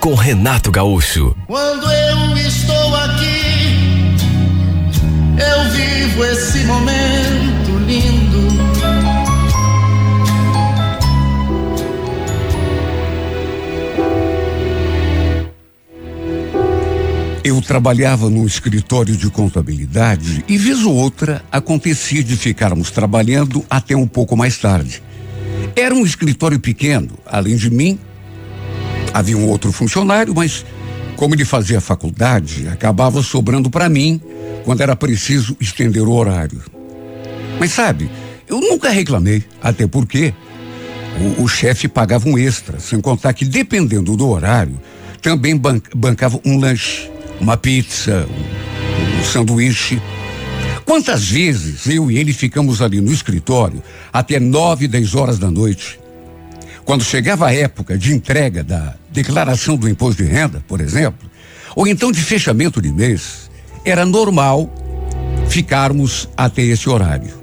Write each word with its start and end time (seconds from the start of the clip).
com 0.00 0.14
Renato 0.14 0.70
Gaúcho. 0.70 1.34
Quando 1.46 1.90
eu 1.90 2.36
estou 2.36 2.96
aqui, 2.96 4.16
eu 5.36 5.70
vivo 5.70 6.24
esse 6.24 6.64
momento 6.64 7.78
lindo. 7.86 8.48
Eu 17.42 17.60
trabalhava 17.62 18.30
num 18.30 18.46
escritório 18.46 19.16
de 19.16 19.30
contabilidade 19.30 20.44
e, 20.46 20.56
vez 20.56 20.84
ou 20.84 20.94
outra, 20.94 21.42
acontecia 21.50 22.22
de 22.22 22.36
ficarmos 22.36 22.90
trabalhando 22.90 23.64
até 23.68 23.96
um 23.96 24.06
pouco 24.06 24.36
mais 24.36 24.58
tarde. 24.58 25.02
Era 25.74 25.94
um 25.94 26.04
escritório 26.04 26.60
pequeno, 26.60 27.18
além 27.26 27.56
de 27.56 27.70
mim, 27.70 27.98
havia 29.12 29.36
um 29.36 29.48
outro 29.48 29.72
funcionário, 29.72 30.34
mas 30.34 30.64
como 31.16 31.34
ele 31.34 31.44
fazia 31.44 31.80
faculdade, 31.80 32.68
acabava 32.68 33.22
sobrando 33.22 33.68
para 33.68 33.88
mim 33.88 34.20
quando 34.64 34.80
era 34.80 34.94
preciso 34.94 35.56
estender 35.60 36.02
o 36.02 36.12
horário. 36.12 36.60
Mas 37.58 37.72
sabe, 37.72 38.10
eu 38.48 38.60
nunca 38.60 38.90
reclamei, 38.90 39.42
até 39.60 39.86
porque 39.86 40.32
o, 41.38 41.42
o 41.42 41.48
chefe 41.48 41.88
pagava 41.88 42.28
um 42.28 42.38
extra, 42.38 42.78
sem 42.78 43.00
contar 43.00 43.32
que, 43.32 43.44
dependendo 43.44 44.16
do 44.16 44.28
horário, 44.28 44.80
também 45.20 45.56
ban 45.56 45.80
bancava 45.94 46.40
um 46.44 46.58
lanche, 46.58 47.10
uma 47.40 47.56
pizza, 47.56 48.26
um, 48.28 49.20
um 49.20 49.24
sanduíche. 49.24 50.00
Quantas 50.84 51.28
vezes 51.28 51.86
eu 51.86 52.10
e 52.10 52.16
ele 52.16 52.32
ficamos 52.32 52.80
ali 52.80 53.00
no 53.00 53.12
escritório 53.12 53.82
até 54.12 54.38
nove, 54.38 54.86
dez 54.88 55.14
horas 55.14 55.38
da 55.38 55.50
noite? 55.50 55.98
Quando 56.88 57.04
chegava 57.04 57.48
a 57.48 57.54
época 57.54 57.98
de 57.98 58.14
entrega 58.14 58.64
da 58.64 58.94
declaração 59.12 59.76
do 59.76 59.86
imposto 59.86 60.24
de 60.24 60.30
renda, 60.30 60.64
por 60.66 60.80
exemplo, 60.80 61.30
ou 61.76 61.86
então 61.86 62.10
de 62.10 62.18
fechamento 62.18 62.80
de 62.80 62.90
mês, 62.90 63.50
era 63.84 64.06
normal 64.06 64.72
ficarmos 65.50 66.30
até 66.34 66.62
esse 66.62 66.88
horário. 66.88 67.34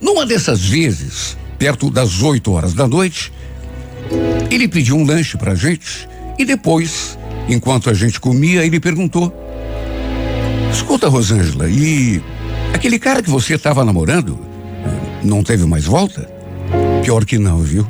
Numa 0.00 0.24
dessas 0.24 0.64
vezes, 0.64 1.36
perto 1.58 1.90
das 1.90 2.22
8 2.22 2.50
horas 2.50 2.72
da 2.72 2.88
noite, 2.88 3.30
ele 4.50 4.66
pediu 4.66 4.96
um 4.96 5.04
lanche 5.04 5.36
pra 5.36 5.54
gente 5.54 6.08
e 6.38 6.46
depois, 6.46 7.18
enquanto 7.46 7.90
a 7.90 7.94
gente 7.94 8.18
comia, 8.18 8.64
ele 8.64 8.80
perguntou: 8.80 9.30
Escuta, 10.72 11.10
Rosângela, 11.10 11.68
e 11.68 12.22
aquele 12.72 12.98
cara 12.98 13.22
que 13.22 13.28
você 13.28 13.52
estava 13.52 13.84
namorando 13.84 14.38
não 15.22 15.44
teve 15.44 15.66
mais 15.66 15.84
volta? 15.84 16.26
Pior 17.04 17.26
que 17.26 17.36
não, 17.36 17.58
viu? 17.58 17.86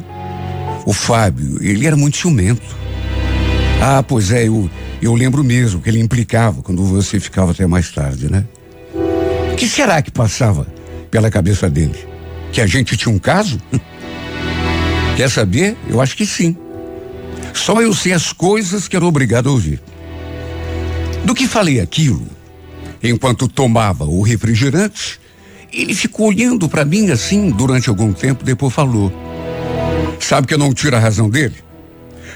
O 0.88 0.92
Fábio, 0.94 1.58
ele 1.60 1.86
era 1.86 1.94
muito 1.94 2.16
ciumento. 2.16 2.62
Ah, 3.78 4.02
pois 4.02 4.30
é, 4.30 4.48
eu, 4.48 4.70
eu 5.02 5.12
lembro 5.12 5.44
mesmo 5.44 5.82
que 5.82 5.90
ele 5.90 6.00
implicava 6.00 6.62
quando 6.62 6.82
você 6.82 7.20
ficava 7.20 7.50
até 7.50 7.66
mais 7.66 7.90
tarde, 7.92 8.32
né? 8.32 8.46
O 9.52 9.54
que 9.54 9.68
será 9.68 10.00
que 10.00 10.10
passava 10.10 10.66
pela 11.10 11.30
cabeça 11.30 11.68
dele? 11.68 11.94
Que 12.52 12.62
a 12.62 12.66
gente 12.66 12.96
tinha 12.96 13.14
um 13.14 13.18
caso? 13.18 13.60
Quer 15.14 15.28
saber? 15.28 15.76
Eu 15.90 16.00
acho 16.00 16.16
que 16.16 16.24
sim. 16.24 16.56
Só 17.52 17.82
eu 17.82 17.92
sei 17.92 18.14
as 18.14 18.32
coisas 18.32 18.88
que 18.88 18.96
era 18.96 19.04
obrigado 19.04 19.50
a 19.50 19.52
ouvir. 19.52 19.82
Do 21.22 21.34
que 21.34 21.46
falei 21.46 21.80
aquilo, 21.80 22.26
enquanto 23.02 23.46
tomava 23.46 24.06
o 24.06 24.22
refrigerante, 24.22 25.20
ele 25.70 25.94
ficou 25.94 26.28
olhando 26.28 26.66
para 26.66 26.82
mim 26.82 27.10
assim 27.10 27.50
durante 27.50 27.90
algum 27.90 28.10
tempo, 28.10 28.42
depois 28.42 28.72
falou. 28.72 29.27
Sabe 30.20 30.46
que 30.46 30.54
eu 30.54 30.58
não 30.58 30.74
tiro 30.74 30.96
a 30.96 30.98
razão 30.98 31.28
dele? 31.30 31.54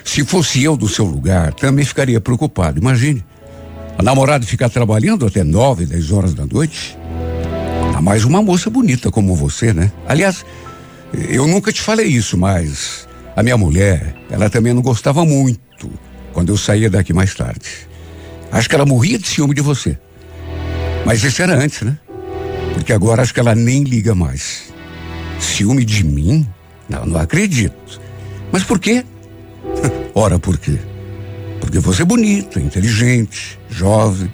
Se 0.05 0.25
fosse 0.25 0.63
eu 0.63 0.77
do 0.77 0.89
seu 0.89 1.05
lugar, 1.05 1.53
também 1.55 1.85
ficaria 1.85 2.21
preocupado. 2.21 2.79
Imagine. 2.79 3.25
A 3.99 4.03
namorada 4.03 4.47
ficar 4.47 4.69
trabalhando 4.69 5.27
até 5.27 5.45
nove, 5.45 5.87
dez 5.87 6.11
horas 6.11 6.35
da 6.35 6.47
noite. 6.47 6.97
A 7.95 8.01
mais 8.01 8.25
uma 8.25 8.43
moça 8.43 8.71
bonita 8.71 9.11
como 9.11 9.37
você, 9.37 9.73
né? 9.73 9.93
Aliás, 10.09 10.45
eu 11.29 11.47
nunca 11.47 11.71
te 11.71 11.81
falei 11.81 12.07
isso, 12.07 12.37
mas 12.39 13.07
a 13.37 13.43
minha 13.43 13.57
mulher, 13.57 14.15
ela 14.31 14.49
também 14.49 14.73
não 14.73 14.83
gostava 14.83 15.25
muito 15.25 15.91
quando 16.33 16.51
eu 16.51 16.57
saía 16.57 16.89
daqui 16.89 17.13
mais 17.13 17.35
tarde. 17.35 17.89
Acho 18.51 18.69
que 18.69 18.75
ela 18.75 18.87
morria 18.87 19.19
de 19.19 19.29
ciúme 19.29 19.55
de 19.55 19.61
você. 19.61 19.99
Mas 21.05 21.23
isso 21.23 21.43
era 21.43 21.55
antes, 21.55 21.83
né? 21.83 21.99
Porque 22.75 22.93
agora 22.93 23.23
acho 23.23 23.35
que 23.35 23.41
ela 23.41 23.55
nem 23.55 23.83
liga 23.85 24.15
mais. 24.15 24.73
Ciúme 25.39 25.85
de 25.85 26.05
mim? 26.05 26.47
Não, 26.93 27.07
não 27.07 27.21
acredito. 27.21 28.01
Mas 28.53 28.63
por 28.63 28.79
quê? 28.79 29.05
Ora, 30.15 30.39
por 30.39 30.59
quê? 30.59 30.79
Porque 31.59 31.79
você 31.79 32.03
é 32.03 32.05
bonita, 32.05 32.61
inteligente, 32.61 33.59
jovem. 33.71 34.31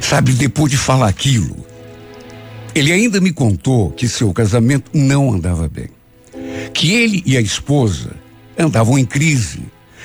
Sabe, 0.00 0.32
depois 0.32 0.72
de 0.72 0.76
falar 0.76 1.08
aquilo, 1.08 1.56
ele 2.74 2.90
ainda 2.90 3.20
me 3.20 3.32
contou 3.32 3.90
que 3.90 4.08
seu 4.08 4.32
casamento 4.32 4.90
não 4.92 5.32
andava 5.32 5.68
bem. 5.68 5.88
Que 6.72 6.94
ele 6.94 7.22
e 7.24 7.36
a 7.36 7.40
esposa 7.40 8.10
andavam 8.58 8.98
em 8.98 9.04
crise, 9.04 9.60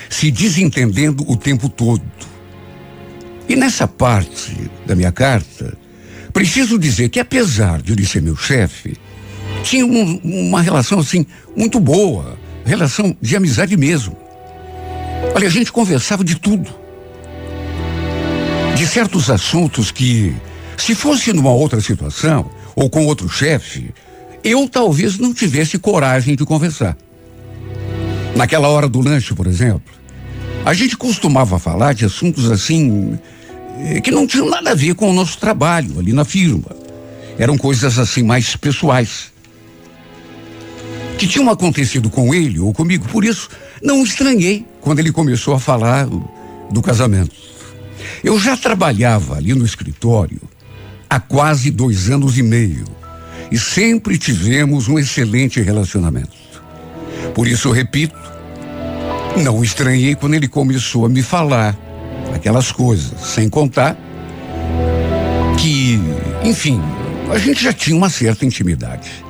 se 0.09 0.29
desentendendo 0.29 1.23
o 1.27 1.35
tempo 1.35 1.69
todo. 1.69 2.03
E 3.47 3.55
nessa 3.55 3.87
parte 3.87 4.69
da 4.85 4.95
minha 4.95 5.11
carta, 5.11 5.75
preciso 6.31 6.77
dizer 6.77 7.09
que 7.09 7.19
apesar 7.19 7.81
de 7.81 7.93
ele 7.93 8.05
ser 8.05 8.21
meu 8.21 8.35
chefe, 8.35 8.95
tinha 9.63 9.85
um, 9.85 10.19
uma 10.23 10.61
relação 10.61 10.99
assim 10.99 11.25
muito 11.55 11.79
boa, 11.79 12.37
relação 12.65 13.15
de 13.19 13.35
amizade 13.35 13.75
mesmo. 13.75 14.15
Olha, 15.33 15.47
a 15.47 15.51
gente 15.51 15.71
conversava 15.71 16.23
de 16.23 16.35
tudo. 16.35 16.69
De 18.75 18.85
certos 18.85 19.29
assuntos 19.29 19.89
que, 19.89 20.35
se 20.77 20.93
fosse 20.93 21.31
numa 21.31 21.51
outra 21.51 21.79
situação, 21.79 22.49
ou 22.75 22.89
com 22.89 23.05
outro 23.05 23.29
chefe, 23.29 23.91
eu 24.43 24.67
talvez 24.67 25.17
não 25.17 25.33
tivesse 25.33 25.79
coragem 25.79 26.35
de 26.35 26.45
conversar. 26.45 26.97
Naquela 28.35 28.67
hora 28.67 28.89
do 28.89 28.99
lanche, 28.99 29.33
por 29.33 29.47
exemplo, 29.47 29.93
a 30.65 30.73
gente 30.73 30.97
costumava 30.97 31.57
falar 31.59 31.93
de 31.93 32.03
assuntos 32.03 32.51
assim 32.51 33.17
eh, 33.79 34.01
que 34.01 34.11
não 34.11 34.25
tinham 34.27 34.49
nada 34.49 34.71
a 34.71 34.75
ver 34.75 34.95
com 34.95 35.09
o 35.09 35.13
nosso 35.13 35.37
trabalho 35.37 35.99
ali 35.99 36.11
na 36.11 36.25
firma. 36.25 36.75
Eram 37.37 37.57
coisas 37.57 37.97
assim 37.97 38.23
mais 38.23 38.55
pessoais. 38.55 39.32
Que 41.17 41.27
tinham 41.27 41.49
acontecido 41.49 42.09
com 42.09 42.33
ele 42.33 42.59
ou 42.59 42.73
comigo, 42.73 43.07
por 43.09 43.23
isso 43.23 43.49
não 43.81 44.03
estranhei 44.03 44.65
quando 44.81 44.99
ele 44.99 45.11
começou 45.11 45.53
a 45.53 45.59
falar 45.59 46.07
do 46.71 46.81
casamento. 46.81 47.35
Eu 48.23 48.39
já 48.39 48.57
trabalhava 48.57 49.35
ali 49.35 49.53
no 49.53 49.65
escritório 49.65 50.41
há 51.09 51.19
quase 51.19 51.69
dois 51.69 52.09
anos 52.09 52.37
e 52.37 52.43
meio 52.43 52.85
e 53.51 53.57
sempre 53.57 54.17
tivemos 54.17 54.87
um 54.87 54.97
excelente 54.97 55.61
relacionamento. 55.61 56.31
Por 57.33 57.47
isso, 57.47 57.67
eu 57.67 57.71
repito, 57.71 58.15
não 59.37 59.63
estranhei 59.63 60.15
quando 60.15 60.33
ele 60.33 60.47
começou 60.47 61.05
a 61.05 61.09
me 61.09 61.21
falar 61.21 61.77
aquelas 62.33 62.71
coisas, 62.71 63.19
sem 63.21 63.49
contar 63.49 63.97
que, 65.59 65.99
enfim, 66.43 66.81
a 67.31 67.37
gente 67.37 67.63
já 67.63 67.71
tinha 67.71 67.95
uma 67.95 68.09
certa 68.09 68.45
intimidade. 68.45 69.22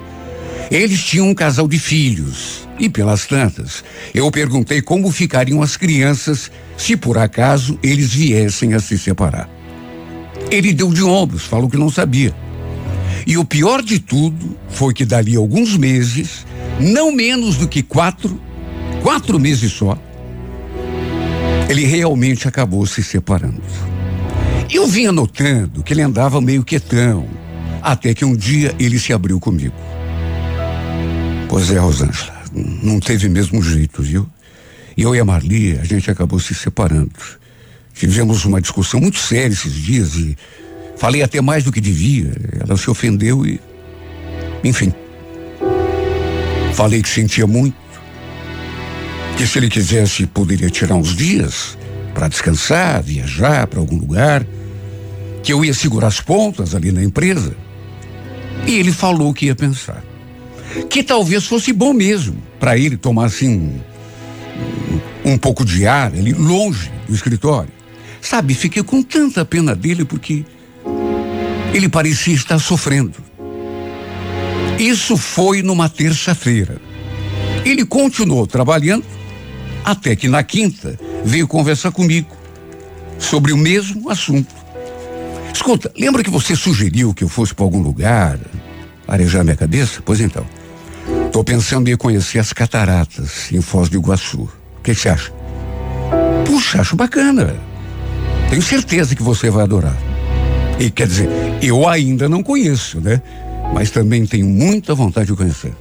Eles 0.71 1.03
tinham 1.03 1.29
um 1.29 1.33
casal 1.33 1.67
de 1.67 1.77
filhos 1.77 2.67
e, 2.79 2.89
pelas 2.89 3.25
tantas, 3.25 3.83
eu 4.13 4.29
perguntei 4.31 4.81
como 4.81 5.11
ficariam 5.11 5.61
as 5.61 5.77
crianças 5.77 6.51
se 6.77 6.97
por 6.97 7.17
acaso 7.17 7.77
eles 7.83 8.13
viessem 8.13 8.73
a 8.73 8.79
se 8.79 8.97
separar. 8.97 9.49
Ele 10.49 10.73
deu 10.73 10.91
de 10.91 11.03
ombros, 11.03 11.43
falou 11.43 11.69
que 11.69 11.77
não 11.77 11.89
sabia. 11.89 12.33
E 13.25 13.37
o 13.37 13.45
pior 13.45 13.81
de 13.81 13.99
tudo 13.99 14.57
foi 14.69 14.93
que 14.93 15.05
dali 15.05 15.35
alguns 15.35 15.77
meses, 15.77 16.45
não 16.79 17.11
menos 17.11 17.55
do 17.55 17.67
que 17.67 17.81
quatro, 17.81 18.39
quatro 19.01 19.39
meses 19.39 19.71
só, 19.71 19.97
ele 21.69 21.85
realmente 21.85 22.47
acabou 22.47 22.85
se 22.85 23.01
separando. 23.03 23.61
Eu 24.71 24.87
vinha 24.87 25.11
notando 25.11 25.83
que 25.83 25.93
ele 25.93 26.01
andava 26.01 26.41
meio 26.41 26.63
quietão, 26.63 27.27
até 27.81 28.13
que 28.13 28.25
um 28.25 28.35
dia 28.35 28.75
ele 28.79 28.99
se 28.99 29.13
abriu 29.13 29.39
comigo. 29.39 29.75
Pois 31.53 31.69
é, 31.69 31.77
Rosângela, 31.77 32.33
não 32.81 32.99
teve 32.99 33.29
mesmo 33.29 33.61
jeito, 33.61 34.01
viu? 34.01 34.27
Eu 34.97 35.15
e 35.15 35.19
a 35.19 35.23
Marli, 35.23 35.77
a 35.77 35.83
gente 35.83 36.09
acabou 36.09 36.39
se 36.39 36.55
separando. 36.55 37.11
Tivemos 37.93 38.43
uma 38.43 38.59
discussão 38.59 38.99
muito 38.99 39.19
séria 39.19 39.53
esses 39.53 39.71
dias 39.71 40.15
e 40.15 40.35
falei 40.97 41.21
até 41.21 41.41
mais 41.41 41.63
do 41.63 41.71
que 41.71 41.79
devia. 41.79 42.31
Ela 42.59 42.75
se 42.75 42.89
ofendeu 42.89 43.45
e. 43.45 43.61
Enfim. 44.63 44.91
Falei 46.73 47.03
que 47.03 47.09
sentia 47.09 47.45
muito. 47.45 47.77
Que 49.37 49.45
se 49.45 49.59
ele 49.59 49.69
quisesse, 49.69 50.25
poderia 50.25 50.71
tirar 50.71 50.95
uns 50.95 51.15
dias 51.15 51.77
para 52.15 52.29
descansar, 52.29 53.03
viajar 53.03 53.67
para 53.67 53.79
algum 53.79 53.97
lugar. 53.97 54.43
Que 55.43 55.53
eu 55.53 55.63
ia 55.63 55.75
segurar 55.75 56.07
as 56.07 56.19
pontas 56.19 56.73
ali 56.73 56.91
na 56.91 57.03
empresa. 57.03 57.55
E 58.65 58.73
ele 58.73 58.91
falou 58.91 59.31
que 59.35 59.45
ia 59.45 59.55
pensar. 59.55 60.03
Que 60.89 61.03
talvez 61.03 61.45
fosse 61.45 61.71
bom 61.71 61.93
mesmo 61.93 62.37
para 62.59 62.77
ele 62.77 62.97
tomar 62.97 63.25
assim 63.25 63.79
um, 65.25 65.33
um 65.33 65.37
pouco 65.37 65.63
de 65.65 65.85
ar 65.85 66.13
ali 66.13 66.33
longe 66.33 66.91
do 67.07 67.13
escritório. 67.13 67.71
Sabe, 68.21 68.53
fiquei 68.53 68.81
com 68.83 69.03
tanta 69.03 69.43
pena 69.43 69.75
dele 69.75 70.05
porque 70.05 70.45
ele 71.73 71.89
parecia 71.89 72.33
estar 72.33 72.59
sofrendo. 72.59 73.17
Isso 74.79 75.17
foi 75.17 75.61
numa 75.61 75.89
terça-feira. 75.89 76.81
Ele 77.65 77.85
continuou 77.85 78.47
trabalhando 78.47 79.05
até 79.83 80.15
que 80.15 80.27
na 80.27 80.43
quinta 80.43 80.97
veio 81.23 81.47
conversar 81.47 81.91
comigo 81.91 82.29
sobre 83.19 83.53
o 83.53 83.57
mesmo 83.57 84.09
assunto. 84.09 84.53
Escuta, 85.53 85.91
lembra 85.97 86.23
que 86.23 86.29
você 86.29 86.55
sugeriu 86.55 87.13
que 87.13 87.23
eu 87.23 87.29
fosse 87.29 87.53
para 87.53 87.63
algum 87.63 87.81
lugar 87.81 88.39
arejar 89.07 89.43
minha 89.43 89.55
cabeça? 89.55 90.01
Pois 90.03 90.19
então. 90.19 90.45
Estou 91.33 91.43
pensando 91.43 91.89
em 91.89 91.97
conhecer 91.97 92.37
as 92.37 92.53
cataratas 92.53 93.51
em 93.51 93.59
Foz 93.59 93.89
do 93.89 93.97
Iguaçu. 93.97 94.43
O 94.43 94.83
que 94.83 94.93
você 94.93 95.09
acha? 95.09 95.33
Puxa, 96.45 96.79
acho 96.79 96.95
bacana. 96.95 97.55
Tenho 98.51 98.61
certeza 98.61 99.15
que 99.15 99.23
você 99.23 99.49
vai 99.49 99.63
adorar. 99.63 99.97
E 100.77 100.91
quer 100.91 101.07
dizer, 101.07 101.27
eu 101.59 101.89
ainda 101.89 102.29
não 102.29 102.43
conheço, 102.43 103.01
né? 103.01 103.19
Mas 103.73 103.89
também 103.89 104.27
tenho 104.27 104.45
muita 104.45 104.93
vontade 104.93 105.25
de 105.25 105.35
conhecer. 105.35 105.73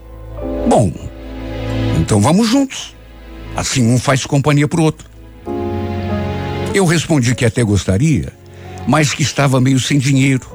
Bom, 0.70 0.90
então 2.00 2.18
vamos 2.18 2.48
juntos. 2.48 2.96
Assim 3.54 3.86
um 3.92 3.98
faz 3.98 4.24
companhia 4.24 4.66
pro 4.66 4.82
outro. 4.82 5.06
Eu 6.72 6.86
respondi 6.86 7.34
que 7.34 7.44
até 7.44 7.62
gostaria, 7.62 8.32
mas 8.88 9.12
que 9.12 9.22
estava 9.22 9.60
meio 9.60 9.78
sem 9.78 9.98
dinheiro. 9.98 10.46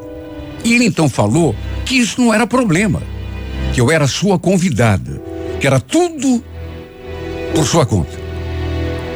E 0.63 0.73
ele 0.73 0.85
então 0.85 1.07
falou 1.07 1.55
que 1.85 1.99
isso 1.99 2.19
não 2.19 2.33
era 2.33 2.47
problema, 2.47 3.03
que 3.73 3.81
eu 3.81 3.91
era 3.91 4.07
sua 4.07 4.39
convidada, 4.39 5.21
que 5.59 5.67
era 5.67 5.79
tudo 5.79 6.43
por 7.53 7.65
sua 7.65 7.85
conta. 7.85 8.17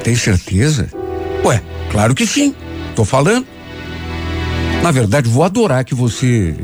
Tem 0.03 0.15
certeza? 0.15 0.89
Ué, 1.44 1.62
claro 1.92 2.15
que 2.15 2.25
sim. 2.25 2.56
Tô 2.95 3.06
falando. 3.06 3.45
Na 4.81 4.92
verdade, 4.92 5.30
vou 5.30 5.44
adorar 5.44 5.86
que 5.86 5.94
você 5.94 6.56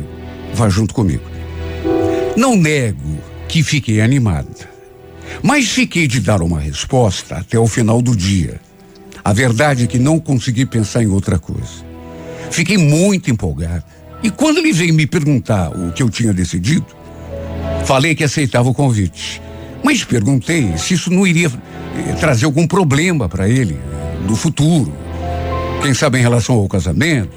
vá 0.53 0.69
junto 0.69 0.93
comigo. 0.93 1.23
Não 2.35 2.55
nego 2.55 3.17
que 3.47 3.63
fiquei 3.63 4.01
animada, 4.01 4.69
mas 5.41 5.69
fiquei 5.69 6.07
de 6.07 6.19
dar 6.19 6.41
uma 6.41 6.59
resposta 6.59 7.35
até 7.35 7.57
o 7.57 7.67
final 7.67 8.01
do 8.01 8.15
dia. 8.15 8.59
A 9.23 9.33
verdade 9.33 9.83
é 9.83 9.87
que 9.87 9.99
não 9.99 10.19
consegui 10.19 10.65
pensar 10.65 11.03
em 11.03 11.07
outra 11.07 11.37
coisa. 11.37 11.85
Fiquei 12.49 12.77
muito 12.77 13.29
empolgada. 13.29 13.83
E 14.23 14.31
quando 14.31 14.57
ele 14.57 14.73
veio 14.73 14.93
me 14.93 15.05
perguntar 15.05 15.69
o 15.69 15.91
que 15.91 16.01
eu 16.01 16.09
tinha 16.09 16.33
decidido, 16.33 16.85
falei 17.87 18.13
que 18.13 18.23
aceitava 18.25 18.67
o 18.69 18.73
convite. 18.73 19.41
Mas 19.81 20.03
perguntei 20.03 20.77
se 20.77 20.93
isso 20.93 21.09
não 21.09 21.25
iria 21.25 21.47
eh, 21.47 22.13
trazer 22.19 22.45
algum 22.45 22.67
problema 22.67 23.29
para 23.29 23.47
ele 23.47 23.79
no 24.27 24.35
futuro. 24.35 24.93
Quem 25.81 25.93
sabe 25.93 26.19
em 26.19 26.21
relação 26.21 26.55
ao 26.55 26.67
casamento, 26.67 27.31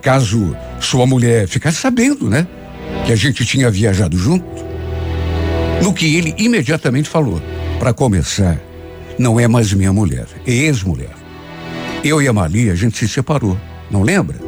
caso 0.00 0.56
sua 0.78 1.04
mulher 1.04 1.48
ficasse 1.48 1.78
sabendo, 1.78 2.30
né? 2.30 2.46
Que 3.04 3.12
a 3.12 3.16
gente 3.16 3.44
tinha 3.44 3.68
viajado 3.72 4.16
junto. 4.16 4.46
No 5.82 5.92
que 5.92 6.14
ele 6.16 6.32
imediatamente 6.38 7.08
falou: 7.08 7.42
para 7.80 7.92
começar, 7.92 8.56
não 9.18 9.40
é 9.40 9.48
mais 9.48 9.72
minha 9.72 9.92
mulher, 9.92 10.26
é 10.46 10.52
ex-mulher. 10.52 11.10
Eu 12.04 12.22
e 12.22 12.28
a 12.28 12.32
Malia, 12.32 12.72
a 12.72 12.76
gente 12.76 12.96
se 12.96 13.08
separou, 13.08 13.58
não 13.90 14.04
lembra? 14.04 14.47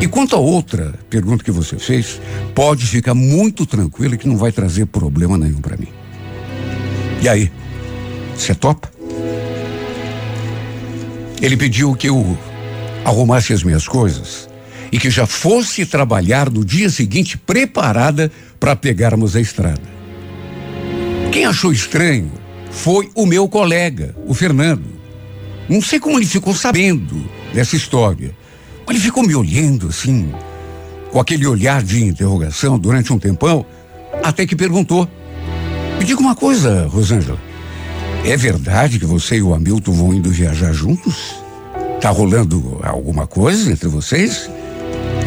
E 0.00 0.06
quanto 0.06 0.36
a 0.36 0.38
outra 0.38 0.94
pergunta 1.10 1.42
que 1.42 1.50
você 1.50 1.76
fez, 1.76 2.20
pode 2.54 2.86
ficar 2.86 3.14
muito 3.14 3.66
tranquilo 3.66 4.16
que 4.16 4.28
não 4.28 4.36
vai 4.36 4.52
trazer 4.52 4.86
problema 4.86 5.36
nenhum 5.36 5.60
para 5.60 5.76
mim. 5.76 5.88
E 7.20 7.28
aí, 7.28 7.50
você 8.36 8.54
topa? 8.54 8.88
Ele 11.42 11.56
pediu 11.56 11.94
que 11.94 12.08
eu 12.08 12.38
arrumasse 13.04 13.52
as 13.52 13.64
minhas 13.64 13.88
coisas 13.88 14.48
e 14.92 14.98
que 14.98 15.10
já 15.10 15.26
fosse 15.26 15.84
trabalhar 15.84 16.48
no 16.48 16.64
dia 16.64 16.88
seguinte 16.90 17.36
preparada 17.36 18.30
para 18.60 18.76
pegarmos 18.76 19.34
a 19.34 19.40
estrada. 19.40 19.98
Quem 21.32 21.44
achou 21.44 21.72
estranho 21.72 22.30
foi 22.70 23.10
o 23.14 23.26
meu 23.26 23.48
colega, 23.48 24.14
o 24.26 24.34
Fernando. 24.34 24.98
Não 25.68 25.82
sei 25.82 25.98
como 25.98 26.18
ele 26.18 26.26
ficou 26.26 26.54
sabendo 26.54 27.28
dessa 27.52 27.76
história, 27.76 28.34
ele 28.90 29.00
ficou 29.00 29.26
me 29.26 29.34
olhando 29.34 29.88
assim, 29.88 30.32
com 31.10 31.20
aquele 31.20 31.46
olhar 31.46 31.82
de 31.82 32.04
interrogação 32.04 32.78
durante 32.78 33.12
um 33.12 33.18
tempão, 33.18 33.64
até 34.22 34.46
que 34.46 34.56
perguntou: 34.56 35.08
Me 35.98 36.04
diga 36.04 36.20
uma 36.20 36.34
coisa, 36.34 36.86
Rosângela. 36.86 37.38
É 38.24 38.36
verdade 38.36 38.98
que 38.98 39.06
você 39.06 39.36
e 39.36 39.42
o 39.42 39.54
Hamilton 39.54 39.92
vão 39.92 40.14
indo 40.14 40.30
viajar 40.30 40.72
juntos? 40.72 41.36
Tá 42.00 42.10
rolando 42.10 42.80
alguma 42.82 43.26
coisa 43.26 43.70
entre 43.70 43.88
vocês? 43.88 44.50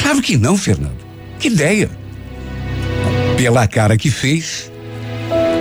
Claro 0.02 0.22
que 0.22 0.38
não, 0.38 0.58
Fernando. 0.58 1.02
Que 1.40 1.48
ideia. 1.48 1.90
Pela 3.38 3.68
cara 3.68 3.98
que 3.98 4.12
fez, 4.12 4.72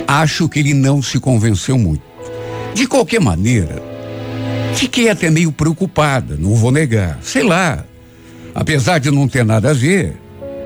acho 0.07 0.49
que 0.49 0.59
ele 0.59 0.75
não 0.75 1.03
se 1.03 1.19
convenceu 1.19 1.79
muito. 1.79 2.03
De 2.75 2.87
qualquer 2.87 3.21
maneira, 3.21 3.83
fiquei 4.75 5.09
até 5.09 5.31
meio 5.31 5.51
preocupada, 5.51 6.37
não 6.39 6.55
vou 6.55 6.71
negar. 6.71 7.19
Sei 7.23 7.43
lá. 7.43 7.85
Apesar 8.55 8.99
de 8.99 9.11
não 9.11 9.29
ter 9.29 9.45
nada 9.45 9.71
a 9.71 9.75
ver, 9.75 10.17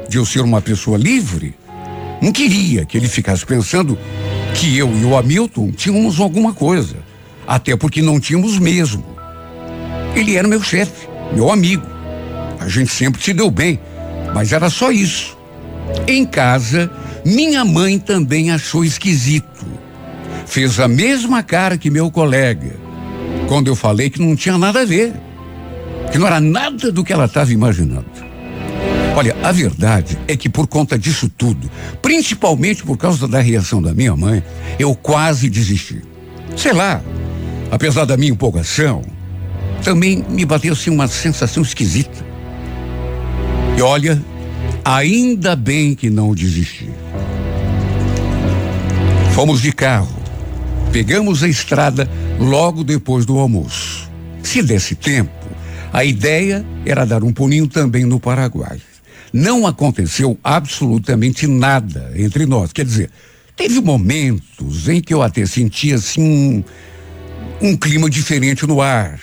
de 0.09 0.17
eu 0.19 0.25
ser 0.25 0.41
uma 0.41 0.61
pessoa 0.61 0.97
livre, 0.97 1.55
não 2.21 2.33
queria 2.33 2.85
que 2.85 2.97
ele 2.97 3.09
ficasse 3.09 3.45
pensando 3.45 3.99
que 4.55 4.77
eu 4.79 4.91
e 4.97 5.05
o 5.05 5.17
Hamilton 5.17 5.71
tínhamos 5.73 6.21
alguma 6.21 6.55
coisa. 6.55 6.97
Até 7.47 7.77
porque 7.77 8.01
não 8.01 8.19
tínhamos 8.19 8.59
mesmo. 8.59 9.05
Ele 10.17 10.37
era 10.37 10.49
meu 10.49 10.63
chefe, 10.63 11.09
meu 11.35 11.51
amigo. 11.51 11.87
A 12.59 12.69
gente 12.69 12.91
sempre 12.91 13.23
se 13.23 13.35
deu 13.35 13.51
bem, 13.51 13.79
mas 14.33 14.53
era 14.53 14.71
só 14.71 14.91
isso. 14.91 15.37
Em 16.07 16.25
casa, 16.25 16.91
minha 17.25 17.65
mãe 17.65 17.99
também 17.99 18.51
achou 18.51 18.85
esquisito. 18.85 19.67
Fez 20.47 20.79
a 20.81 20.89
mesma 20.89 21.43
cara 21.43 21.77
que 21.77 21.91
meu 21.91 22.11
colega, 22.11 22.77
quando 23.49 23.67
eu 23.67 23.77
falei 23.77 24.09
que 24.09 24.23
não 24.23 24.37
tinha 24.37 24.57
nada 24.57 24.81
a 24.81 24.85
ver, 24.85 25.13
que 26.15 26.19
não 26.21 26.29
era 26.29 26.41
nada 26.41 26.93
do 26.93 27.03
que 27.03 27.13
ela 27.13 27.25
estava 27.25 27.53
imaginando. 27.53 28.07
Olha, 29.17 29.35
a 29.43 29.51
verdade 29.51 30.17
é 30.29 30.37
que 30.37 30.49
por 30.49 30.69
conta 30.69 30.97
disso 30.97 31.29
tudo, 31.29 31.69
principalmente 32.01 32.85
por 32.85 32.97
causa 32.97 33.27
da 33.27 33.41
reação 33.41 33.83
da 33.83 33.93
minha 33.93 34.15
mãe, 34.15 34.41
eu 34.79 34.95
quase 34.95 35.51
desisti. 35.51 36.03
Sei 36.57 36.73
lá, 36.73 37.03
apesar 37.69 38.05
da 38.05 38.17
minha 38.17 38.31
empolgação, 38.31 39.03
também 39.83 40.25
me 40.29 40.45
bateu 40.45 40.73
assim 40.73 40.89
uma 40.89 41.09
sensação 41.09 41.65
esquisita. 41.65 42.25
E 43.77 43.83
olha, 43.83 44.23
ainda 44.85 45.57
bem 45.57 45.97
que 45.97 46.09
não 46.11 46.33
desisti. 46.33 46.91
Fomos 49.35 49.61
de 49.61 49.73
carro, 49.73 50.15
pegamos 50.93 51.43
a 51.43 51.49
estrada 51.49 52.09
logo 52.39 52.85
depois 52.85 53.27
do 53.27 53.37
almoço. 53.37 54.09
Se 54.45 54.63
desse 54.63 54.95
tempo, 54.95 55.44
a 55.95 56.05
ideia 56.05 56.63
era 56.85 57.07
dar 57.07 57.25
um 57.25 57.33
pulinho 57.33 57.67
também 57.67 58.05
no 58.05 58.21
Paraguai 58.21 58.79
não 59.35 59.67
aconteceu 59.67 60.39
absolutamente 60.45 61.49
nada 61.49 62.13
entre 62.15 62.47
nós. 62.47 62.73
Quer 62.73 62.85
dizer, 62.85 63.11
teve 63.57 63.81
momentos 63.81 64.89
em 64.89 65.01
que 65.01 65.13
eu 65.13 65.23
até 65.23 65.45
sentia 65.45 65.97
assim 65.97 66.23
um, 66.23 66.65
um 67.61 67.77
clima 67.77 68.09
diferente 68.09 68.65
no 68.65 68.81
ar. 68.81 69.19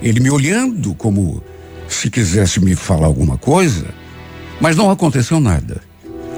Ele 0.00 0.18
me 0.18 0.30
olhando 0.30 0.94
como 0.94 1.44
se 1.86 2.08
quisesse 2.08 2.58
me 2.58 2.74
falar 2.74 3.06
alguma 3.06 3.36
coisa, 3.36 3.88
mas 4.62 4.76
não 4.76 4.90
aconteceu 4.90 5.38
nada. 5.38 5.82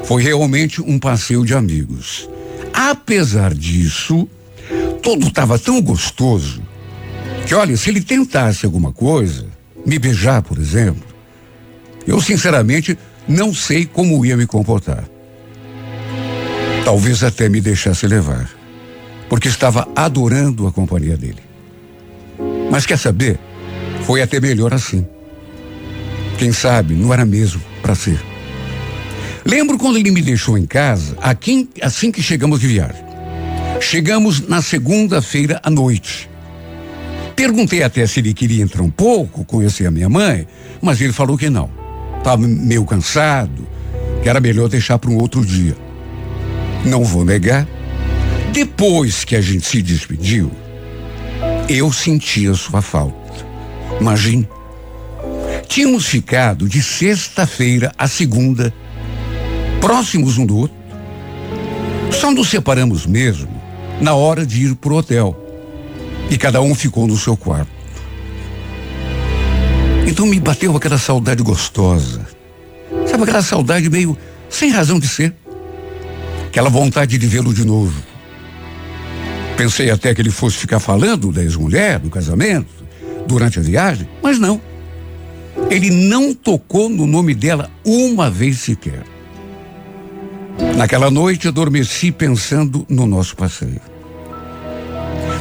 Foi 0.03 0.21
realmente 0.21 0.83
um 0.83 0.99
passeio 0.99 1.45
de 1.45 1.55
amigos. 1.55 2.29
Apesar 2.73 3.55
disso, 3.55 4.29
tudo 5.01 5.29
estava 5.29 5.61
tão 5.61 5.81
gostoso 5.81 6.61
que, 7.47 7.55
olha, 7.55 7.77
se 7.77 7.91
ele 7.91 8.01
tentasse 8.01 8.65
alguma 8.65 8.93
coisa, 8.93 9.47
me 9.85 9.99
beijar, 9.99 10.43
por 10.43 10.59
exemplo, 10.59 11.05
eu, 12.07 12.21
sinceramente, 12.21 12.99
não 13.27 13.55
sei 13.55 13.87
como 13.87 14.25
ia 14.25 14.37
me 14.37 14.47
comportar. 14.47 15.05
Talvez 16.85 17.23
até 17.23 17.49
me 17.49 17.61
deixasse 17.61 18.07
levar, 18.07 18.51
porque 19.29 19.49
estava 19.49 19.87
adorando 19.95 20.67
a 20.67 20.73
companhia 20.73 21.17
dele. 21.17 21.43
Mas 22.71 22.87
quer 22.87 22.99
saber? 22.99 23.39
Foi 24.05 24.23
até 24.23 24.41
melhor 24.41 24.73
assim. 24.73 25.07
Quem 26.39 26.53
sabe 26.53 26.95
não 26.95 27.13
era 27.13 27.25
mesmo 27.25 27.61
para 27.83 27.95
ser. 27.95 28.21
Lembro 29.45 29.79
quando 29.79 29.99
ele 29.99 30.11
me 30.11 30.23
deixou 30.23 30.57
em 30.57 30.67
casa, 30.67 31.17
aqui, 31.21 31.69
assim 31.81 32.11
que 32.11 32.23
chegamos 32.23 32.61
de 32.61 32.67
viagem. 32.67 33.05
Chegamos 33.81 34.47
na 34.47 34.61
segunda-feira 34.61 35.61
à 35.63 35.71
noite. 35.71 36.29
Perguntei 37.41 37.83
até 37.83 38.07
se 38.07 38.21
ele 38.21 38.35
queria 38.35 38.63
entrar 38.63 38.83
um 38.83 38.91
pouco, 38.91 39.47
conhecer 39.47 39.87
a 39.87 39.91
minha 39.91 40.11
mãe, 40.11 40.47
mas 40.79 41.01
ele 41.01 41.11
falou 41.11 41.39
que 41.39 41.49
não. 41.49 41.71
Estava 42.19 42.47
meio 42.47 42.85
cansado, 42.85 43.67
que 44.23 44.29
era 44.29 44.39
melhor 44.41 44.69
deixar 44.69 44.99
para 44.99 45.11
um 45.11 45.17
outro 45.17 45.43
dia. 45.43 45.75
Não 46.85 47.03
vou 47.03 47.25
negar. 47.25 47.67
Depois 48.53 49.25
que 49.25 49.35
a 49.35 49.41
gente 49.41 49.65
se 49.65 49.81
despediu, 49.81 50.51
eu 51.67 51.91
senti 51.91 52.47
a 52.47 52.53
sua 52.53 52.83
falta. 52.83 53.47
Imagine. 53.99 54.47
Tínhamos 55.67 56.05
ficado 56.05 56.69
de 56.69 56.83
sexta-feira 56.83 57.91
a 57.97 58.07
segunda, 58.07 58.71
próximos 59.81 60.37
um 60.37 60.45
do 60.45 60.59
outro. 60.59 60.77
Só 62.13 62.31
nos 62.31 62.51
separamos 62.51 63.07
mesmo 63.07 63.49
na 63.99 64.15
hora 64.15 64.45
de 64.45 64.67
ir 64.67 64.75
pro 64.75 64.97
hotel. 64.97 65.40
E 66.31 66.39
cada 66.39 66.63
um 66.63 66.75
ficou 66.75 67.09
no 67.09 67.17
seu 67.17 67.37
quarto. 67.37 67.71
Então 70.07 70.27
me 70.27 70.39
bateu 70.41 70.75
aquela 70.77 70.97
saudade 70.97 71.43
gostosa. 71.43 72.27
Sabe 73.07 73.25
aquela 73.25 73.43
saudade 73.43 73.91
meio 73.91 74.17
sem 74.49 74.71
razão 74.71 74.99
de 74.99 75.09
ser? 75.09 75.35
Aquela 76.47 76.71
vontade 76.71 77.19
de 77.19 77.27
vê-lo 77.27 77.53
de 77.53 77.65
novo. 77.65 78.01
Pensei 79.57 79.91
até 79.91 80.15
que 80.15 80.23
ele 80.23 80.31
fosse 80.31 80.57
ficar 80.57 80.81
falando 80.81 81.31
da 81.31 81.43
ex-mulher, 81.43 81.99
do 81.99 82.09
casamento, 82.09 82.69
durante 83.27 83.59
a 83.59 83.63
viagem, 83.63 84.09
mas 84.23 84.39
não. 84.39 84.61
Ele 85.69 85.91
não 85.91 86.33
tocou 86.33 86.89
no 86.89 87.07
nome 87.07 87.35
dela 87.35 87.71
uma 87.85 88.31
vez 88.31 88.59
sequer. 88.59 89.03
Naquela 90.77 91.11
noite 91.11 91.49
adormeci 91.49 92.11
pensando 92.11 92.87
no 92.89 93.07
nosso 93.07 93.37
passeio. 93.37 93.90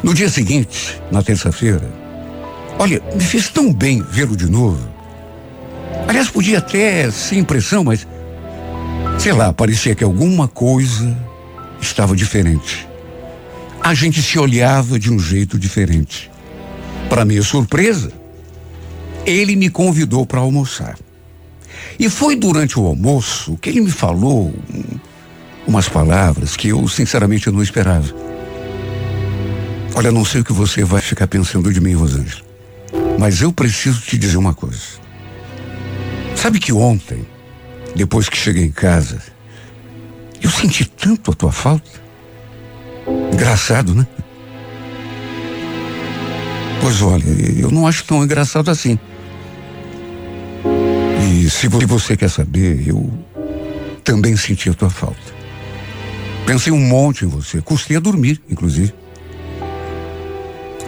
No 0.01 0.13
dia 0.13 0.29
seguinte, 0.29 1.01
na 1.12 1.22
terça-feira, 1.22 1.91
olha, 2.77 3.01
me 3.13 3.22
fez 3.22 3.50
tão 3.50 3.74
bem 3.74 4.01
vê-lo 4.01 4.36
de 4.36 4.50
novo. 4.50 4.88
Aliás, 6.08 6.29
podia 6.29 6.60
até 6.60 7.12
ser 7.12 7.38
impressão, 7.38 7.84
mas 7.84 8.08
sei 9.18 9.34
lá, 9.34 9.51
parecia 9.51 9.94
que 9.94 10.03
alguma 10.03 10.48
coisa 10.48 11.15
estava 11.82 12.15
diferente. 12.15 12.88
A 13.82 13.94
gente 13.94 14.22
se 14.22 14.39
olhava 14.39 14.98
de 14.98 15.12
um 15.12 15.20
jeito 15.20 15.60
diferente. 15.60 16.32
Para 17.10 17.25
minha 17.25 17.44
surpresa, 17.44 18.12
ele 19.25 19.56
me 19.56 19.70
convidou 19.70 20.25
para 20.25 20.39
almoçar. 20.39 20.98
E 22.00 22.10
foi 22.10 22.36
durante 22.36 22.79
o 22.79 22.86
almoço 22.86 23.58
que 23.58 23.70
ele 23.70 23.82
me 23.82 23.91
falou 23.91 24.53
umas 25.68 25.89
palavras 25.89 26.56
que 26.56 26.70
eu 26.70 26.88
sinceramente 26.88 27.51
não 27.51 27.62
esperava. 27.62 28.29
Olha, 30.00 30.13
não 30.13 30.24
sei 30.24 30.39
o 30.39 30.46
que 30.46 30.53
você 30.53 30.82
vai 30.82 31.01
ficar 31.01 31.27
pensando 31.27 31.74
de 31.74 31.82
mim, 31.82 31.94
Rosângela, 31.94 32.41
mas 33.20 33.41
eu 33.41 33.51
preciso 33.51 34.00
te 34.00 34.18
dizer 34.18 34.38
uma 34.38 34.53
coisa. 34.53 34.79
Sabe 36.38 36.58
que 36.58 36.72
ontem, 36.72 37.27
depois 37.98 38.29
que 38.29 38.38
cheguei 38.38 38.63
em 38.63 38.72
casa, 38.72 39.22
eu 40.41 40.50
senti 40.50 40.86
tanto 40.86 41.32
a 41.32 41.34
tua 41.34 41.51
falta. 41.51 41.89
Engraçado, 43.34 43.94
né? 43.94 44.08
Pois 46.79 47.01
olha, 47.01 47.25
eu 47.60 47.70
não 47.70 47.86
acho 47.86 48.06
tão 48.06 48.24
engraçado 48.24 48.72
assim. 48.72 48.98
E 51.29 51.50
se 51.50 51.68
você 51.68 52.15
quer 52.15 52.29
saber, 52.29 52.88
eu 52.88 53.12
também 54.06 54.38
senti 54.38 54.70
a 54.70 54.74
tua 54.74 54.89
falta. 54.89 55.36
Pensei 56.46 56.72
um 56.72 56.79
monte 56.79 57.25
em 57.25 57.27
você, 57.27 57.62
custei 57.62 57.98
a 57.98 58.00
dormir, 58.00 58.41
inclusive. 58.50 58.94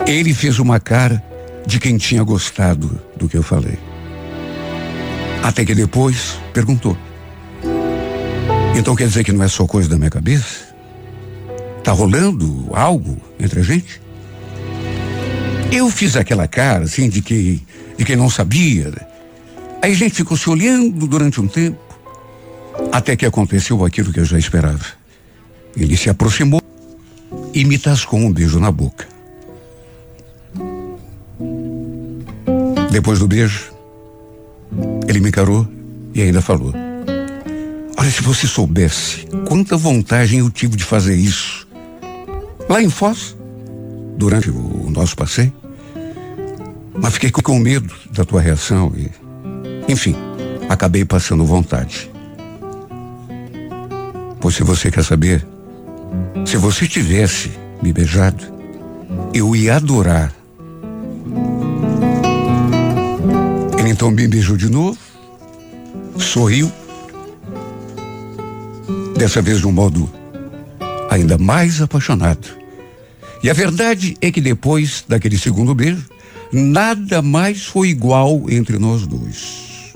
Ele 0.08 0.34
fez 0.34 0.60
uma 0.60 0.80
cara 0.80 1.24
de 1.66 1.80
quem 1.80 1.98
tinha 1.98 2.24
gostado 2.24 3.00
do 3.16 3.30
que 3.30 3.38
eu 3.38 3.44
falei. 3.44 3.78
Até 5.44 5.66
que 5.66 5.74
depois 5.74 6.38
perguntou: 6.54 6.98
Então 8.76 8.96
quer 8.96 9.08
dizer 9.08 9.24
que 9.24 9.32
não 9.32 9.44
é 9.44 9.48
só 9.48 9.66
coisa 9.66 9.90
da 9.90 9.98
minha 9.98 10.10
cabeça? 10.10 10.72
Tá 11.84 11.92
rolando 11.92 12.70
algo 12.74 13.18
entre 13.40 13.60
a 13.60 13.64
gente? 13.64 14.02
Eu 15.72 15.90
fiz 15.90 16.16
aquela 16.16 16.48
cara, 16.48 16.84
assim, 16.84 17.10
de 17.10 17.22
que 17.22 17.64
de 17.98 18.06
quem 18.06 18.16
não 18.16 18.30
sabia. 18.30 18.92
Aí 19.82 19.92
a 19.92 19.96
gente 19.96 20.16
ficou 20.16 20.36
se 20.36 20.50
olhando 20.50 21.08
durante 21.08 21.40
um 21.40 21.48
tempo, 21.48 21.80
até 22.92 23.16
que 23.16 23.26
aconteceu 23.26 23.84
aquilo 23.86 24.12
que 24.12 24.20
eu 24.20 24.26
já 24.26 24.38
esperava. 24.38 24.86
Ele 25.76 25.96
se 25.96 26.10
aproximou 26.10 26.62
e 27.54 27.64
me 27.64 27.78
tascou 27.78 28.20
um 28.20 28.32
beijo 28.32 28.60
na 28.60 28.72
boca. 28.72 29.11
Depois 32.92 33.20
do 33.20 33.28
beijo, 33.28 33.72
ele 35.08 35.22
me 35.22 35.30
encarou 35.30 35.66
e 36.14 36.22
ainda 36.22 36.42
falou: 36.42 36.74
Olha, 37.98 38.12
se 38.12 38.22
você 38.22 38.46
soubesse 38.46 39.26
quanta 39.48 39.78
vontade 39.78 40.38
eu 40.38 40.50
tive 40.50 40.76
de 40.76 40.84
fazer 40.84 41.16
isso. 41.16 41.66
Lá 42.68 42.82
em 42.82 42.90
Foz, 42.90 43.36
durante 44.18 44.50
o 44.50 44.90
nosso 44.90 45.16
passeio. 45.16 45.54
Mas 46.94 47.14
fiquei 47.14 47.32
com 47.32 47.58
medo 47.58 47.94
da 48.12 48.26
tua 48.26 48.42
reação 48.42 48.94
e, 48.96 49.10
enfim, 49.90 50.14
acabei 50.68 51.06
passando 51.06 51.46
vontade. 51.46 52.12
Pois 54.42 54.56
se 54.56 54.64
você 54.64 54.92
quer 54.92 55.04
saber, 55.04 55.48
se 56.46 56.58
você 56.58 56.86
tivesse 56.88 57.52
me 57.82 57.94
beijado, 57.94 58.44
eu 59.34 59.56
ia 59.56 59.78
adorar 59.78 60.41
então 63.92 64.10
me 64.10 64.26
beijou 64.26 64.56
de 64.56 64.70
novo, 64.70 64.98
sorriu, 66.18 66.72
dessa 69.18 69.42
vez 69.42 69.60
de 69.60 69.68
um 69.68 69.72
modo 69.72 70.10
ainda 71.10 71.38
mais 71.38 71.82
apaixonado. 71.82 72.48
E 73.44 73.50
a 73.50 73.54
verdade 73.54 74.16
é 74.22 74.32
que 74.32 74.40
depois 74.40 75.04
daquele 75.06 75.38
segundo 75.38 75.76
beijo, 75.76 76.06
nada 76.54 77.22
mais 77.22 77.66
foi 77.66 77.90
igual 77.90 78.50
entre 78.50 78.80
nós 78.80 79.06
dois. 79.06 79.94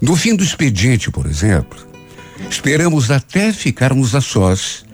No 0.00 0.14
fim 0.14 0.36
do 0.36 0.44
expediente, 0.44 1.10
por 1.10 1.26
exemplo, 1.26 1.84
esperamos 2.48 3.10
até 3.10 3.52
ficarmos 3.52 4.14
a 4.14 4.20
sós 4.20 4.86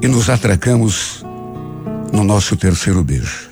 e 0.00 0.08
nos 0.08 0.30
atracamos 0.30 1.22
no 2.10 2.24
nosso 2.24 2.56
terceiro 2.56 3.04
beijo. 3.04 3.50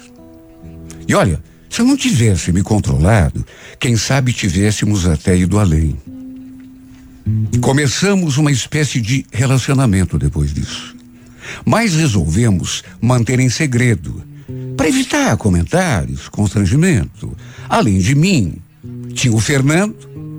E 1.06 1.14
olha, 1.14 1.42
se 1.72 1.80
eu 1.80 1.86
não 1.86 1.96
tivesse 1.96 2.52
me 2.52 2.62
controlado, 2.62 3.46
quem 3.80 3.96
sabe 3.96 4.30
tivéssemos 4.30 5.06
até 5.06 5.34
ido 5.34 5.58
além. 5.58 5.96
Começamos 7.62 8.36
uma 8.36 8.52
espécie 8.52 9.00
de 9.00 9.24
relacionamento 9.32 10.18
depois 10.18 10.52
disso. 10.52 10.94
Mas 11.64 11.94
resolvemos 11.94 12.84
manter 13.00 13.40
em 13.40 13.48
segredo, 13.48 14.22
para 14.76 14.86
evitar 14.86 15.34
comentários, 15.38 16.28
constrangimento. 16.28 17.34
Além 17.70 18.00
de 18.00 18.14
mim, 18.14 18.56
tinha 19.14 19.32
o 19.32 19.40
Fernando, 19.40 19.96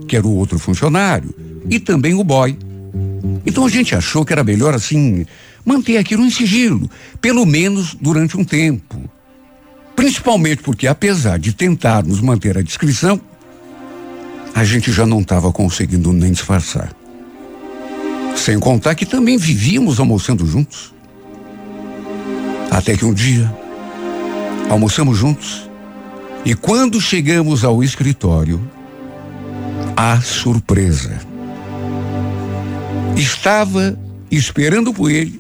que 0.08 0.16
era 0.16 0.28
o 0.28 0.36
outro 0.36 0.60
funcionário, 0.60 1.34
e 1.68 1.80
também 1.80 2.14
o 2.14 2.24
boy. 2.24 2.56
Então 3.44 3.66
a 3.66 3.70
gente 3.70 3.96
achou 3.96 4.24
que 4.24 4.34
era 4.34 4.44
melhor 4.44 4.76
assim 4.76 5.26
manter 5.66 5.98
aquilo 5.98 6.24
em 6.24 6.30
sigilo, 6.30 6.88
pelo 7.20 7.44
menos 7.44 7.98
durante 8.00 8.38
um 8.38 8.44
tempo 8.44 9.10
Principalmente 9.96 10.64
porque, 10.64 10.88
apesar 10.88 11.38
de 11.38 11.54
tentarmos 11.54 12.20
manter 12.20 12.58
a 12.58 12.62
descrição, 12.62 13.20
a 14.54 14.64
gente 14.64 14.92
já 14.92 15.06
não 15.06 15.22
estava 15.22 15.52
conseguindo 15.52 16.12
nem 16.12 16.32
disfarçar. 16.32 16.94
Sem 18.36 18.60
contar 18.60 18.96
que 18.96 19.06
também 19.06 19.38
vivíamos 19.38 20.00
almoçando 20.00 20.46
juntos. 20.46 20.94
Até 22.70 22.98
que 22.98 23.06
um 23.06 23.14
dia, 23.14 23.52
almoçamos 24.70 25.18
juntos 25.18 25.70
e 26.46 26.54
quando 26.56 27.00
chegamos 27.00 27.64
ao 27.64 27.84
escritório, 27.84 28.60
a 29.96 30.20
surpresa. 30.22 31.22
Estava 33.16 33.98
esperando 34.30 34.94
por 34.94 35.10
ele 35.10 35.40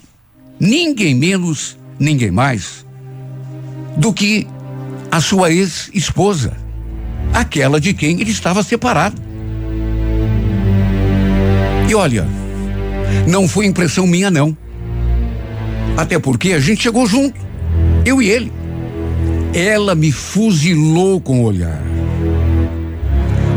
ninguém 0.59 1.13
menos, 1.15 1.77
ninguém 1.99 2.31
mais 2.31 2.85
do 3.97 4.13
que 4.13 4.47
a 5.11 5.21
sua 5.21 5.51
ex-esposa, 5.51 6.53
aquela 7.33 7.79
de 7.79 7.93
quem 7.93 8.19
ele 8.19 8.31
estava 8.31 8.63
separado. 8.63 9.21
E 11.89 11.95
olha, 11.95 12.27
não 13.27 13.47
foi 13.47 13.65
impressão 13.65 14.07
minha, 14.07 14.31
não. 14.31 14.57
Até 15.95 16.17
porque 16.17 16.53
a 16.53 16.59
gente 16.59 16.81
chegou 16.81 17.05
junto, 17.05 17.39
eu 18.05 18.21
e 18.21 18.29
ele. 18.29 18.51
Ela 19.53 19.93
me 19.93 20.11
fuzilou 20.11 21.21
com 21.21 21.41
o 21.41 21.43
olhar. 21.43 21.79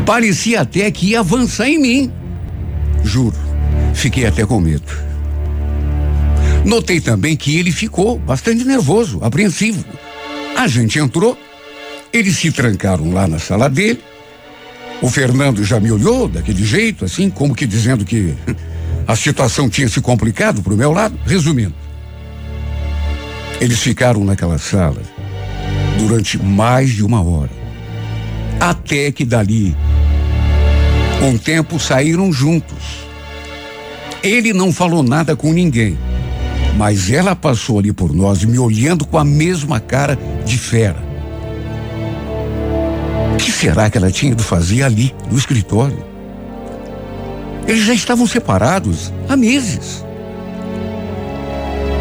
Parecia 0.05 0.61
até 0.61 0.89
que 0.91 1.07
ia 1.07 1.21
avançar 1.21 1.67
em 1.67 1.79
mim. 1.79 2.11
Juro, 3.03 3.35
fiquei 3.93 4.25
até 4.25 4.45
com 4.45 4.59
medo. 4.59 5.07
Notei 6.63 7.01
também 7.01 7.35
que 7.35 7.57
ele 7.57 7.71
ficou 7.71 8.19
bastante 8.19 8.63
nervoso, 8.63 9.19
apreensivo. 9.23 9.83
A 10.57 10.67
gente 10.67 10.97
entrou, 10.97 11.37
eles 12.11 12.35
se 12.35 12.51
trancaram 12.51 13.13
lá 13.13 13.27
na 13.27 13.37
sala 13.37 13.69
dele. 13.69 14.03
O 15.03 15.07
Fernando 15.07 15.63
já 15.63 15.79
me 15.79 15.91
olhou 15.91 16.27
daquele 16.27 16.65
jeito, 16.65 17.05
assim, 17.05 17.29
como 17.29 17.53
que 17.53 17.67
dizendo 17.67 18.03
que 18.03 18.33
a 19.07 19.15
situação 19.15 19.69
tinha 19.69 19.87
se 19.87 20.01
complicado 20.01 20.63
para 20.63 20.73
o 20.73 20.75
meu 20.75 20.91
lado. 20.91 21.15
Resumindo, 21.27 21.75
eles 23.61 23.79
ficaram 23.79 24.25
naquela 24.25 24.57
sala 24.57 24.99
durante 25.99 26.41
mais 26.41 26.89
de 26.89 27.03
uma 27.05 27.21
hora. 27.21 27.51
Até 28.59 29.11
que 29.11 29.23
dali, 29.23 29.77
um 31.21 31.37
tempo 31.37 31.79
saíram 31.79 32.33
juntos. 32.33 33.05
Ele 34.23 34.53
não 34.53 34.73
falou 34.73 35.03
nada 35.03 35.35
com 35.35 35.53
ninguém, 35.53 35.95
mas 36.77 37.11
ela 37.11 37.35
passou 37.35 37.79
ali 37.79 37.91
por 37.91 38.13
nós, 38.13 38.45
me 38.45 38.59
olhando 38.59 39.05
com 39.05 39.17
a 39.17 39.25
mesma 39.25 39.79
cara 39.79 40.17
de 40.45 40.57
fera. 40.59 41.03
O 43.33 43.37
que 43.37 43.51
será 43.51 43.89
que 43.89 43.97
ela 43.97 44.11
tinha 44.11 44.31
ido 44.31 44.43
fazer 44.43 44.83
ali, 44.83 45.13
no 45.31 45.37
escritório? 45.37 46.05
Eles 47.67 47.83
já 47.83 47.93
estavam 47.93 48.27
separados 48.27 49.11
há 49.27 49.35
meses. 49.35 50.05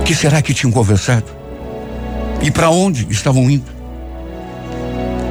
O 0.01 0.05
que 0.05 0.15
será 0.15 0.43
que 0.43 0.53
tinham 0.53 0.71
conversado? 0.71 1.27
E 2.43 2.51
para 2.51 2.69
onde 2.69 3.07
estavam 3.11 3.51
indo? 3.51 3.75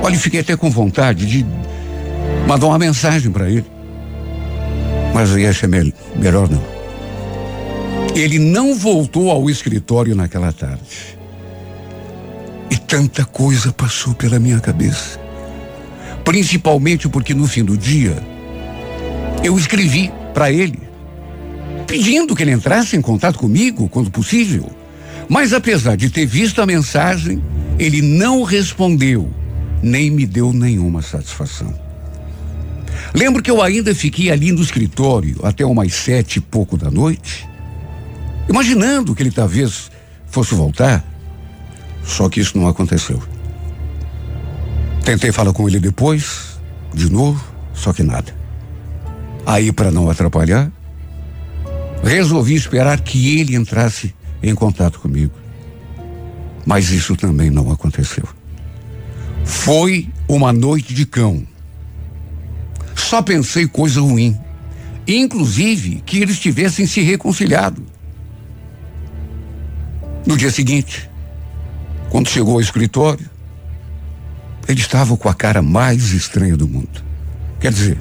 Olha, 0.02 0.18
fiquei 0.18 0.40
até 0.40 0.58
com 0.58 0.70
vontade 0.72 1.26
de 1.26 1.46
mandar 2.48 2.66
uma 2.66 2.80
mensagem 2.80 3.32
para 3.32 3.48
ele. 3.48 3.66
Mas 5.14 5.30
eu 5.30 5.54
ser 5.54 5.68
melhor 5.68 6.50
não. 6.50 6.75
Ele 8.16 8.40
não 8.40 8.74
voltou 8.74 9.30
ao 9.30 9.50
escritório 9.50 10.16
naquela 10.16 10.52
tarde. 10.52 11.18
E 12.72 12.78
tanta 12.78 13.26
coisa 13.26 13.72
passou 13.72 14.16
pela 14.16 14.40
minha 14.40 14.60
cabeça. 14.60 15.20
Principalmente 16.24 17.08
porque 17.08 17.34
no 17.34 17.46
fim 17.46 17.64
do 17.64 17.78
dia 17.78 18.16
eu 19.44 19.58
escrevi 19.58 20.12
para 20.34 20.52
ele 20.52 20.86
pedindo 21.86 22.36
que 22.36 22.44
ele 22.44 22.52
entrasse 22.52 22.96
em 22.96 23.02
contato 23.02 23.38
comigo 23.38 23.88
quando 23.88 24.10
possível. 24.10 24.72
Mas 25.30 25.54
apesar 25.54 25.96
de 25.96 26.10
ter 26.10 26.26
visto 26.26 26.62
a 26.62 26.66
mensagem, 26.66 27.42
ele 27.80 28.02
não 28.02 28.44
respondeu, 28.44 29.30
nem 29.82 30.10
me 30.10 30.26
deu 30.26 30.52
nenhuma 30.54 31.02
satisfação. 31.02 31.74
Lembro 33.14 33.42
que 33.42 33.50
eu 33.50 33.62
ainda 33.62 33.94
fiquei 33.94 34.30
ali 34.30 34.52
no 34.52 34.62
escritório 34.62 35.38
até 35.44 35.66
umas 35.66 35.94
sete 35.94 36.38
e 36.38 36.42
pouco 36.42 36.78
da 36.78 36.92
noite, 36.92 37.48
imaginando 38.50 39.16
que 39.16 39.24
ele 39.24 39.32
talvez 39.32 39.92
fosse 40.28 40.56
voltar. 40.56 41.04
Só 42.04 42.30
que 42.30 42.40
isso 42.40 42.58
não 42.58 42.68
aconteceu. 42.68 43.22
Tentei 45.04 45.32
falar 45.32 45.54
com 45.54 45.68
ele 45.68 45.80
depois, 45.80 46.60
de 46.94 47.12
novo, 47.12 47.44
só 47.74 47.94
que 47.94 48.04
nada. 48.04 48.36
Aí, 49.46 49.72
para 49.72 49.92
não 49.92 50.10
atrapalhar, 50.10 50.72
resolvi 52.04 52.56
esperar 52.56 53.00
que 53.02 53.40
ele 53.40 53.56
entrasse 53.56 54.14
em 54.42 54.54
contato 54.56 55.00
comigo. 55.00 55.34
Mas 56.66 56.90
isso 56.90 57.16
também 57.16 57.50
não 57.50 57.72
aconteceu. 57.72 58.28
Foi 59.44 60.10
uma 60.28 60.52
noite 60.52 60.94
de 60.94 61.06
cão. 61.06 61.46
Só 62.96 63.22
pensei 63.22 63.68
coisa 63.68 64.02
ruim. 64.02 64.38
Inclusive 65.08 66.02
que 66.04 66.20
eles 66.20 66.40
tivessem 66.40 66.88
se 66.88 67.02
reconciliado. 67.02 67.86
No 70.26 70.36
dia 70.36 70.50
seguinte, 70.50 71.10
quando 72.10 72.30
chegou 72.30 72.56
ao 72.56 72.62
escritório, 72.62 73.30
ele 74.68 74.82
estava 74.82 75.16
com 75.16 75.30
a 75.30 75.34
cara 75.34 75.62
mais 75.62 76.12
estranha 76.12 76.58
do 76.58 76.68
mundo. 76.68 77.04
Quer 77.60 77.72
dizer, 77.72 78.00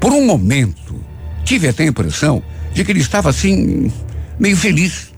por 0.00 0.12
um 0.12 0.26
momento, 0.26 1.00
tive 1.44 1.68
até 1.68 1.84
a 1.84 1.86
impressão 1.86 2.42
de 2.74 2.84
que 2.84 2.90
ele 2.90 3.00
estava 3.00 3.30
assim, 3.30 3.92
meio 4.38 4.56
feliz. 4.56 5.12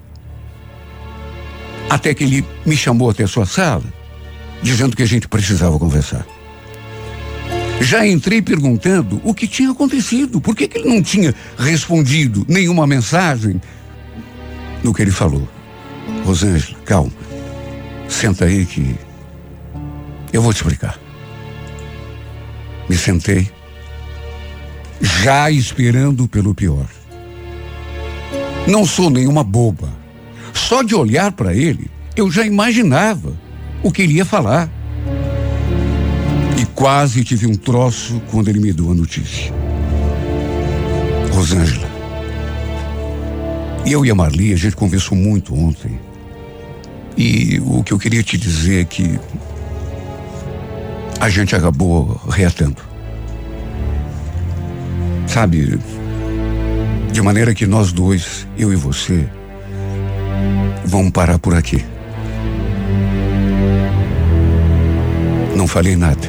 Até 1.89 2.15
que 2.15 2.25
ele 2.25 2.45
me 2.65 2.77
chamou 2.77 3.11
até 3.11 3.27
sua 3.27 3.47
sala, 3.47 3.85
dizendo 4.63 4.95
que 4.95 5.03
a 5.03 5.07
gente 5.07 5.27
precisava 5.27 5.79
conversar. 5.79 6.27
Já 7.81 8.07
entrei 8.07 8.43
perguntando 8.43 9.21
o 9.25 9.33
que 9.33 9.47
tinha 9.47 9.71
acontecido, 9.71 10.41
por 10.41 10.55
que, 10.55 10.69
que 10.69 10.79
ele 10.79 10.89
não 10.89 11.03
tinha 11.03 11.35
respondido 11.59 12.45
nenhuma 12.47 12.87
mensagem 12.87 13.61
no 14.85 14.93
que 14.93 15.01
ele 15.01 15.11
falou. 15.11 15.49
Rosângela, 16.25 16.79
calma. 16.85 17.13
Senta 18.09 18.45
aí 18.45 18.67
que 18.67 18.97
eu 20.33 20.43
vou 20.43 20.53
te 20.53 20.57
explicar. 20.57 20.99
Me 22.89 22.97
sentei, 22.97 23.49
já 25.01 25.51
esperando 25.51 26.29
pelo 26.29 26.55
pior. 26.55 26.87
Não 28.67 28.85
sou 28.85 29.11
nenhuma 29.11 29.43
boba. 29.43 29.89
Só 30.53 30.83
de 30.83 30.95
olhar 30.95 31.33
para 31.33 31.55
ele, 31.55 31.91
eu 32.17 32.31
já 32.31 32.45
imaginava 32.45 33.33
o 33.83 33.91
que 33.91 34.03
ele 34.03 34.15
ia 34.15 34.25
falar. 34.25 34.69
E 36.61 36.67
quase 36.67 37.25
tive 37.25 37.47
um 37.47 37.55
troço 37.55 38.21
quando 38.31 38.49
ele 38.49 38.61
me 38.61 38.73
deu 38.73 38.91
a 38.91 38.95
notícia. 38.95 39.53
Rosângela, 41.33 41.89
eu 43.87 44.05
e 44.05 44.11
a 44.11 44.15
Marli, 44.15 44.53
a 44.53 44.57
gente 44.57 44.77
conversou 44.77 45.17
muito 45.17 45.55
ontem. 45.55 45.99
E 47.17 47.61
o 47.65 47.83
que 47.83 47.93
eu 47.93 47.99
queria 47.99 48.23
te 48.23 48.39
dizer 48.39 48.83
é 48.83 48.85
que 48.85 49.19
a 51.21 51.29
gente 51.29 51.55
acabou 51.55 52.21
reatando. 52.29 52.83
Sabe, 55.27 55.79
de 57.13 57.23
maneira 57.23 57.55
que 57.55 57.67
nós 57.67 57.93
dois, 57.93 58.47
eu 58.59 58.73
e 58.73 58.77
você, 58.77 59.29
vamos 60.85 61.11
parar 61.11 61.39
por 61.39 61.55
aqui. 61.55 61.85
Não 65.55 65.69
falei 65.69 65.95
nada. 65.95 66.29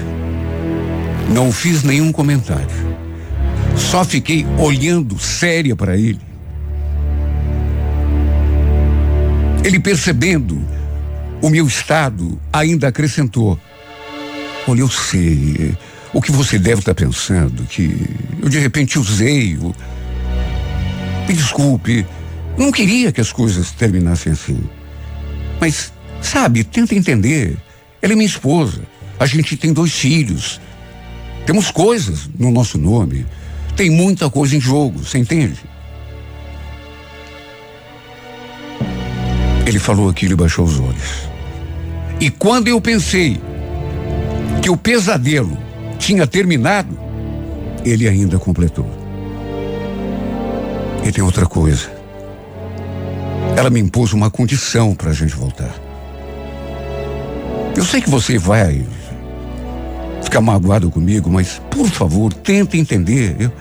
Não 1.33 1.51
fiz 1.51 1.83
nenhum 1.83 2.11
comentário. 2.11 2.67
Só 3.77 4.03
fiquei 4.03 4.45
olhando 4.57 5.17
séria 5.17 5.75
para 5.75 5.95
ele. 5.95 6.19
Ele 9.63 9.79
percebendo 9.79 10.59
o 11.41 11.49
meu 11.49 11.67
estado, 11.67 12.39
ainda 12.51 12.87
acrescentou: 12.87 13.59
Olha, 14.67 14.81
eu 14.81 14.89
sei. 14.89 15.75
O 16.13 16.21
que 16.21 16.31
você 16.31 16.59
deve 16.59 16.79
estar 16.79 16.93
pensando, 16.93 17.63
que 17.63 18.05
eu 18.41 18.49
de 18.49 18.59
repente 18.59 18.99
usei. 18.99 19.55
O... 19.57 19.73
Me 21.27 21.33
desculpe. 21.33 22.05
Não 22.57 22.71
queria 22.71 23.11
que 23.11 23.21
as 23.21 23.31
coisas 23.31 23.71
terminassem 23.71 24.33
assim. 24.33 24.61
Mas, 25.59 25.93
sabe, 26.21 26.63
tenta 26.63 26.95
entender. 26.95 27.57
Ela 28.01 28.13
é 28.13 28.15
minha 28.15 28.27
esposa. 28.27 28.81
A 29.19 29.25
gente 29.25 29.55
tem 29.55 29.71
dois 29.71 29.93
filhos. 29.93 30.59
Temos 31.45 31.71
coisas 31.71 32.29
no 32.37 32.51
nosso 32.51 32.77
nome. 32.77 33.25
Tem 33.75 33.89
muita 33.89 34.29
coisa 34.29 34.55
em 34.55 34.59
jogo, 34.59 34.99
você 34.99 35.17
entende? 35.17 35.59
Ele 39.71 39.79
falou 39.79 40.09
aquilo 40.09 40.33
e 40.33 40.35
baixou 40.35 40.65
os 40.65 40.77
olhos. 40.81 41.29
E 42.19 42.29
quando 42.29 42.67
eu 42.67 42.81
pensei 42.81 43.39
que 44.61 44.69
o 44.69 44.75
pesadelo 44.75 45.57
tinha 45.97 46.27
terminado, 46.27 46.99
ele 47.85 48.05
ainda 48.05 48.37
completou. 48.37 48.85
E 51.07 51.11
tem 51.13 51.23
outra 51.23 51.45
coisa. 51.45 51.89
Ela 53.55 53.69
me 53.69 53.79
impôs 53.79 54.11
uma 54.11 54.29
condição 54.29 54.93
para 54.93 55.11
a 55.11 55.13
gente 55.13 55.33
voltar. 55.33 55.73
Eu 57.73 57.85
sei 57.85 58.01
que 58.01 58.09
você 58.09 58.37
vai 58.37 58.85
ficar 60.21 60.41
magoado 60.41 60.91
comigo, 60.91 61.29
mas 61.29 61.61
por 61.71 61.87
favor, 61.87 62.33
tenta 62.33 62.75
entender. 62.75 63.37
Eu, 63.39 63.51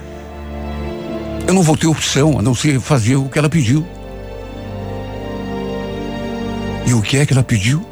eu 1.47 1.53
não 1.53 1.63
vou 1.63 1.77
ter 1.77 1.87
opção 1.87 2.37
a 2.37 2.41
não 2.41 2.53
ser 2.53 2.81
fazer 2.81 3.15
o 3.15 3.29
que 3.29 3.39
ela 3.39 3.49
pediu. 3.49 3.87
E 6.85 6.93
o 6.93 7.01
que 7.01 7.17
é 7.17 7.25
que 7.25 7.33
ela 7.33 7.43
pediu? 7.43 7.85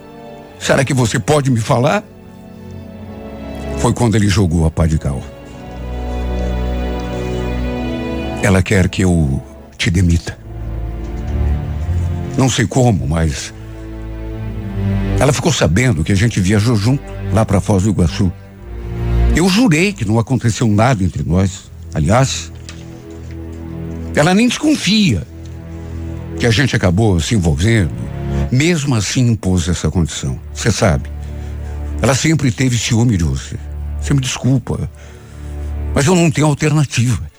Será 0.60 0.84
que 0.84 0.94
você 0.94 1.20
pode 1.20 1.50
me 1.50 1.60
falar? 1.60 2.04
Foi 3.78 3.94
quando 3.94 4.16
ele 4.16 4.28
jogou 4.28 4.66
a 4.66 4.72
pá 4.72 4.86
de 4.86 4.98
cal. 4.98 5.22
Ela 8.44 8.62
quer 8.62 8.90
que 8.90 9.04
eu 9.04 9.42
te 9.78 9.90
demita. 9.90 10.38
Não 12.38 12.50
sei 12.50 12.66
como, 12.66 13.08
mas 13.08 13.54
Ela 15.20 15.34
ficou 15.34 15.52
sabendo 15.52 16.04
que 16.04 16.14
a 16.14 16.16
gente 16.16 16.40
viajou 16.40 16.78
junto 16.78 17.04
lá 17.34 17.46
para 17.46 17.60
Foz 17.60 17.84
do 17.84 17.90
Iguaçu. 17.90 18.32
Eu 19.36 19.50
jurei 19.50 19.92
que 19.92 20.06
não 20.06 20.18
aconteceu 20.18 20.66
nada 20.68 21.04
entre 21.04 21.24
nós. 21.24 21.70
Aliás, 21.94 22.52
ela 24.16 24.34
nem 24.34 24.48
desconfia 24.48 25.28
que 26.40 26.46
a 26.46 26.52
gente 26.52 26.76
acabou 26.76 27.20
se 27.20 27.36
envolvendo. 27.36 28.09
Mesmo 28.52 28.96
assim 28.96 29.28
impôs 29.30 29.68
essa 29.68 29.92
condição. 29.92 30.40
Você 30.54 30.72
sabe, 30.72 31.10
ela 32.02 32.16
sempre 32.16 32.52
teve 32.52 32.78
ciúme 32.78 33.16
de 33.16 33.24
você. 33.24 33.58
Você 34.02 34.14
me 34.14 34.22
desculpa, 34.22 34.90
mas 35.94 36.06
eu 36.08 36.16
não 36.16 36.32
tenho 36.32 36.48
alternativa. 36.48 37.30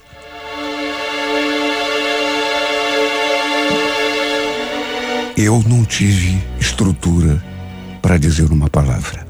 Eu 5.35 5.63
não 5.67 5.83
tive 5.83 6.41
estrutura 6.59 7.43
para 8.01 8.17
dizer 8.17 8.51
uma 8.51 8.69
palavra. 8.69 9.25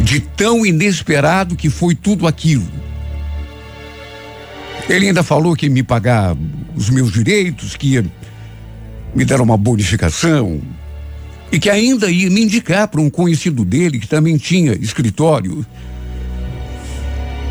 De 0.00 0.20
tão 0.20 0.64
inesperado 0.64 1.56
que 1.56 1.68
foi 1.68 1.94
tudo 1.94 2.26
aquilo. 2.26 2.66
Ele 4.88 5.08
ainda 5.08 5.22
falou 5.22 5.54
que 5.54 5.66
ia 5.66 5.72
me 5.72 5.82
pagar 5.82 6.36
os 6.74 6.88
meus 6.90 7.12
direitos, 7.12 7.76
que 7.76 7.94
ia 7.94 8.04
me 9.14 9.24
dar 9.24 9.40
uma 9.40 9.56
bonificação 9.56 10.60
e 11.52 11.58
que 11.58 11.68
ainda 11.68 12.10
ia 12.10 12.30
me 12.30 12.42
indicar 12.42 12.88
para 12.88 13.00
um 13.00 13.10
conhecido 13.10 13.62
dele 13.62 13.98
que 13.98 14.08
também 14.08 14.38
tinha 14.38 14.72
escritório. 14.72 15.64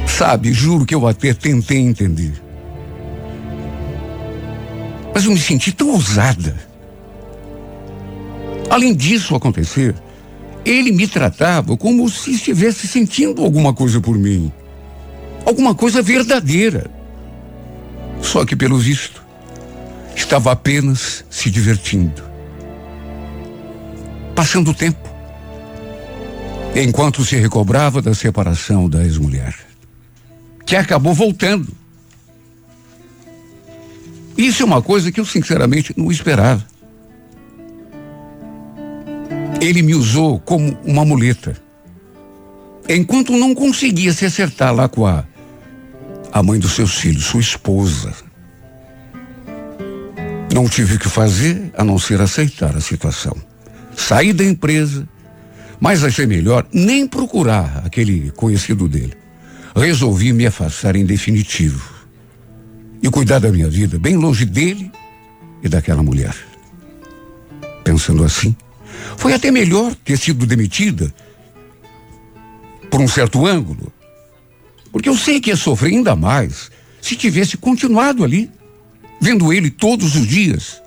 Sabe, 0.08 0.52
juro 0.52 0.88
que 0.88 0.96
eu 0.96 1.08
até 1.08 1.36
tentei 1.36 1.78
entender. 1.78 2.34
Mas 5.14 5.24
eu 5.24 5.32
me 5.32 5.40
senti 5.40 5.72
tão 5.72 5.92
ousada. 5.92 6.56
Além 8.72 8.96
disso 8.96 9.36
acontecer, 9.36 9.94
ele 10.66 10.92
me 10.92 11.08
tratava 11.08 11.78
como 11.78 12.10
se 12.10 12.32
estivesse 12.32 12.88
sentindo 12.88 13.44
alguma 13.44 13.72
coisa 13.74 14.02
por 14.02 14.18
mim. 14.18 14.52
Alguma 15.46 15.76
coisa 15.76 16.02
verdadeira. 16.02 16.90
Só 18.22 18.46
que, 18.46 18.56
pelo 18.56 18.78
visto, 18.78 19.24
estava 20.16 20.52
apenas 20.52 21.24
se 21.30 21.50
divertindo. 21.50 22.31
Passando 24.36 24.72
o 24.72 24.74
tempo. 24.74 25.10
Enquanto 26.76 27.26
se 27.26 27.36
recobrava 27.36 28.02
da 28.02 28.14
separação 28.14 28.90
da 28.90 29.04
ex-mulher. 29.04 29.56
Que 30.66 30.76
acabou 30.76 31.14
voltando. 31.14 31.68
Isso 34.38 34.64
é 34.64 34.66
uma 34.66 34.82
coisa 34.82 35.12
que 35.12 35.20
eu 35.20 35.26
sinceramente 35.26 35.94
não 35.98 36.12
esperava. 36.12 36.66
Ele 39.60 39.84
me 39.84 39.94
usou 39.94 40.40
como 40.40 40.78
uma 40.84 41.06
muleta. 41.06 41.56
Enquanto 42.90 43.34
não 43.34 43.54
conseguia 43.54 44.12
se 44.12 44.26
acertar 44.26 44.74
lá 44.74 44.90
com 44.90 45.06
a, 45.06 45.24
a 46.32 46.42
mãe 46.42 46.60
dos 46.60 46.72
seus 46.72 46.96
filhos, 46.98 47.26
sua 47.26 47.42
esposa. 47.42 48.14
Não 50.54 50.68
tive 50.68 50.96
o 50.96 51.00
que 51.00 51.08
fazer 51.08 51.72
a 51.78 51.84
não 51.84 52.00
ser 52.00 52.20
aceitar 52.22 52.76
a 52.76 52.82
situação. 52.82 53.51
Saí 53.96 54.34
da 54.34 54.44
empresa, 54.44 55.08
mas 55.80 56.04
achei 56.04 56.26
melhor 56.26 56.66
nem 56.72 57.08
procurar 57.08 57.82
aquele 57.86 58.32
conhecido 58.32 58.88
dele. 58.88 59.14
Resolvi 59.76 60.34
me 60.34 60.46
afastar 60.46 60.96
em 60.96 61.06
definitivo 61.06 62.02
e 63.02 63.10
cuidar 63.10 63.40
da 63.40 63.52
minha 63.52 63.70
vida 63.70 63.98
bem 63.98 64.16
longe 64.16 64.46
dele 64.46 64.92
e 65.64 65.70
daquela 65.70 66.04
mulher. 66.04 66.36
Pensando 67.84 68.24
assim, 68.24 68.56
foi 69.18 69.34
até 69.34 69.50
melhor 69.50 69.96
ter 69.96 70.18
sido 70.18 70.46
demitida 70.46 71.14
por 72.90 73.00
um 73.00 73.08
certo 73.08 73.46
ângulo, 73.46 73.92
porque 74.92 75.08
eu 75.08 75.16
sei 75.16 75.40
que 75.40 75.50
ia 75.50 75.56
sofrer 75.56 75.94
ainda 75.94 76.16
mais 76.16 76.70
se 77.02 77.16
tivesse 77.16 77.58
continuado 77.58 78.24
ali, 78.24 78.52
vendo 79.20 79.52
ele 79.52 79.72
todos 79.72 80.16
os 80.16 80.28
dias. 80.28 80.82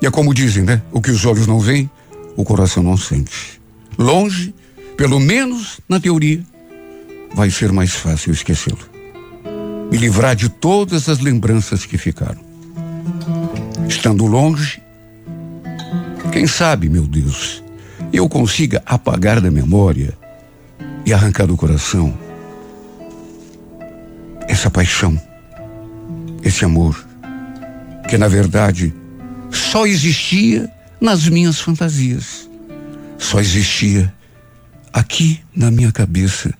E 0.00 0.06
é 0.06 0.10
como 0.10 0.34
dizem, 0.34 0.62
né? 0.62 0.82
O 0.92 1.00
que 1.00 1.10
os 1.10 1.24
olhos 1.24 1.46
não 1.46 1.58
veem, 1.58 1.90
o 2.36 2.44
coração 2.44 2.82
não 2.82 2.96
sente. 2.96 3.60
Longe, 3.98 4.54
pelo 4.96 5.18
menos 5.18 5.80
na 5.88 5.98
teoria, 5.98 6.42
vai 7.34 7.50
ser 7.50 7.72
mais 7.72 7.94
fácil 7.94 8.32
esquecê-lo. 8.32 8.78
Me 9.90 9.96
livrar 9.96 10.34
de 10.34 10.48
todas 10.48 11.08
as 11.08 11.18
lembranças 11.18 11.86
que 11.86 11.96
ficaram. 11.96 12.44
Estando 13.88 14.26
longe, 14.26 14.82
quem 16.32 16.46
sabe, 16.46 16.88
meu 16.88 17.06
Deus, 17.06 17.62
eu 18.12 18.28
consiga 18.28 18.82
apagar 18.84 19.40
da 19.40 19.50
memória 19.50 20.16
e 21.04 21.12
arrancar 21.12 21.46
do 21.46 21.56
coração 21.56 22.16
essa 24.48 24.70
paixão, 24.70 25.20
esse 26.42 26.64
amor, 26.64 27.06
que 28.08 28.16
na 28.16 28.28
verdade 28.28 28.94
só 29.50 29.86
existia 29.86 30.70
nas 31.00 31.28
minhas 31.28 31.60
fantasias, 31.60 32.48
só 33.18 33.40
existia 33.40 34.12
aqui 34.92 35.40
na 35.54 35.70
minha 35.70 35.92
cabeça 35.92 36.52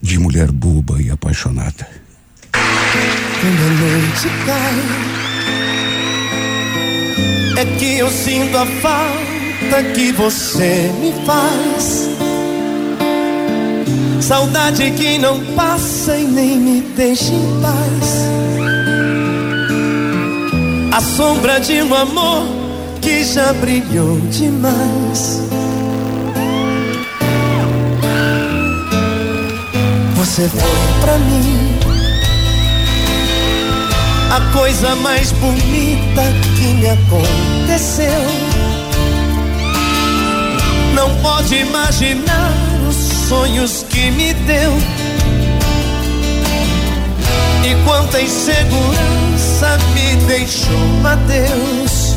de 0.00 0.18
mulher 0.18 0.50
boba 0.52 1.00
e 1.00 1.10
apaixonada. 1.10 1.88
Quando 2.52 3.60
a 3.60 3.70
noite 3.80 4.28
cai 4.46 5.18
é 7.58 7.64
que 7.76 7.98
eu 7.98 8.08
sinto 8.08 8.56
a 8.56 8.64
falta 8.66 9.82
que 9.94 10.12
você 10.12 10.92
me 11.00 11.12
faz. 11.26 12.08
Saudade 14.20 14.90
que 14.92 15.18
não 15.18 15.42
passa 15.56 16.16
e 16.16 16.24
nem 16.24 16.58
me 16.60 16.80
deixa 16.94 17.32
em 17.32 17.60
paz. 17.60 18.57
A 20.98 21.00
sombra 21.00 21.60
de 21.60 21.80
um 21.80 21.94
amor 21.94 22.42
que 23.00 23.22
já 23.22 23.52
brilhou 23.52 24.18
demais. 24.32 25.40
Você 30.16 30.48
foi 30.48 31.00
pra 31.00 31.16
mim 31.18 31.78
a 34.32 34.40
coisa 34.52 34.96
mais 34.96 35.30
bonita 35.30 36.22
que 36.56 36.66
me 36.74 36.88
aconteceu. 36.88 38.26
Não 40.94 41.14
pode 41.22 41.54
imaginar 41.54 42.50
os 42.90 43.28
sonhos 43.28 43.86
que 43.88 44.10
me 44.10 44.34
deu. 44.34 44.72
E 47.64 47.84
quanta 47.84 48.20
insegurança 48.20 49.17
me 49.94 50.16
deixou, 50.26 50.72
adeus. 51.04 52.16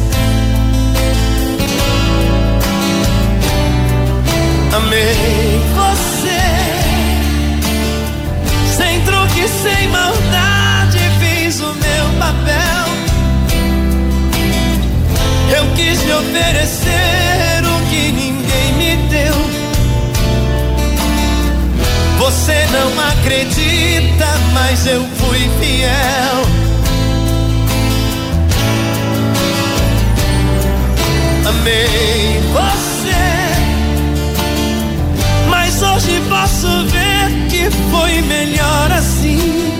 Amei 4.75 5.61
você, 5.75 6.41
sem 8.77 9.01
truque, 9.01 9.47
sem 9.47 9.87
maldade 9.89 10.99
o 11.59 11.73
meu 11.73 12.05
papel. 12.19 12.85
Eu 15.57 15.65
quis 15.75 16.01
lhe 16.03 16.13
oferecer 16.13 17.63
o 17.65 17.89
que 17.89 18.11
ninguém 18.11 18.73
me 18.77 18.95
deu. 19.09 19.35
Você 22.19 22.67
não 22.71 22.99
acredita, 23.09 24.27
mas 24.53 24.85
eu 24.85 25.03
fui 25.17 25.49
fiel. 25.59 26.60
Amei 31.51 32.41
você, 32.53 33.23
mas 35.49 35.81
hoje 35.81 36.21
posso 36.29 36.67
ver 36.87 37.47
que 37.49 37.69
foi 37.91 38.21
melhor 38.21 38.91
assim. 38.93 39.77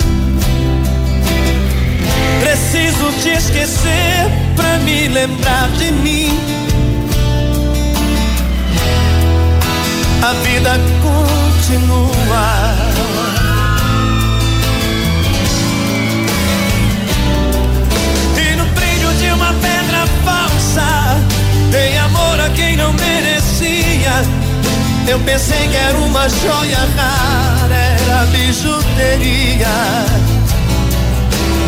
Preciso 2.42 3.12
te 3.24 3.30
esquecer 3.30 4.30
pra 4.56 4.80
me 4.80 5.08
lembrar 5.08 5.70
de 5.78 5.92
mim. 5.92 6.38
A 10.22 10.34
vida 10.44 10.78
continua. 11.02 12.72
Dei 22.42 22.46
amor 22.46 22.46
a 22.46 22.50
quem 22.50 22.76
não 22.78 22.94
merecia. 22.94 24.24
Eu 25.08 25.20
pensei 25.20 25.68
que 25.68 25.76
era 25.76 25.98
uma 25.98 26.30
joia 26.30 26.78
rara, 26.96 27.76
era 27.76 28.26
bijuteria 28.28 29.68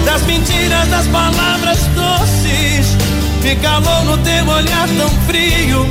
das 0.05 0.21
mentiras, 0.23 0.87
das 0.89 1.07
palavras 1.07 1.79
doces, 1.95 2.95
Me 3.41 3.55
calou 3.57 4.05
no 4.05 4.17
teu 4.19 4.47
olhar 4.47 4.87
tão 4.97 5.09
frio. 5.27 5.87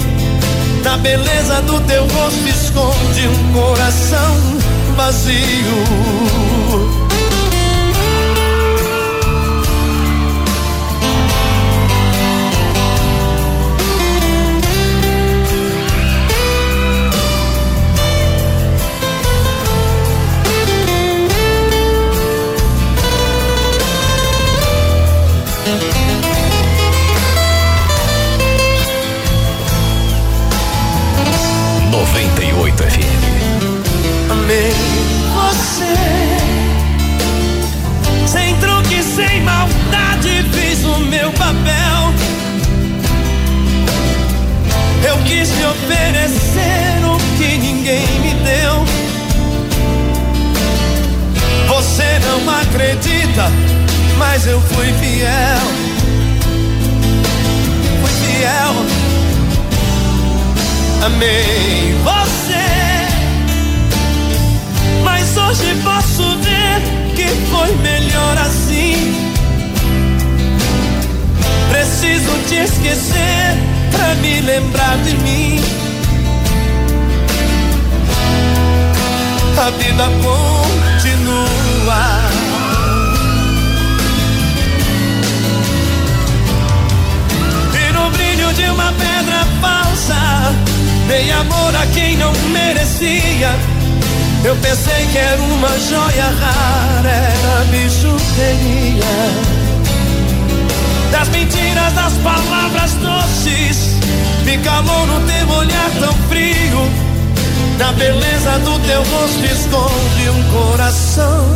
Na 0.85 0.97
beleza 0.99 1.61
do 1.63 1.81
teu 1.81 2.07
rosto 2.07 2.49
esconde 2.49 3.29
um 3.29 3.53
coração 3.53 4.37
vazio. 4.97 5.83
Amei 61.15 61.95
você 62.03 62.63
hoje 65.53 65.75
posso 65.85 66.23
ver 66.39 66.81
que 67.15 67.29
foi 67.51 67.77
melhor 67.77 68.39
assim. 68.39 69.15
Preciso 71.71 72.33
te 72.49 72.57
esquecer 72.57 73.59
pra 73.91 74.15
me 74.17 74.41
lembrar 74.41 74.97
de 74.99 75.17
mim. 75.19 75.61
A 79.59 79.71
vida 79.71 80.05
continua. 80.23 81.63
E 87.75 87.93
no 87.93 88.11
brilho 88.11 88.53
de 88.55 88.65
uma 88.71 88.93
pedra 88.93 89.47
falsa, 89.61 90.55
dei 91.09 91.31
amor 91.31 91.77
a 91.77 91.87
quem 91.87 92.17
não 92.17 92.33
merecia 92.51 93.73
eu 94.45 94.57
pensei 94.57 95.07
que 95.13 95.19
era 95.19 95.41
uma 95.41 95.79
joia 95.79 96.25
rara, 96.25 97.09
era 97.09 97.65
bijuteria. 97.71 99.05
Das 101.13 101.29
mentiras, 101.29 101.93
das 101.93 102.13
palavras 102.15 102.93
doces, 102.95 104.01
me 104.45 104.59
calou 104.59 105.07
no 105.07 105.21
teu 105.29 105.49
olhar 105.49 105.91
tão 106.01 106.13
frio. 106.29 106.91
Na 107.79 107.93
beleza 107.93 108.59
do 108.65 108.81
teu 108.81 109.05
rosto 109.05 109.45
esconde 109.45 110.31
um 110.31 110.43
coração 110.51 111.47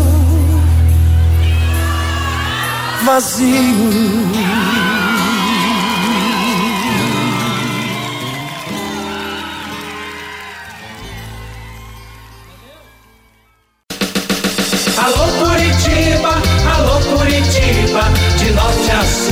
vazio. 3.04 5.15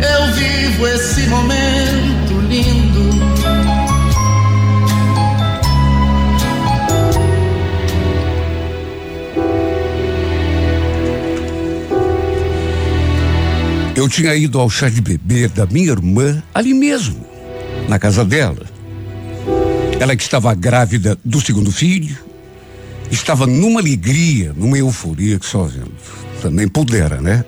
eu 0.00 0.32
vivo 0.34 0.86
esse 0.88 1.26
momento 1.28 2.40
lindo. 2.48 3.16
Eu 13.96 14.08
tinha 14.10 14.34
ido 14.34 14.60
ao 14.60 14.68
chá 14.68 14.90
de 14.90 15.00
bebê 15.00 15.48
da 15.48 15.64
minha 15.66 15.90
irmã 15.90 16.42
ali 16.54 16.74
mesmo, 16.74 17.26
na 17.88 17.98
casa 17.98 18.24
dela. 18.24 18.66
Ela 19.98 20.14
que 20.14 20.22
estava 20.22 20.54
grávida 20.54 21.18
do 21.24 21.40
segundo 21.40 21.72
filho, 21.72 22.18
estava 23.10 23.46
numa 23.46 23.80
alegria, 23.80 24.52
numa 24.54 24.76
euforia 24.76 25.38
que 25.38 25.46
só 25.46 25.68
também 26.42 26.68
pudera, 26.68 27.22
né? 27.22 27.42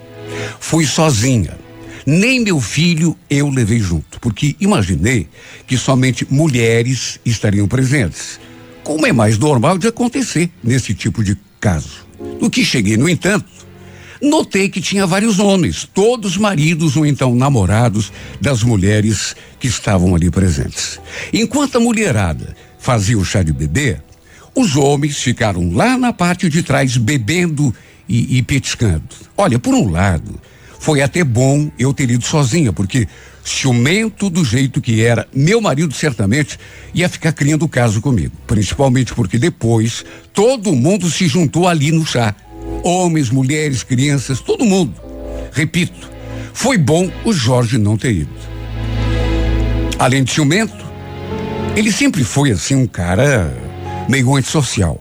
Fui 0.59 0.87
sozinha. 0.87 1.68
Nem 2.11 2.41
meu 2.41 2.59
filho 2.59 3.15
eu 3.29 3.51
levei 3.51 3.81
junto, 3.81 4.19
porque 4.19 4.57
imaginei 4.59 5.29
que 5.67 5.77
somente 5.77 6.27
mulheres 6.31 7.21
estariam 7.23 7.69
presentes, 7.69 8.41
como 8.83 9.07
é 9.07 9.13
mais 9.13 9.37
normal 9.37 9.77
de 9.77 9.89
acontecer 9.89 10.51
nesse 10.65 10.95
tipo 10.95 11.23
de 11.23 11.37
caso. 11.61 12.07
No 12.41 12.49
que 12.49 12.65
cheguei, 12.65 12.97
no 12.97 13.11
entanto, 13.11 13.45
notei 14.23 14.71
que 14.71 14.81
tinha 14.81 15.07
vários 15.07 15.39
homens, 15.39 15.87
todos 15.93 16.39
maridos 16.39 16.97
ou 16.97 17.05
então 17.05 17.35
namorados 17.35 18.11
das 18.41 18.63
mulheres 18.63 19.37
que 19.61 19.67
estavam 19.67 20.15
ali 20.15 20.31
presentes. 20.31 20.99
Enquanto 21.31 21.77
a 21.77 21.81
mulherada 21.81 22.57
fazia 22.79 23.19
o 23.19 23.25
chá 23.25 23.43
de 23.43 23.53
bebê, 23.53 23.99
os 24.55 24.77
homens 24.77 25.19
ficaram 25.19 25.75
lá 25.75 25.99
na 25.99 26.15
parte 26.15 26.49
de 26.49 26.63
trás 26.63 26.97
bebendo 26.97 27.75
e, 28.09 28.39
e 28.39 28.43
petiscando. 28.43 29.05
Olha, 29.37 29.59
por 29.59 29.75
um 29.75 29.91
lado, 29.91 30.41
foi 30.79 31.03
até 31.03 31.25
bom 31.25 31.71
eu 31.79 31.93
ter 31.93 32.11
ido 32.11 32.25
sozinha, 32.25 32.73
porque 32.73 33.09
ciumento 33.45 34.29
do 34.29 34.45
jeito 34.45 34.81
que 34.81 35.03
era, 35.03 35.27
meu 35.35 35.61
marido 35.61 35.95
certamente 35.95 36.59
ia 36.95 37.09
ficar 37.09 37.33
criando 37.33 37.69
caso 37.69 38.01
comigo. 38.01 38.35
Principalmente 38.47 39.15
porque 39.15 39.39
depois 39.39 40.05
todo 40.33 40.75
mundo 40.77 41.11
se 41.11 41.27
juntou 41.27 41.67
ali 41.67 41.91
no 41.91 42.07
chá. 42.07 42.35
Homens, 42.85 43.31
mulheres, 43.31 43.83
crianças, 43.83 44.41
todo 44.41 44.65
mundo. 44.65 44.95
Repito, 45.53 46.11
foi 46.53 46.77
bom 46.77 47.11
o 47.25 47.33
Jorge 47.33 47.79
não 47.79 47.97
ter 47.97 48.13
ido. 48.13 48.31
Além 49.99 50.23
de 50.23 50.31
ciumento, 50.31 50.87
ele 51.75 51.91
sempre 51.91 52.23
foi 52.23 52.51
assim 52.51 52.75
um 52.77 52.87
cara 52.87 53.53
meio 54.09 54.37
antissocial. 54.37 55.01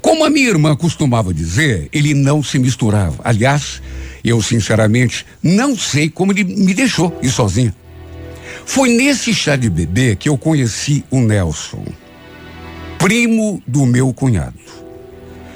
Como 0.00 0.24
a 0.24 0.30
minha 0.30 0.48
irmã 0.48 0.76
costumava 0.76 1.32
dizer, 1.32 1.88
ele 1.92 2.14
não 2.14 2.42
se 2.42 2.58
misturava. 2.58 3.16
Aliás, 3.24 3.82
eu, 4.24 4.42
sinceramente, 4.42 5.26
não 5.42 5.76
sei 5.76 6.08
como 6.08 6.32
ele 6.32 6.44
me 6.44 6.74
deixou 6.74 7.16
ir 7.22 7.30
sozinho. 7.30 7.74
Foi 8.66 8.88
nesse 8.90 9.34
chá 9.34 9.56
de 9.56 9.68
bebê 9.68 10.14
que 10.16 10.28
eu 10.28 10.38
conheci 10.38 11.04
o 11.10 11.20
Nelson, 11.20 11.84
primo 12.98 13.62
do 13.66 13.84
meu 13.86 14.12
cunhado. 14.12 14.58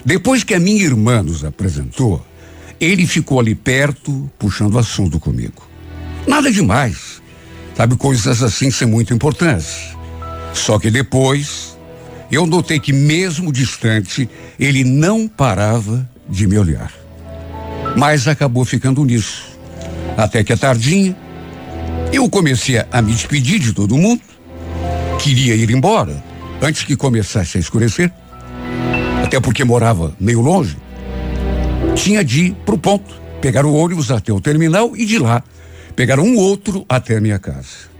Depois 0.04 0.44
que 0.44 0.54
a 0.54 0.60
minha 0.60 0.82
irmã 0.82 1.22
nos 1.22 1.44
apresentou, 1.44 2.24
ele 2.80 3.06
ficou 3.06 3.40
ali 3.40 3.54
perto, 3.54 4.30
puxando 4.38 4.78
assunto 4.78 5.18
comigo. 5.18 5.66
Nada 6.26 6.50
demais. 6.50 7.22
Sabe, 7.76 7.96
coisas 7.96 8.42
assim 8.42 8.70
são 8.70 8.88
muito 8.88 9.12
importantes. 9.12 9.94
Só 10.52 10.78
que 10.78 10.90
depois, 10.90 11.73
eu 12.30 12.46
notei 12.46 12.78
que, 12.80 12.92
mesmo 12.92 13.52
distante, 13.52 14.28
ele 14.58 14.84
não 14.84 15.28
parava 15.28 16.08
de 16.28 16.46
me 16.46 16.58
olhar 16.58 17.04
mas 17.96 18.26
acabou 18.26 18.64
ficando 18.64 19.04
nisso. 19.04 19.44
Até 20.16 20.42
que 20.42 20.52
a 20.52 20.56
tardinha, 20.56 21.16
eu 22.12 22.28
comecei 22.28 22.82
a 22.90 23.02
me 23.02 23.12
despedir 23.12 23.58
de 23.58 23.72
todo 23.72 23.96
mundo, 23.96 24.20
queria 25.18 25.54
ir 25.54 25.70
embora 25.70 26.22
antes 26.62 26.84
que 26.84 26.96
começasse 26.96 27.56
a 27.56 27.60
escurecer, 27.60 28.12
até 29.22 29.40
porque 29.40 29.64
morava 29.64 30.14
meio 30.18 30.40
longe. 30.40 30.76
Tinha 31.94 32.24
de 32.24 32.46
ir 32.46 32.56
pro 32.64 32.78
ponto, 32.78 33.14
pegar 33.40 33.64
o 33.64 33.74
ônibus 33.74 34.10
até 34.10 34.32
o 34.32 34.40
terminal 34.40 34.96
e 34.96 35.04
de 35.04 35.18
lá 35.18 35.42
pegar 35.94 36.18
um 36.18 36.36
outro 36.36 36.84
até 36.88 37.16
a 37.16 37.20
minha 37.20 37.38
casa. 37.38 37.93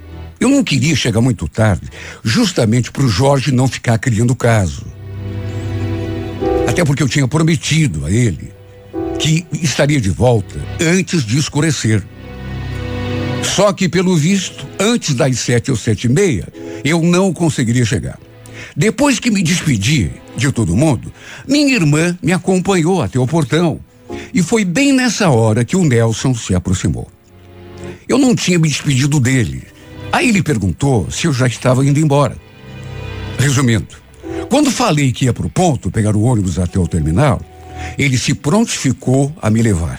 Eu 0.44 0.50
não 0.50 0.62
queria 0.62 0.94
chegar 0.94 1.22
muito 1.22 1.48
tarde, 1.48 1.88
justamente 2.22 2.92
para 2.92 3.02
o 3.02 3.08
Jorge 3.08 3.50
não 3.50 3.66
ficar 3.66 3.96
criando 3.96 4.36
caso. 4.36 4.84
Até 6.68 6.84
porque 6.84 7.02
eu 7.02 7.08
tinha 7.08 7.26
prometido 7.26 8.04
a 8.04 8.10
ele 8.10 8.52
que 9.18 9.46
estaria 9.62 9.98
de 9.98 10.10
volta 10.10 10.60
antes 10.78 11.24
de 11.24 11.38
escurecer. 11.38 12.04
Só 13.42 13.72
que, 13.72 13.88
pelo 13.88 14.14
visto, 14.14 14.66
antes 14.78 15.14
das 15.14 15.38
sete 15.38 15.70
ou 15.70 15.78
sete 15.78 16.08
e 16.08 16.10
meia, 16.10 16.46
eu 16.84 17.02
não 17.02 17.32
conseguiria 17.32 17.86
chegar. 17.86 18.18
Depois 18.76 19.18
que 19.18 19.30
me 19.30 19.42
despedi 19.42 20.10
de 20.36 20.52
todo 20.52 20.76
mundo, 20.76 21.10
minha 21.48 21.74
irmã 21.74 22.18
me 22.22 22.34
acompanhou 22.34 23.00
até 23.00 23.18
o 23.18 23.26
portão. 23.26 23.80
E 24.34 24.42
foi 24.42 24.62
bem 24.62 24.92
nessa 24.92 25.30
hora 25.30 25.64
que 25.64 25.74
o 25.74 25.82
Nelson 25.82 26.34
se 26.34 26.54
aproximou. 26.54 27.10
Eu 28.06 28.18
não 28.18 28.36
tinha 28.36 28.58
me 28.58 28.68
despedido 28.68 29.18
dele. 29.18 29.72
Aí 30.14 30.28
ele 30.28 30.44
perguntou 30.44 31.10
se 31.10 31.26
eu 31.26 31.32
já 31.32 31.48
estava 31.48 31.84
indo 31.84 31.98
embora. 31.98 32.36
Resumindo, 33.36 33.88
quando 34.48 34.70
falei 34.70 35.10
que 35.10 35.24
ia 35.24 35.32
para 35.32 35.44
o 35.44 35.50
ponto, 35.50 35.90
pegar 35.90 36.14
o 36.14 36.22
ônibus 36.22 36.56
até 36.56 36.78
o 36.78 36.86
terminal, 36.86 37.40
ele 37.98 38.16
se 38.16 38.32
prontificou 38.32 39.34
a 39.42 39.50
me 39.50 39.60
levar. 39.60 39.98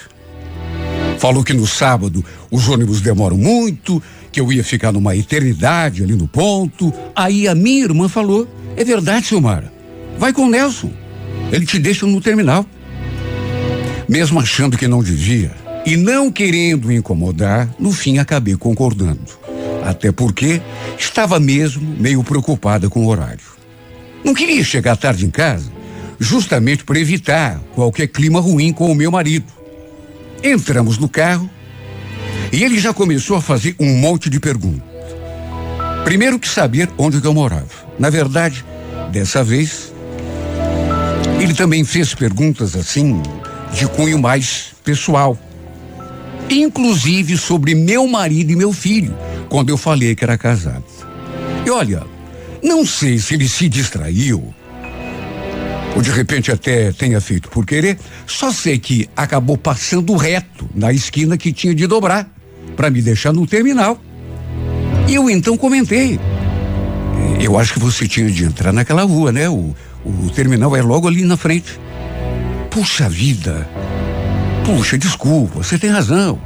Falou 1.19 1.43
que 1.43 1.53
no 1.53 1.67
sábado 1.67 2.23
os 2.49 2.69
ônibus 2.69 3.01
demoram 3.01 3.37
muito, 3.37 4.01
que 4.31 4.39
eu 4.39 4.53
ia 4.53 4.63
ficar 4.63 4.93
numa 4.93 5.17
eternidade 5.17 6.01
ali 6.01 6.15
no 6.15 6.29
ponto. 6.29 6.93
Aí 7.13 7.45
a 7.45 7.53
minha 7.53 7.83
irmã 7.83 8.07
falou: 8.07 8.47
É 8.77 8.85
verdade, 8.85 9.27
Silmara. 9.27 9.69
Vai 10.17 10.31
com 10.31 10.43
o 10.43 10.49
Nelson. 10.49 10.93
Ele 11.51 11.65
te 11.65 11.77
deixa 11.77 12.05
no 12.05 12.21
terminal. 12.21 12.65
Mesmo 14.07 14.39
achando 14.39 14.77
que 14.77 14.87
não 14.87 15.03
devia 15.03 15.51
e 15.85 15.97
não 15.97 16.31
querendo 16.31 16.89
incomodar, 16.89 17.69
no 17.77 17.91
fim 17.91 18.17
acabei 18.17 18.55
concordando. 18.55 19.43
Até 19.85 20.11
porque 20.11 20.61
estava 20.97 21.39
mesmo 21.39 21.95
meio 21.99 22.23
preocupada 22.23 22.89
com 22.89 23.05
o 23.05 23.07
horário. 23.07 23.45
Não 24.23 24.33
queria 24.33 24.63
chegar 24.63 24.97
tarde 24.97 25.25
em 25.25 25.29
casa, 25.29 25.71
justamente 26.19 26.83
para 26.83 26.99
evitar 26.99 27.59
qualquer 27.75 28.07
clima 28.07 28.39
ruim 28.39 28.73
com 28.73 28.91
o 28.91 28.95
meu 28.95 29.11
marido. 29.11 29.45
Entramos 30.43 30.97
no 30.97 31.07
carro 31.07 31.47
e 32.51 32.63
ele 32.63 32.79
já 32.79 32.91
começou 32.91 33.37
a 33.37 33.41
fazer 33.41 33.75
um 33.79 33.95
monte 33.97 34.27
de 34.27 34.39
perguntas. 34.39 34.83
Primeiro 36.03 36.39
que 36.39 36.47
saber 36.47 36.89
onde 36.97 37.23
eu 37.23 37.33
morava. 37.33 37.69
Na 37.99 38.09
verdade, 38.09 38.65
dessa 39.11 39.43
vez, 39.43 39.93
ele 41.39 41.53
também 41.53 41.83
fez 41.83 42.15
perguntas 42.15 42.75
assim, 42.75 43.21
de 43.71 43.87
cunho 43.87 44.17
mais 44.17 44.73
pessoal. 44.83 45.37
Inclusive 46.49 47.37
sobre 47.37 47.75
meu 47.75 48.07
marido 48.07 48.51
e 48.51 48.55
meu 48.55 48.71
filho, 48.71 49.15
quando 49.49 49.69
eu 49.69 49.77
falei 49.77 50.15
que 50.15 50.23
era 50.23 50.37
casado. 50.37 50.83
E 51.65 51.69
olha, 51.69 52.03
não 52.63 52.85
sei 52.85 53.17
se 53.19 53.33
ele 53.33 53.47
se 53.47 53.67
distraiu 53.69 54.53
ou 55.95 56.01
de 56.01 56.11
repente 56.11 56.51
até 56.51 56.91
tenha 56.91 57.21
feito 57.21 57.47
por 57.49 57.65
querer, 57.65 57.97
só 58.27 58.51
sei 58.51 58.77
que 58.77 59.09
acabou 59.15 59.57
passando 59.57 60.13
reto 60.17 60.69
na 60.75 60.91
esquina 60.91 61.37
que 61.37 61.53
tinha 61.53 61.73
de 61.73 61.87
dobrar 61.87 62.29
para 62.75 62.89
me 62.89 63.01
deixar 63.01 63.31
no 63.31 63.47
terminal. 63.47 63.97
E 65.07 65.15
eu 65.15 65.29
então 65.29 65.55
comentei. 65.55 66.19
Eu 67.39 67.57
acho 67.57 67.73
que 67.73 67.79
você 67.79 68.07
tinha 68.07 68.29
de 68.29 68.43
entrar 68.43 68.73
naquela 68.73 69.03
rua, 69.03 69.31
né? 69.31 69.47
O, 69.47 69.73
o 70.03 70.29
terminal 70.35 70.75
é 70.75 70.81
logo 70.81 71.07
ali 71.07 71.23
na 71.23 71.37
frente. 71.37 71.79
Puxa 72.69 73.07
vida. 73.07 73.67
Puxa, 74.65 74.97
desculpa, 74.97 75.63
você 75.63 75.77
tem 75.77 75.89
razão. 75.89 76.41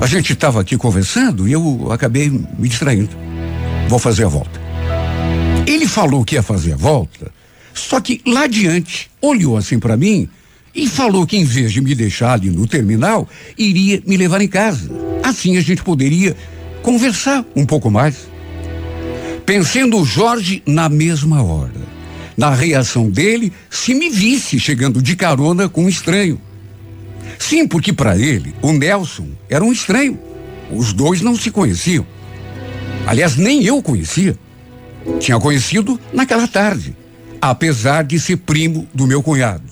A 0.00 0.06
gente 0.06 0.32
estava 0.32 0.60
aqui 0.60 0.76
conversando 0.76 1.46
e 1.46 1.52
eu 1.52 1.92
acabei 1.92 2.30
me 2.30 2.68
distraindo. 2.68 3.10
Vou 3.88 3.98
fazer 3.98 4.24
a 4.24 4.28
volta. 4.28 4.60
Ele 5.66 5.86
falou 5.86 6.24
que 6.24 6.36
ia 6.36 6.42
fazer 6.42 6.72
a 6.72 6.76
volta 6.76 7.30
só 7.74 8.00
que 8.00 8.20
lá 8.26 8.44
adiante, 8.44 9.10
olhou 9.20 9.56
assim 9.56 9.78
para 9.78 9.96
mim 9.96 10.28
e 10.74 10.86
falou 10.86 11.26
que 11.26 11.36
em 11.36 11.44
vez 11.44 11.72
de 11.72 11.80
me 11.80 11.94
deixar 11.94 12.34
ali 12.34 12.50
no 12.50 12.66
terminal, 12.66 13.28
iria 13.56 14.02
me 14.06 14.16
levar 14.16 14.40
em 14.40 14.48
casa. 14.48 14.90
Assim 15.22 15.56
a 15.56 15.60
gente 15.60 15.82
poderia 15.82 16.36
conversar 16.82 17.44
um 17.54 17.66
pouco 17.66 17.90
mais. 17.90 18.28
Pensei 19.44 19.84
no 19.84 20.04
Jorge 20.04 20.62
na 20.66 20.88
mesma 20.88 21.42
hora. 21.42 21.90
Na 22.36 22.54
reação 22.54 23.10
dele, 23.10 23.52
se 23.68 23.94
me 23.94 24.08
visse 24.08 24.58
chegando 24.58 25.02
de 25.02 25.16
carona 25.16 25.68
com 25.68 25.84
um 25.84 25.88
estranho. 25.88 26.40
Sim, 27.40 27.66
porque 27.66 27.92
para 27.92 28.16
ele, 28.16 28.54
o 28.62 28.72
Nelson 28.72 29.26
era 29.48 29.64
um 29.64 29.72
estranho. 29.72 30.16
Os 30.70 30.92
dois 30.92 31.20
não 31.20 31.34
se 31.34 31.50
conheciam. 31.50 32.06
Aliás, 33.04 33.34
nem 33.34 33.64
eu 33.64 33.82
conhecia. 33.82 34.38
Tinha 35.18 35.40
conhecido 35.40 35.98
naquela 36.12 36.46
tarde 36.46 36.94
apesar 37.40 38.04
de 38.04 38.20
ser 38.20 38.36
primo 38.36 38.86
do 38.92 39.06
meu 39.06 39.22
cunhado. 39.22 39.64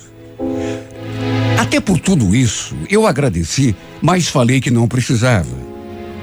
Até 1.59 1.81
por 1.81 1.99
tudo 2.01 2.35
isso, 2.35 2.75
eu 2.89 3.07
agradeci, 3.07 3.77
mas 4.01 4.29
falei 4.29 4.61
que 4.61 4.71
não 4.71 4.89
precisava. 4.89 5.69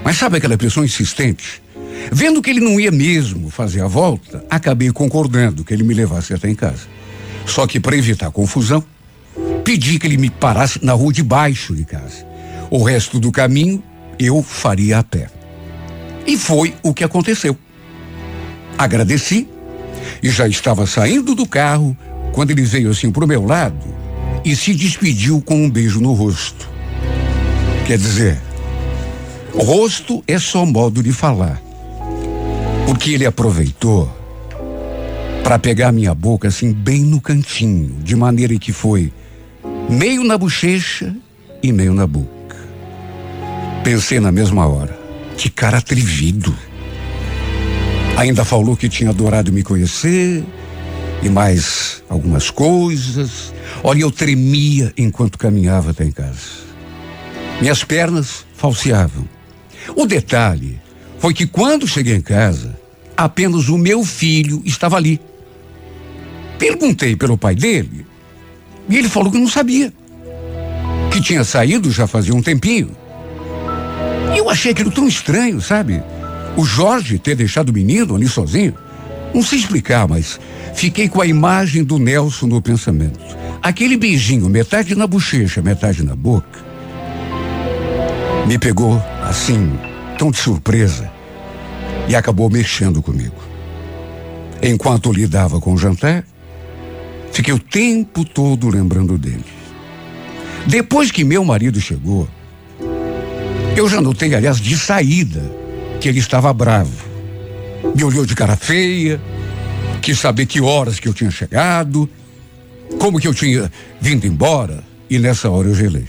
Mas 0.02 0.16
sabe 0.16 0.38
aquela 0.38 0.58
pessoa 0.58 0.84
insistente? 0.84 1.62
Vendo 2.10 2.42
que 2.42 2.50
ele 2.50 2.60
não 2.60 2.80
ia 2.80 2.90
mesmo 2.90 3.50
fazer 3.50 3.80
a 3.80 3.86
volta, 3.86 4.44
acabei 4.50 4.90
concordando 4.90 5.64
que 5.64 5.72
ele 5.72 5.84
me 5.84 5.94
levasse 5.94 6.34
até 6.34 6.50
em 6.50 6.54
casa. 6.54 6.88
Só 7.44 7.66
que 7.66 7.78
para 7.78 7.96
evitar 7.96 8.30
confusão, 8.30 8.82
pedi 9.66 9.98
que 9.98 10.06
ele 10.06 10.16
me 10.16 10.30
parasse 10.30 10.78
na 10.80 10.92
rua 10.92 11.12
de 11.12 11.24
baixo 11.24 11.74
de 11.74 11.84
casa. 11.84 12.24
O 12.70 12.84
resto 12.84 13.18
do 13.18 13.32
caminho 13.32 13.82
eu 14.16 14.40
faria 14.40 15.00
a 15.00 15.02
pé. 15.02 15.26
E 16.24 16.36
foi 16.36 16.72
o 16.84 16.94
que 16.94 17.02
aconteceu. 17.02 17.58
Agradeci 18.78 19.48
e 20.22 20.30
já 20.30 20.46
estava 20.46 20.86
saindo 20.86 21.34
do 21.34 21.44
carro 21.44 21.96
quando 22.30 22.52
ele 22.52 22.62
veio 22.62 22.90
assim 22.90 23.10
pro 23.10 23.26
meu 23.26 23.44
lado 23.44 23.84
e 24.44 24.54
se 24.54 24.72
despediu 24.72 25.42
com 25.42 25.56
um 25.56 25.68
beijo 25.68 26.00
no 26.00 26.12
rosto. 26.12 26.68
Quer 27.88 27.98
dizer, 27.98 28.40
rosto 29.52 30.22
é 30.28 30.38
só 30.38 30.64
modo 30.64 31.02
de 31.02 31.10
falar. 31.10 31.60
Porque 32.86 33.10
ele 33.10 33.26
aproveitou 33.26 34.08
para 35.42 35.58
pegar 35.58 35.90
minha 35.90 36.14
boca 36.14 36.46
assim 36.46 36.72
bem 36.72 37.00
no 37.00 37.20
cantinho, 37.20 37.96
de 38.00 38.14
maneira 38.14 38.56
que 38.60 38.72
foi 38.72 39.12
meio 39.88 40.24
na 40.24 40.36
bochecha 40.36 41.14
e 41.62 41.72
meio 41.72 41.94
na 41.94 42.06
boca. 42.06 42.56
Pensei 43.84 44.18
na 44.18 44.32
mesma 44.32 44.66
hora, 44.66 44.98
que 45.36 45.48
cara 45.48 45.78
atrevido. 45.78 46.56
Ainda 48.16 48.44
falou 48.44 48.76
que 48.76 48.88
tinha 48.88 49.10
adorado 49.10 49.52
me 49.52 49.62
conhecer 49.62 50.44
e 51.22 51.28
mais 51.28 52.02
algumas 52.08 52.50
coisas. 52.50 53.52
Olha, 53.82 54.00
eu 54.00 54.10
tremia 54.10 54.92
enquanto 54.96 55.38
caminhava 55.38 55.90
até 55.90 56.04
em 56.04 56.10
casa. 56.10 56.66
Minhas 57.60 57.84
pernas 57.84 58.44
falseavam. 58.54 59.28
O 59.94 60.06
detalhe 60.06 60.80
foi 61.18 61.32
que 61.32 61.46
quando 61.46 61.86
cheguei 61.86 62.16
em 62.16 62.20
casa, 62.20 62.78
apenas 63.16 63.68
o 63.68 63.78
meu 63.78 64.04
filho 64.04 64.62
estava 64.64 64.96
ali. 64.96 65.20
Perguntei 66.58 67.14
pelo 67.14 67.38
pai 67.38 67.54
dele 67.54 68.05
e 68.88 68.96
ele 68.96 69.08
falou 69.08 69.30
que 69.30 69.38
não 69.38 69.48
sabia. 69.48 69.92
Que 71.10 71.20
tinha 71.20 71.44
saído 71.44 71.90
já 71.90 72.06
fazia 72.06 72.34
um 72.34 72.42
tempinho. 72.42 72.90
E 74.34 74.38
eu 74.38 74.50
achei 74.50 74.72
aquilo 74.72 74.90
tão 74.90 75.08
estranho, 75.08 75.60
sabe? 75.60 76.02
O 76.56 76.64
Jorge 76.64 77.18
ter 77.18 77.34
deixado 77.34 77.70
o 77.70 77.72
menino 77.72 78.14
ali 78.14 78.28
sozinho, 78.28 78.74
não 79.34 79.42
sei 79.42 79.58
explicar, 79.58 80.08
mas 80.08 80.40
fiquei 80.74 81.08
com 81.08 81.20
a 81.20 81.26
imagem 81.26 81.84
do 81.84 81.98
Nelson 81.98 82.46
no 82.46 82.62
pensamento. 82.62 83.18
Aquele 83.62 83.96
beijinho, 83.96 84.48
metade 84.48 84.94
na 84.94 85.06
bochecha, 85.06 85.60
metade 85.60 86.02
na 86.02 86.14
boca, 86.14 86.64
me 88.46 88.58
pegou 88.58 89.02
assim, 89.22 89.78
tão 90.18 90.30
de 90.30 90.38
surpresa, 90.38 91.10
e 92.08 92.14
acabou 92.14 92.48
mexendo 92.48 93.02
comigo. 93.02 93.34
Enquanto 94.62 95.12
lidava 95.12 95.60
com 95.60 95.74
o 95.74 95.78
jantar, 95.78 96.24
fiquei 97.36 97.52
o 97.52 97.58
tempo 97.58 98.24
todo 98.24 98.70
lembrando 98.70 99.18
dele. 99.18 99.44
Depois 100.66 101.10
que 101.10 101.22
meu 101.22 101.44
marido 101.44 101.78
chegou, 101.78 102.26
eu 103.76 103.86
já 103.90 104.00
notei, 104.00 104.34
aliás, 104.34 104.58
de 104.58 104.74
saída, 104.74 105.42
que 106.00 106.08
ele 106.08 106.18
estava 106.18 106.50
bravo. 106.54 106.96
Me 107.94 108.02
olhou 108.02 108.24
de 108.24 108.34
cara 108.34 108.56
feia, 108.56 109.20
quis 110.00 110.18
saber 110.18 110.46
que 110.46 110.62
horas 110.62 110.98
que 110.98 111.06
eu 111.06 111.12
tinha 111.12 111.30
chegado, 111.30 112.08
como 112.98 113.20
que 113.20 113.28
eu 113.28 113.34
tinha 113.34 113.70
vindo 114.00 114.26
embora, 114.26 114.82
e 115.10 115.18
nessa 115.18 115.50
hora 115.50 115.68
eu 115.68 115.74
gelei. 115.74 116.06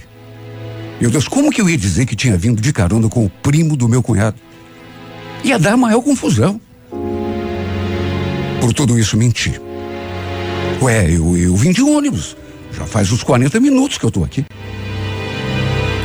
Meu 0.98 1.10
Deus, 1.10 1.28
como 1.28 1.52
que 1.52 1.60
eu 1.60 1.68
ia 1.68 1.76
dizer 1.76 2.06
que 2.06 2.16
tinha 2.16 2.38
vindo 2.38 2.62
de 2.62 2.72
carona 2.72 3.06
com 3.06 3.26
o 3.26 3.28
primo 3.28 3.76
do 3.76 3.86
meu 3.86 4.02
cunhado? 4.02 4.38
Ia 5.44 5.58
dar 5.58 5.76
maior 5.76 6.00
confusão. 6.00 6.58
Por 8.62 8.72
tudo 8.72 8.98
isso, 8.98 9.14
menti. 9.14 9.67
Ué, 10.80 11.10
eu, 11.10 11.36
eu 11.36 11.56
vim 11.56 11.72
de 11.72 11.82
ônibus. 11.82 12.36
Já 12.72 12.86
faz 12.86 13.10
uns 13.10 13.22
40 13.22 13.58
minutos 13.58 13.98
que 13.98 14.04
eu 14.04 14.10
tô 14.10 14.22
aqui. 14.22 14.44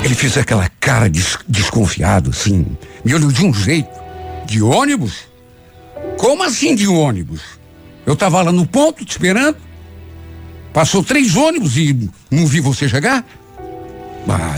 Ele 0.03 0.15
fez 0.15 0.37
aquela 0.37 0.67
cara 0.79 1.09
des, 1.09 1.37
desconfiado, 1.47 2.31
assim, 2.31 2.65
me 3.05 3.13
olhou 3.13 3.31
de 3.31 3.45
um 3.45 3.53
jeito 3.53 3.89
De 4.45 4.61
ônibus? 4.61 5.27
Como 6.17 6.43
assim 6.43 6.75
de 6.75 6.87
ônibus? 6.87 7.41
Eu 8.05 8.13
estava 8.13 8.41
lá 8.41 8.51
no 8.51 8.65
ponto 8.65 9.05
te 9.05 9.11
esperando. 9.11 9.57
Passou 10.73 11.03
três 11.03 11.35
ônibus 11.35 11.77
e 11.77 12.09
não 12.31 12.45
vi 12.47 12.59
você 12.59 12.89
chegar? 12.89 13.25
Ah, 14.27 14.55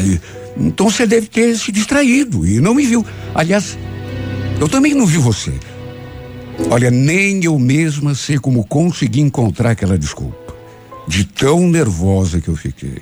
então 0.58 0.90
você 0.90 1.06
deve 1.06 1.28
ter 1.28 1.58
se 1.58 1.72
distraído 1.72 2.48
e 2.48 2.60
não 2.62 2.74
me 2.74 2.86
viu. 2.86 3.06
Aliás, 3.34 3.78
eu 4.60 4.70
também 4.70 4.94
não 4.94 5.06
vi 5.06 5.18
você. 5.18 5.54
Olha, 6.70 6.90
nem 6.90 7.44
eu 7.44 7.58
mesma 7.60 8.16
sei 8.16 8.38
como 8.38 8.66
consegui 8.66 9.22
encontrar 9.22 9.72
aquela 9.72 9.98
desculpa. 9.98 10.56
De 11.08 11.24
tão 11.24 11.68
nervosa 11.68 12.42
que 12.42 12.48
eu 12.48 12.56
fiquei. 12.56 13.02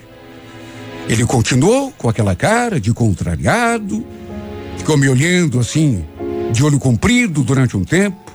Ele 1.07 1.25
continuou 1.25 1.91
com 1.97 2.09
aquela 2.09 2.35
cara 2.35 2.79
de 2.79 2.93
contrariado, 2.93 4.05
ficou 4.77 4.97
me 4.97 5.07
olhando 5.07 5.59
assim, 5.59 6.03
de 6.51 6.63
olho 6.63 6.79
comprido 6.79 7.43
durante 7.43 7.75
um 7.75 7.83
tempo, 7.83 8.31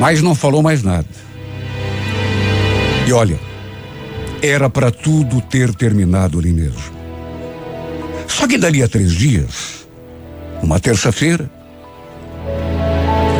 mas 0.00 0.22
não 0.22 0.34
falou 0.34 0.62
mais 0.62 0.82
nada. 0.82 1.08
E 3.06 3.12
olha, 3.12 3.38
era 4.42 4.68
para 4.70 4.90
tudo 4.90 5.40
ter 5.40 5.74
terminado 5.74 6.38
ali 6.38 6.52
mesmo. 6.52 6.94
Só 8.26 8.46
que 8.46 8.58
dali 8.58 8.82
a 8.82 8.88
três 8.88 9.12
dias, 9.12 9.86
uma 10.62 10.80
terça-feira, 10.80 11.50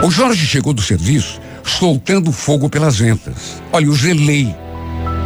o 0.04 0.10
Jorge 0.10 0.46
chegou 0.46 0.74
do 0.74 0.82
serviço 0.82 1.40
soltando 1.64 2.30
fogo 2.30 2.68
pelas 2.68 2.98
ventas. 2.98 3.62
Olha, 3.72 3.86
eu 3.86 3.94
gelei. 3.94 4.54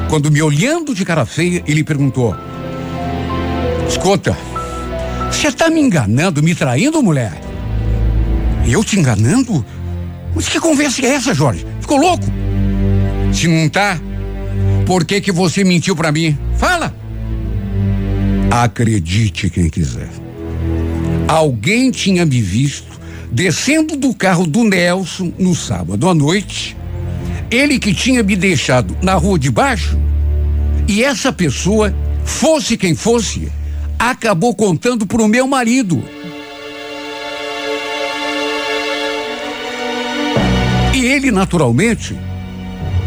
Quando 0.08 0.30
me 0.30 0.40
olhando 0.40 0.94
de 0.94 1.04
cara 1.04 1.26
feia, 1.26 1.64
ele 1.66 1.82
perguntou: 1.82 2.36
Escuta, 3.88 4.36
você 5.32 5.50
tá 5.50 5.68
me 5.68 5.80
enganando, 5.80 6.44
me 6.44 6.54
traindo, 6.54 7.02
mulher? 7.02 7.32
Eu 8.68 8.84
te 8.84 8.96
enganando? 8.96 9.66
Mas 10.32 10.48
que 10.48 10.60
conversa 10.60 11.04
é 11.04 11.14
essa, 11.14 11.34
Jorge? 11.34 11.66
Ficou 11.80 11.98
louco? 11.98 12.26
Se 13.32 13.48
não 13.48 13.68
tá, 13.68 13.98
por 14.86 15.04
que 15.04 15.20
que 15.20 15.32
você 15.32 15.64
mentiu 15.64 15.96
para 15.96 16.12
mim? 16.12 16.38
Fala! 16.56 16.94
Acredite 18.48 19.50
quem 19.50 19.68
quiser. 19.68 20.08
Alguém 21.26 21.90
tinha 21.90 22.24
me 22.24 22.40
visto 22.40 22.97
descendo 23.30 23.96
do 23.96 24.14
carro 24.14 24.46
do 24.46 24.64
Nelson 24.64 25.32
no 25.38 25.54
sábado 25.54 26.08
à 26.08 26.14
noite. 26.14 26.76
Ele 27.50 27.78
que 27.78 27.94
tinha 27.94 28.22
me 28.22 28.36
deixado 28.36 28.96
na 29.02 29.14
rua 29.14 29.38
de 29.38 29.50
baixo. 29.50 29.98
E 30.86 31.02
essa 31.02 31.32
pessoa, 31.32 31.94
fosse 32.24 32.76
quem 32.76 32.94
fosse, 32.94 33.50
acabou 33.98 34.54
contando 34.54 35.06
para 35.06 35.22
o 35.22 35.28
meu 35.28 35.46
marido. 35.46 36.02
E 40.94 41.04
ele, 41.04 41.30
naturalmente, 41.30 42.16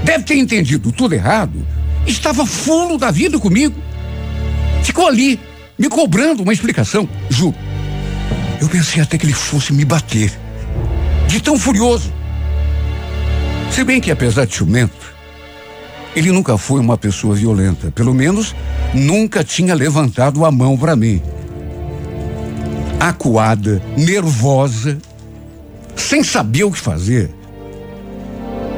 deve 0.04 0.24
ter 0.24 0.38
entendido 0.38 0.92
tudo 0.92 1.14
errado. 1.14 1.66
Estava 2.06 2.46
fulo 2.46 2.98
da 2.98 3.12
vida 3.12 3.38
comigo. 3.40 3.76
Ficou 4.84 5.08
ali, 5.08 5.40
me 5.78 5.90
cobrando 5.90 6.42
uma 6.42 6.54
explicação. 6.54 7.08
Ju, 7.30 7.54
eu 8.62 8.70
pensei 8.70 9.02
até 9.02 9.18
que 9.18 9.26
ele 9.26 9.34
fosse 9.34 9.74
me 9.74 9.84
bater. 9.84 10.32
De 11.28 11.42
tão 11.42 11.58
furioso. 11.58 12.14
Se 13.72 13.84
bem 13.84 14.00
que, 14.00 14.12
apesar 14.12 14.46
de 14.46 14.56
ciumento, 14.56 15.14
ele 16.16 16.32
nunca 16.32 16.58
foi 16.58 16.80
uma 16.80 16.98
pessoa 16.98 17.36
violenta. 17.36 17.92
Pelo 17.92 18.14
menos, 18.14 18.56
nunca 18.94 19.44
tinha 19.44 19.74
levantado 19.74 20.46
a 20.46 20.52
mão 20.52 20.78
para 20.78 20.96
mim. 20.96 21.22
Acuada, 23.00 23.82
nervosa, 23.98 24.98
sem 25.96 26.24
saber 26.24 26.64
o 26.64 26.72
que 26.72 26.80
fazer, 26.80 27.30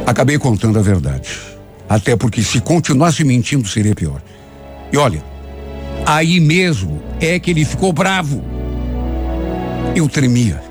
acabei 0.06 0.40
contando 0.40 0.80
a 0.80 0.82
verdade. 0.82 1.38
Até 1.90 2.16
porque 2.16 2.42
se 2.42 2.62
continuasse 2.62 3.24
mentindo 3.24 3.68
seria 3.68 3.94
pior. 3.94 4.22
E 4.92 4.98
olha, 4.98 5.22
Aí 6.06 6.40
mesmo 6.40 7.02
é 7.22 7.40
que 7.40 7.52
ele 7.52 7.64
ficou 7.64 7.94
bravo. 7.94 8.44
Eu 9.96 10.10
tremia. 10.10 10.62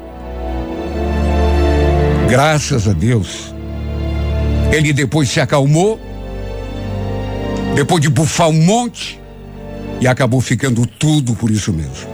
Graças 2.28 2.88
a 2.88 2.92
Deus, 2.92 3.54
ele 4.72 4.92
depois 4.92 5.28
se 5.28 5.38
acalmou, 5.38 6.00
depois 7.74 8.00
de 8.00 8.08
bufar 8.08 8.48
um 8.48 8.64
monte, 8.64 9.20
e 10.00 10.06
acabou 10.08 10.40
ficando 10.40 10.86
tudo 10.86 11.34
por 11.34 11.50
isso 11.50 11.72
mesmo. 11.72 12.10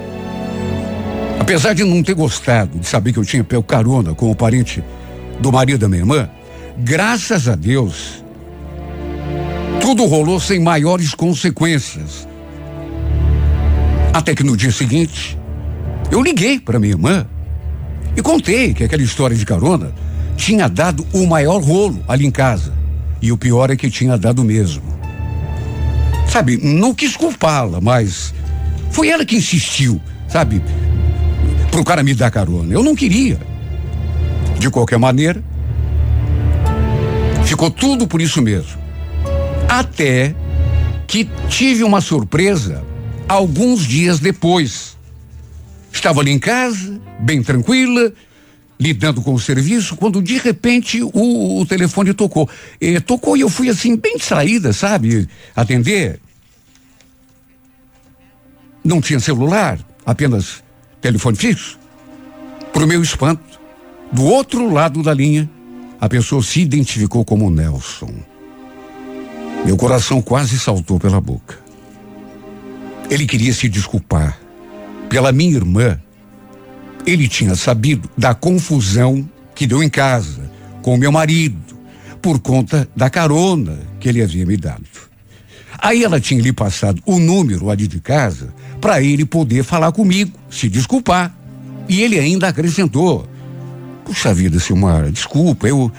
Apesar 1.38 1.72
de 1.72 1.84
não 1.84 2.02
ter 2.02 2.14
gostado 2.14 2.78
de 2.78 2.86
saber 2.86 3.12
que 3.12 3.18
eu 3.18 3.24
tinha 3.24 3.44
pego 3.44 3.62
carona 3.62 4.14
com 4.14 4.30
o 4.30 4.34
parente 4.34 4.82
do 5.40 5.52
marido 5.52 5.78
da 5.78 5.88
minha 5.88 6.02
irmã, 6.02 6.28
graças 6.76 7.48
a 7.48 7.54
Deus, 7.54 8.22
tudo 9.80 10.04
rolou 10.04 10.38
sem 10.40 10.60
maiores 10.60 11.14
consequências. 11.14 12.28
Até 14.12 14.34
que 14.34 14.42
no 14.42 14.56
dia 14.56 14.72
seguinte, 14.72 15.37
eu 16.10 16.22
liguei 16.22 16.58
para 16.58 16.78
minha 16.78 16.92
irmã 16.92 17.26
e 18.16 18.22
contei 18.22 18.74
que 18.74 18.84
aquela 18.84 19.02
história 19.02 19.36
de 19.36 19.44
carona 19.44 19.92
tinha 20.36 20.68
dado 20.68 21.06
o 21.12 21.26
maior 21.26 21.62
rolo 21.62 22.02
ali 22.08 22.26
em 22.26 22.30
casa. 22.30 22.72
E 23.20 23.32
o 23.32 23.36
pior 23.36 23.70
é 23.70 23.76
que 23.76 23.90
tinha 23.90 24.16
dado 24.16 24.44
mesmo. 24.44 24.82
Sabe, 26.28 26.56
não 26.56 26.94
quis 26.94 27.16
culpá-la, 27.16 27.80
mas 27.80 28.34
foi 28.90 29.08
ela 29.08 29.24
que 29.24 29.36
insistiu, 29.36 30.00
sabe, 30.28 30.62
pro 31.70 31.84
cara 31.84 32.02
me 32.02 32.14
dar 32.14 32.30
carona. 32.30 32.72
Eu 32.72 32.82
não 32.82 32.94
queria. 32.94 33.38
De 34.58 34.70
qualquer 34.70 34.98
maneira, 34.98 35.42
ficou 37.44 37.70
tudo 37.70 38.06
por 38.06 38.20
isso 38.20 38.42
mesmo. 38.42 38.78
Até 39.68 40.34
que 41.06 41.28
tive 41.48 41.84
uma 41.84 42.00
surpresa 42.00 42.84
alguns 43.28 43.86
dias 43.86 44.18
depois. 44.18 44.97
Estava 45.98 46.20
ali 46.20 46.30
em 46.30 46.38
casa, 46.38 47.00
bem 47.18 47.42
tranquila, 47.42 48.12
lidando 48.78 49.20
com 49.20 49.34
o 49.34 49.40
serviço, 49.40 49.96
quando 49.96 50.22
de 50.22 50.38
repente 50.38 51.02
o, 51.02 51.60
o 51.60 51.66
telefone 51.66 52.14
tocou. 52.14 52.48
E, 52.80 53.00
tocou 53.00 53.36
e 53.36 53.40
eu 53.40 53.48
fui 53.48 53.68
assim, 53.68 53.96
bem 53.96 54.16
distraída, 54.16 54.72
sabe? 54.72 55.28
Atender. 55.56 56.20
Não 58.84 59.00
tinha 59.00 59.18
celular, 59.18 59.76
apenas 60.06 60.62
telefone 61.00 61.36
fixo. 61.36 61.76
Para 62.72 62.84
o 62.84 62.86
meu 62.86 63.02
espanto, 63.02 63.58
do 64.12 64.24
outro 64.24 64.72
lado 64.72 65.02
da 65.02 65.12
linha, 65.12 65.50
a 66.00 66.08
pessoa 66.08 66.44
se 66.44 66.60
identificou 66.60 67.24
como 67.24 67.50
Nelson. 67.50 68.14
Meu 69.66 69.76
coração 69.76 70.22
quase 70.22 70.60
saltou 70.60 71.00
pela 71.00 71.20
boca. 71.20 71.58
Ele 73.10 73.26
queria 73.26 73.52
se 73.52 73.68
desculpar 73.68 74.38
pela 75.08 75.32
minha 75.32 75.56
irmã. 75.56 75.98
Ele 77.06 77.28
tinha 77.28 77.54
sabido 77.54 78.08
da 78.16 78.34
confusão 78.34 79.28
que 79.54 79.66
deu 79.66 79.82
em 79.82 79.88
casa 79.88 80.50
com 80.82 80.96
meu 80.96 81.10
marido 81.10 81.58
por 82.20 82.38
conta 82.38 82.88
da 82.94 83.08
carona 83.08 83.78
que 83.98 84.08
ele 84.08 84.22
havia 84.22 84.44
me 84.44 84.56
dado. 84.56 84.84
Aí 85.78 86.02
ela 86.02 86.20
tinha 86.20 86.40
lhe 86.40 86.52
passado 86.52 87.00
o 87.06 87.18
número 87.18 87.70
ali 87.70 87.86
de 87.86 88.00
casa 88.00 88.52
para 88.80 89.00
ele 89.00 89.24
poder 89.24 89.62
falar 89.62 89.92
comigo, 89.92 90.32
se 90.50 90.68
desculpar. 90.68 91.34
E 91.88 92.02
ele 92.02 92.18
ainda 92.18 92.48
acrescentou: 92.48 93.26
Puxa 94.04 94.34
vida, 94.34 94.58
Silmar, 94.58 95.10
desculpa, 95.10 95.68
eu 95.68 95.90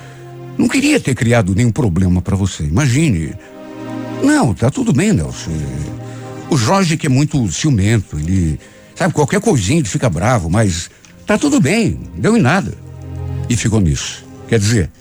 não 0.57 0.67
queria 0.67 0.99
ter 0.99 1.15
criado 1.15 1.55
nenhum 1.55 1.71
problema 1.71 2.21
para 2.21 2.35
você. 2.35 2.63
Imagine. 2.63 3.33
Não, 4.21 4.53
tá 4.53 4.69
tudo 4.69 4.91
bem, 4.91 5.13
Nelson. 5.13 5.51
O 6.49 6.57
Jorge 6.57 6.97
que 6.97 7.07
é 7.07 7.09
muito 7.09 7.49
ciumento, 7.51 8.17
ele, 8.19 8.59
sabe, 8.99 9.13
qualquer 9.13 9.39
coisinha 9.39 9.79
ele 9.79 9.87
fica 9.87 10.09
bravo, 10.09 10.49
mas 10.49 10.91
tá 11.25 11.37
tudo 11.37 11.61
bem, 11.61 11.97
deu 12.17 12.35
em 12.35 12.41
nada. 12.41 12.73
E 13.49 13.55
ficou 13.55 13.79
nisso. 13.79 14.25
Quer 14.49 14.59
dizer, 14.59 14.91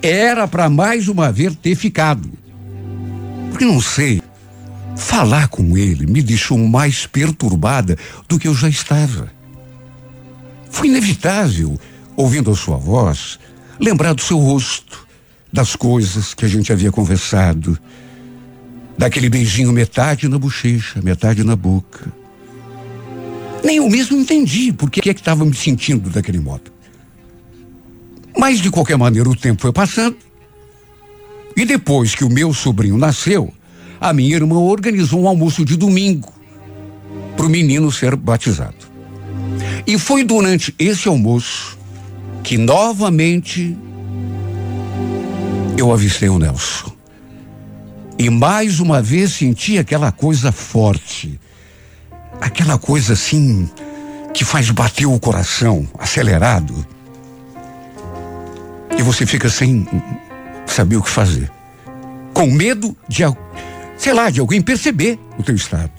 era 0.00 0.48
para 0.48 0.70
mais 0.70 1.06
uma 1.06 1.30
vez 1.30 1.54
ter 1.56 1.74
ficado. 1.74 2.32
Porque 3.50 3.66
não 3.66 3.78
sei, 3.78 4.22
falar 4.96 5.48
com 5.48 5.76
ele 5.76 6.06
me 6.06 6.22
deixou 6.22 6.56
mais 6.56 7.06
perturbada 7.06 7.98
do 8.26 8.38
que 8.38 8.48
eu 8.48 8.54
já 8.54 8.70
estava. 8.70 9.30
Foi 10.70 10.88
inevitável, 10.88 11.78
ouvindo 12.16 12.50
a 12.50 12.56
sua 12.56 12.78
voz, 12.78 13.38
lembrar 13.78 14.14
do 14.14 14.22
seu 14.22 14.38
rosto, 14.38 15.06
das 15.52 15.76
coisas 15.76 16.32
que 16.32 16.46
a 16.46 16.48
gente 16.48 16.72
havia 16.72 16.90
conversado, 16.90 17.78
daquele 18.96 19.28
beijinho 19.28 19.72
metade 19.72 20.26
na 20.26 20.38
bochecha, 20.38 21.02
metade 21.02 21.44
na 21.44 21.54
boca. 21.54 22.21
Nem 23.64 23.76
eu 23.76 23.88
mesmo 23.88 24.16
entendi 24.16 24.72
por 24.72 24.90
que 24.90 25.08
é 25.08 25.12
estava 25.12 25.44
me 25.44 25.54
sentindo 25.54 26.10
daquele 26.10 26.40
modo. 26.40 26.72
Mas 28.36 28.60
de 28.60 28.70
qualquer 28.70 28.96
maneira 28.96 29.28
o 29.28 29.36
tempo 29.36 29.62
foi 29.62 29.72
passando. 29.72 30.16
E 31.56 31.64
depois 31.64 32.14
que 32.14 32.24
o 32.24 32.30
meu 32.30 32.52
sobrinho 32.52 32.96
nasceu, 32.96 33.52
a 34.00 34.12
minha 34.12 34.34
irmã 34.34 34.58
organizou 34.58 35.20
um 35.20 35.28
almoço 35.28 35.64
de 35.64 35.76
domingo 35.76 36.32
para 37.36 37.46
o 37.46 37.48
menino 37.48 37.92
ser 37.92 38.16
batizado. 38.16 38.90
E 39.86 39.98
foi 39.98 40.24
durante 40.24 40.74
esse 40.78 41.08
almoço 41.08 41.78
que 42.42 42.58
novamente 42.58 43.76
eu 45.76 45.92
avistei 45.92 46.28
o 46.28 46.38
Nelson. 46.38 46.92
E 48.18 48.30
mais 48.30 48.80
uma 48.80 49.02
vez 49.02 49.32
senti 49.32 49.78
aquela 49.78 50.12
coisa 50.12 50.52
forte. 50.52 51.38
Aquela 52.42 52.76
coisa 52.76 53.12
assim 53.12 53.70
que 54.34 54.44
faz 54.44 54.68
bater 54.68 55.06
o 55.06 55.20
coração, 55.20 55.88
acelerado. 55.96 56.84
E 58.98 59.00
você 59.00 59.24
fica 59.24 59.48
sem 59.48 59.86
saber 60.66 60.96
o 60.96 61.02
que 61.02 61.08
fazer. 61.08 61.48
Com 62.34 62.46
medo 62.46 62.96
de, 63.06 63.22
sei 63.96 64.12
lá, 64.12 64.28
de 64.28 64.40
alguém 64.40 64.60
perceber 64.60 65.20
o 65.38 65.42
teu 65.44 65.54
estado. 65.54 65.92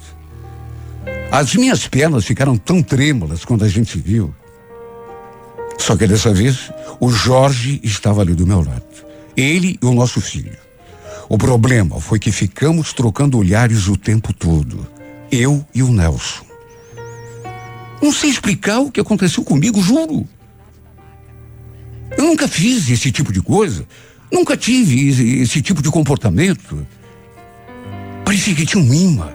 As 1.31 1.55
minhas 1.55 1.87
pernas 1.87 2.25
ficaram 2.25 2.57
tão 2.57 2.83
trêmulas 2.83 3.45
quando 3.45 3.63
a 3.63 3.69
gente 3.69 3.97
viu. 3.97 4.35
Só 5.77 5.95
que 5.95 6.05
dessa 6.05 6.33
vez, 6.33 6.69
o 6.99 7.09
Jorge 7.09 7.79
estava 7.83 8.19
ali 8.19 8.33
do 8.33 8.45
meu 8.45 8.59
lado. 8.59 8.83
Ele 9.37 9.79
e 9.81 9.85
o 9.85 9.93
nosso 9.93 10.19
filho. 10.19 10.57
O 11.29 11.37
problema 11.37 12.01
foi 12.01 12.19
que 12.19 12.33
ficamos 12.33 12.91
trocando 12.91 13.37
olhares 13.37 13.87
o 13.87 13.95
tempo 13.95 14.33
todo. 14.33 14.92
Eu 15.33 15.65
e 15.73 15.81
o 15.81 15.91
Nelson. 15.91 16.45
Não 17.99 18.13
sei 18.13 18.29
explicar 18.29 18.79
o 18.79 18.91
que 18.91 18.99
aconteceu 18.99 19.43
comigo, 19.43 19.81
juro. 19.81 20.27
Eu 22.15 22.25
nunca 22.25 22.47
fiz 22.47 22.87
esse 22.89 23.11
tipo 23.11 23.33
de 23.33 23.41
coisa. 23.41 23.87
Nunca 24.31 24.55
tive 24.55 25.09
esse, 25.09 25.39
esse 25.39 25.61
tipo 25.61 25.81
de 25.81 25.89
comportamento. 25.89 26.85
Parecia 28.23 28.53
que 28.53 28.65
tinha 28.65 28.83
um 28.83 28.93
imã 28.93 29.33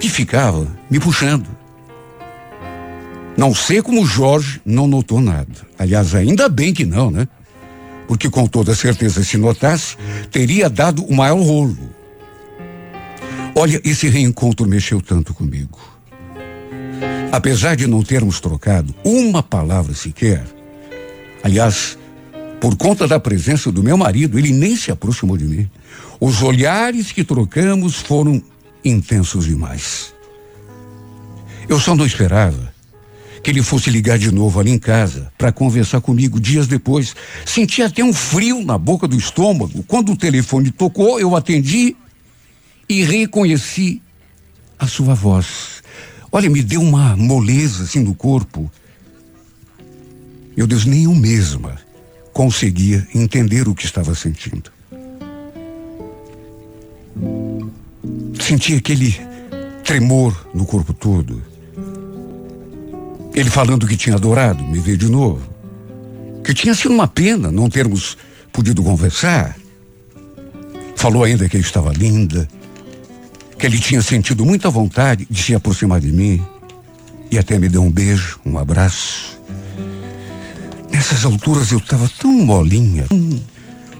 que 0.00 0.08
ficava 0.08 0.66
me 0.88 0.98
puxando. 0.98 1.48
Não 3.36 3.54
sei 3.54 3.82
como 3.82 4.02
o 4.02 4.06
Jorge 4.06 4.60
não 4.64 4.86
notou 4.86 5.20
nada. 5.20 5.52
Aliás, 5.78 6.14
ainda 6.14 6.48
bem 6.48 6.72
que 6.72 6.86
não, 6.86 7.10
né? 7.10 7.28
Porque 8.06 8.30
com 8.30 8.46
toda 8.46 8.74
certeza, 8.74 9.22
se 9.22 9.36
notasse, 9.36 9.96
teria 10.30 10.70
dado 10.70 11.04
o 11.04 11.14
maior 11.14 11.40
rolo. 11.40 11.97
Olha, 13.60 13.80
esse 13.82 14.08
reencontro 14.08 14.68
mexeu 14.68 15.00
tanto 15.00 15.34
comigo. 15.34 15.80
Apesar 17.32 17.74
de 17.74 17.88
não 17.88 18.04
termos 18.04 18.38
trocado 18.38 18.94
uma 19.02 19.42
palavra 19.42 19.92
sequer, 19.94 20.46
aliás, 21.42 21.98
por 22.60 22.76
conta 22.76 23.08
da 23.08 23.18
presença 23.18 23.72
do 23.72 23.82
meu 23.82 23.96
marido, 23.96 24.38
ele 24.38 24.52
nem 24.52 24.76
se 24.76 24.92
aproximou 24.92 25.36
de 25.36 25.44
mim. 25.44 25.68
Os 26.20 26.40
olhares 26.40 27.10
que 27.10 27.24
trocamos 27.24 27.96
foram 27.96 28.40
intensos 28.84 29.46
demais. 29.46 30.14
Eu 31.68 31.80
só 31.80 31.96
não 31.96 32.06
esperava 32.06 32.72
que 33.42 33.50
ele 33.50 33.64
fosse 33.64 33.90
ligar 33.90 34.18
de 34.18 34.30
novo 34.30 34.60
ali 34.60 34.70
em 34.70 34.78
casa 34.78 35.32
para 35.36 35.50
conversar 35.50 36.00
comigo 36.00 36.38
dias 36.38 36.68
depois. 36.68 37.12
Senti 37.44 37.82
até 37.82 38.04
um 38.04 38.12
frio 38.12 38.64
na 38.64 38.78
boca 38.78 39.08
do 39.08 39.16
estômago. 39.16 39.82
Quando 39.82 40.12
o 40.12 40.16
telefone 40.16 40.70
tocou, 40.70 41.18
eu 41.18 41.34
atendi 41.34 41.96
e 42.88 43.02
reconheci 43.04 44.00
a 44.78 44.86
sua 44.86 45.14
voz. 45.14 45.82
Olha, 46.30 46.48
me 46.48 46.62
deu 46.62 46.80
uma 46.80 47.16
moleza 47.16 47.84
assim 47.84 48.00
no 48.00 48.14
corpo. 48.14 48.70
Meu 50.56 50.66
Deus, 50.66 50.84
nem 50.84 51.04
eu 51.04 51.14
mesma 51.14 51.78
conseguia 52.32 53.06
entender 53.14 53.68
o 53.68 53.74
que 53.74 53.84
estava 53.84 54.14
sentindo. 54.14 54.70
Senti 58.40 58.74
aquele 58.74 59.18
tremor 59.84 60.48
no 60.54 60.64
corpo 60.64 60.94
todo. 60.94 61.42
Ele 63.34 63.50
falando 63.50 63.86
que 63.86 63.96
tinha 63.96 64.16
adorado 64.16 64.62
me 64.64 64.78
ver 64.78 64.96
de 64.96 65.08
novo. 65.08 65.48
Que 66.44 66.54
tinha 66.54 66.74
sido 66.74 66.94
uma 66.94 67.08
pena 67.08 67.50
não 67.50 67.68
termos 67.68 68.16
podido 68.52 68.82
conversar. 68.82 69.56
Falou 70.96 71.24
ainda 71.24 71.48
que 71.48 71.56
eu 71.56 71.60
estava 71.60 71.92
linda, 71.92 72.48
que 73.58 73.66
ele 73.66 73.78
tinha 73.78 74.00
sentido 74.00 74.46
muita 74.46 74.70
vontade 74.70 75.26
de 75.28 75.42
se 75.42 75.54
aproximar 75.54 76.00
de 76.00 76.12
mim 76.12 76.40
e 77.30 77.38
até 77.38 77.58
me 77.58 77.68
deu 77.68 77.82
um 77.82 77.90
beijo, 77.90 78.38
um 78.46 78.56
abraço. 78.56 79.38
Nessas 80.90 81.24
alturas 81.24 81.72
eu 81.72 81.78
estava 81.78 82.08
tão 82.18 82.32
molinha, 82.32 83.06
tão, 83.08 83.42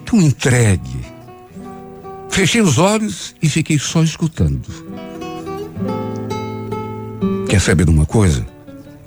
tão 0.06 0.20
entregue. 0.20 1.04
Fechei 2.30 2.60
os 2.60 2.78
olhos 2.78 3.34
e 3.42 3.48
fiquei 3.48 3.78
só 3.78 4.02
escutando. 4.02 4.68
Quer 7.48 7.60
saber 7.60 7.84
de 7.84 7.90
uma 7.90 8.06
coisa? 8.06 8.46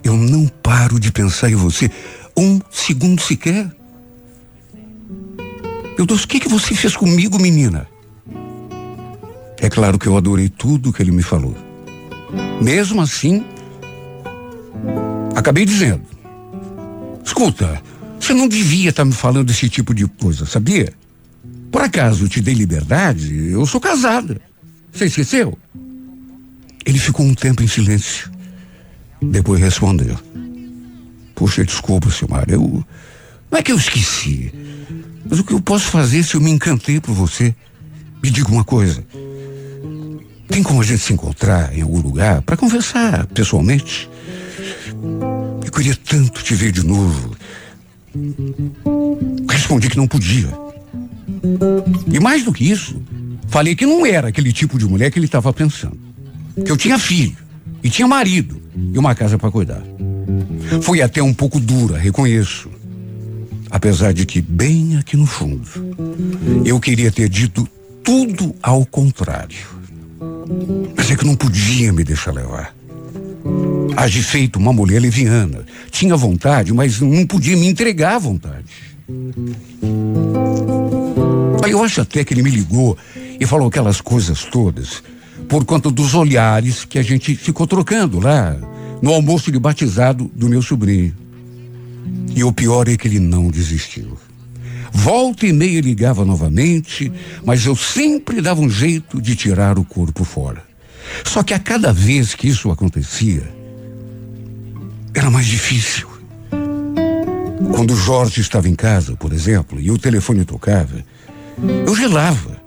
Eu 0.04 0.18
não 0.18 0.48
paro 0.48 1.00
de 1.00 1.12
pensar 1.12 1.50
em 1.50 1.56
você 1.56 1.90
um 2.36 2.60
segundo 2.70 3.22
sequer. 3.22 3.72
Meu 5.98 6.06
Deus, 6.06 6.24
o 6.24 6.28
que, 6.28 6.40
que 6.40 6.50
você 6.50 6.76
fez 6.76 6.96
comigo, 6.96 7.40
menina? 7.40 7.88
É 9.62 9.70
claro 9.70 10.00
que 10.00 10.08
eu 10.08 10.18
adorei 10.18 10.50
tudo 10.50 10.92
que 10.92 11.04
ele 11.04 11.12
me 11.12 11.22
falou. 11.22 11.56
Mesmo 12.60 13.00
assim, 13.00 13.46
acabei 15.36 15.66
dizendo: 15.66 16.02
Escuta, 17.24 17.80
você 18.20 18.34
não 18.34 18.48
devia 18.48 18.90
estar 18.90 19.06
me 19.06 19.14
falando 19.14 19.52
esse 19.52 19.70
tipo 19.70 19.94
de 19.94 20.08
coisa, 20.08 20.48
sabia? 20.48 20.92
Por 21.72 21.84
acaso 21.84 22.28
te 22.28 22.42
dei 22.42 22.56
liberdade? 22.56 23.50
Eu 23.52 23.64
sou 23.68 23.80
casada. 23.80 24.42
Você 24.92 25.06
esqueceu? 25.06 25.58
Ele 26.84 26.98
ficou 26.98 27.24
um 27.24 27.36
tempo 27.36 27.62
em 27.62 27.68
silêncio. 27.68 28.32
Depois 29.22 29.62
respondeu. 29.62 30.18
Puxa, 31.36 31.64
desculpa, 31.64 32.10
Silmar. 32.10 32.46
Eu. 32.50 32.84
Não 33.52 33.60
é 33.60 33.62
que 33.62 33.72
eu 33.72 33.78
esqueci. 33.78 34.52
Mas 35.30 35.40
o 35.40 35.44
que 35.44 35.54
eu 35.54 35.62
posso 35.62 35.86
fazer 35.86 36.24
se 36.24 36.34
eu 36.34 36.42
me 36.42 36.50
encantei 36.50 37.00
por 37.00 37.14
você? 37.14 37.56
Me 38.24 38.32
diga 38.32 38.50
uma 38.50 38.64
coisa. 38.64 39.06
Tem 40.52 40.62
como 40.62 40.82
a 40.82 40.84
gente 40.84 41.02
se 41.02 41.14
encontrar 41.14 41.76
em 41.76 41.82
algum 41.82 42.02
lugar 42.02 42.42
para 42.42 42.58
conversar 42.58 43.26
pessoalmente? 43.28 44.10
Eu 45.66 45.72
queria 45.72 45.96
tanto 45.96 46.44
te 46.44 46.54
ver 46.54 46.74
de 46.74 46.86
novo. 46.86 47.36
Respondi 49.50 49.90
que 49.90 49.98
não 49.98 50.08
podia. 50.08 50.50
E 52.12 52.20
mais 52.20 52.44
do 52.44 52.52
que 52.52 52.70
isso, 52.70 53.02
falei 53.48 53.76
que 53.76 53.86
não 53.86 54.06
era 54.06 54.28
aquele 54.28 54.52
tipo 54.52 54.78
de 54.78 54.86
mulher 54.86 55.10
que 55.10 55.18
ele 55.18 55.26
estava 55.26 55.54
pensando. 55.54 55.98
Que 56.66 56.70
eu 56.72 56.76
tinha 56.76 57.00
filho 57.00 57.38
e 57.82 57.90
tinha 57.90 58.08
marido 58.08 58.62
e 58.94 59.00
uma 59.00 59.16
casa 59.16 59.38
para 59.38 59.50
cuidar. 59.50 59.82
Foi 60.82 61.02
até 61.02 61.24
um 61.24 61.34
pouco 61.34 61.60
dura, 61.60 61.98
reconheço. 61.98 62.70
Apesar 63.70 64.14
de 64.14 64.26
que, 64.26 64.42
bem 64.42 64.98
aqui 64.98 65.16
no 65.16 65.26
fundo, 65.26 65.66
eu 66.66 66.78
queria 66.78 67.10
ter 67.10 67.30
dito 67.30 67.66
tudo 68.04 68.54
ao 68.62 68.86
contrário. 68.86 69.81
Mas 70.96 71.12
é 71.12 71.16
que 71.16 71.26
não 71.26 71.36
podia 71.36 71.92
me 71.94 72.04
deixar 72.04 72.34
levar. 72.34 72.76
Agi 73.96 74.24
feito 74.24 74.58
uma 74.58 74.74
mulher 74.74 75.00
leviana. 75.00 75.66
Tinha 75.90 76.16
vontade, 76.16 76.74
mas 76.74 77.00
não 77.00 77.26
podia 77.26 77.58
me 77.58 77.68
entregar 77.68 78.16
à 78.16 78.20
vontade. 78.20 78.66
Aí 81.64 81.72
eu 81.72 81.84
acho 81.84 82.02
até 82.02 82.24
que 82.24 82.34
ele 82.34 82.44
me 82.44 82.50
ligou 82.50 82.98
e 83.40 83.46
falou 83.46 83.68
aquelas 83.68 84.02
coisas 84.02 84.46
todas 84.46 85.04
por 85.50 85.66
conta 85.66 85.92
dos 85.92 86.14
olhares 86.14 86.86
que 86.86 86.98
a 86.98 87.04
gente 87.04 87.36
ficou 87.36 87.68
trocando 87.68 88.20
lá 88.20 88.56
no 89.02 89.12
almoço 89.14 89.52
de 89.52 89.60
batizado 89.60 90.32
do 90.34 90.48
meu 90.48 90.62
sobrinho. 90.62 91.14
E 92.34 92.44
o 92.44 92.54
pior 92.54 92.88
é 92.88 92.96
que 92.96 93.08
ele 93.08 93.20
não 93.20 93.50
desistiu. 93.50 94.18
Volta 94.92 95.48
e 95.48 95.54
meia 95.54 95.80
ligava 95.80 96.26
novamente, 96.26 97.12
mas 97.46 97.66
eu 97.66 97.76
sempre 97.76 98.42
dava 98.42 98.62
um 98.62 98.70
jeito 98.70 99.22
de 99.22 99.36
tirar 99.36 99.80
o 99.80 99.86
corpo 99.86 100.24
fora. 100.24 100.64
Só 101.24 101.44
que 101.44 101.54
a 101.54 101.60
cada 101.60 101.94
vez 101.94 102.36
que 102.36 102.48
isso 102.48 102.70
acontecia, 102.70 103.44
era 105.14 105.30
mais 105.30 105.46
difícil. 105.46 106.08
Quando 107.74 107.96
Jorge 107.96 108.42
estava 108.42 108.68
em 108.68 108.76
casa, 108.76 109.16
por 109.16 109.32
exemplo, 109.32 109.80
e 109.80 109.90
o 109.90 109.98
telefone 109.98 110.44
tocava, 110.44 111.04
eu 111.86 111.96
gelava, 111.96 112.62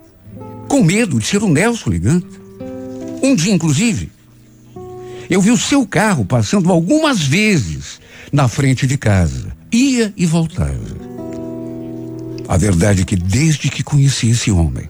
com 0.68 0.82
medo 0.82 1.18
de 1.18 1.26
ser 1.26 1.42
o 1.42 1.48
Nelson 1.48 1.90
ligando. 1.90 2.26
Um 3.22 3.34
dia, 3.34 3.52
inclusive, 3.52 4.10
eu 5.28 5.40
vi 5.40 5.50
o 5.50 5.58
seu 5.58 5.86
carro 5.86 6.24
passando 6.24 6.70
algumas 6.70 7.22
vezes 7.22 8.00
na 8.32 8.48
frente 8.48 8.86
de 8.86 8.96
casa. 8.96 9.52
Ia 9.72 10.12
e 10.16 10.26
voltava. 10.26 11.13
A 12.48 12.56
verdade 12.56 13.02
é 13.02 13.04
que 13.04 13.16
desde 13.16 13.68
que 13.68 13.82
conheci 13.82 14.30
esse 14.30 14.50
homem, 14.50 14.88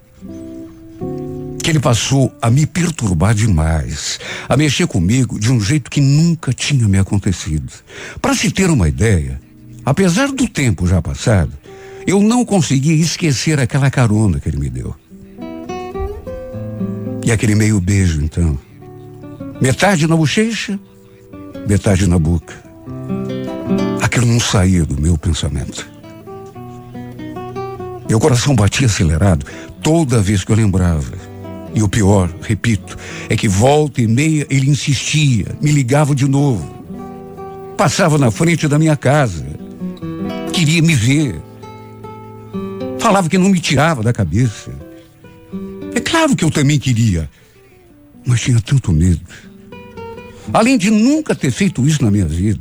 que 1.62 1.70
ele 1.70 1.80
passou 1.80 2.30
a 2.42 2.50
me 2.50 2.66
perturbar 2.66 3.34
demais, 3.34 4.18
a 4.48 4.56
mexer 4.56 4.86
comigo 4.86 5.38
de 5.38 5.50
um 5.50 5.60
jeito 5.60 5.90
que 5.90 6.00
nunca 6.00 6.52
tinha 6.52 6.86
me 6.86 6.98
acontecido. 6.98 7.72
Para 8.20 8.34
se 8.34 8.50
ter 8.50 8.68
uma 8.68 8.88
ideia, 8.88 9.40
apesar 9.84 10.28
do 10.28 10.46
tempo 10.46 10.86
já 10.86 11.00
passado, 11.00 11.52
eu 12.06 12.20
não 12.20 12.44
conseguia 12.44 12.94
esquecer 12.94 13.58
aquela 13.58 13.90
carona 13.90 14.38
que 14.38 14.48
ele 14.48 14.58
me 14.58 14.68
deu. 14.68 14.94
E 17.24 17.32
aquele 17.32 17.54
meio 17.54 17.80
beijo, 17.80 18.22
então. 18.22 18.58
Metade 19.58 20.06
na 20.06 20.14
bochecha, 20.14 20.78
metade 21.66 22.06
na 22.06 22.18
boca. 22.18 22.54
Aquilo 24.02 24.26
não 24.26 24.38
saía 24.38 24.84
do 24.84 25.00
meu 25.00 25.16
pensamento. 25.16 25.88
Meu 28.08 28.20
coração 28.20 28.54
batia 28.54 28.86
acelerado 28.86 29.46
toda 29.82 30.20
vez 30.20 30.44
que 30.44 30.52
eu 30.52 30.56
lembrava. 30.56 31.12
E 31.74 31.82
o 31.82 31.88
pior, 31.88 32.32
repito, 32.40 32.96
é 33.28 33.36
que 33.36 33.48
volta 33.48 34.00
e 34.00 34.06
meia 34.06 34.46
ele 34.48 34.70
insistia, 34.70 35.46
me 35.60 35.72
ligava 35.72 36.14
de 36.14 36.28
novo. 36.28 36.72
Passava 37.76 38.16
na 38.16 38.30
frente 38.30 38.68
da 38.68 38.78
minha 38.78 38.96
casa. 38.96 39.44
Queria 40.52 40.80
me 40.80 40.94
ver. 40.94 41.42
Falava 43.00 43.28
que 43.28 43.36
não 43.36 43.48
me 43.48 43.58
tirava 43.58 44.02
da 44.02 44.12
cabeça. 44.12 44.70
É 45.94 46.00
claro 46.00 46.36
que 46.36 46.44
eu 46.44 46.50
também 46.50 46.78
queria, 46.78 47.28
mas 48.24 48.40
tinha 48.40 48.60
tanto 48.60 48.92
medo. 48.92 49.20
Além 50.52 50.78
de 50.78 50.90
nunca 50.90 51.34
ter 51.34 51.50
feito 51.50 51.86
isso 51.86 52.04
na 52.04 52.10
minha 52.10 52.26
vida, 52.26 52.60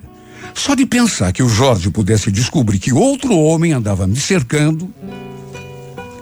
só 0.53 0.75
de 0.75 0.85
pensar 0.85 1.31
que 1.31 1.43
o 1.43 1.49
Jorge 1.49 1.89
pudesse 1.89 2.31
descobrir 2.31 2.79
que 2.79 2.93
outro 2.93 3.35
homem 3.37 3.73
andava 3.73 4.07
me 4.07 4.15
cercando, 4.15 4.91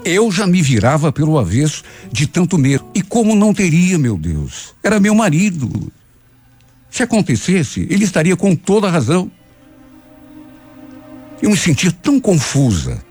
eu 0.04 0.32
já 0.32 0.48
me 0.48 0.62
virava 0.62 1.12
pelo 1.12 1.38
avesso 1.38 1.84
de 2.12 2.28
tanto 2.28 2.58
medo. 2.58 2.86
E 2.94 3.02
como 3.02 3.36
não 3.36 3.54
teria, 3.54 3.98
meu 3.98 4.18
Deus? 4.18 4.74
Era 4.84 5.00
meu 5.00 5.14
marido. 5.14 5.92
Se 6.90 7.04
acontecesse, 7.04 7.88
ele 7.90 8.04
estaria 8.04 8.36
com 8.36 8.56
toda 8.56 8.88
a 8.88 8.92
razão. 8.92 9.32
Eu 11.42 11.50
me 11.50 11.58
sentia 11.58 11.92
tão 11.92 12.20
confusa, 12.20 13.04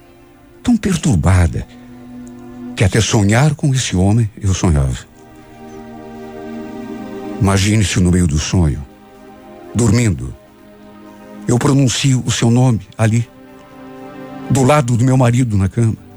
tão 0.63 0.77
perturbada, 0.77 1.67
que 2.77 2.85
até 2.85 3.01
sonhar 3.01 3.55
com 3.55 3.75
esse 3.75 3.97
homem 3.97 4.31
eu 4.41 4.55
sonhava. 4.55 4.99
Imagine-se 7.41 7.99
no 8.01 8.13
meio 8.13 8.27
do 8.27 8.39
sonho, 8.39 8.87
dormindo. 9.75 10.35
Eu 11.49 11.59
pronuncio 11.59 12.23
o 12.25 12.31
seu 12.31 12.51
nome 12.51 12.83
ali, 12.97 13.29
do 14.51 14.63
lado 14.63 14.97
do 14.97 15.05
meu 15.05 15.17
marido 15.17 15.57
na 15.57 15.69
cama. 15.69 16.10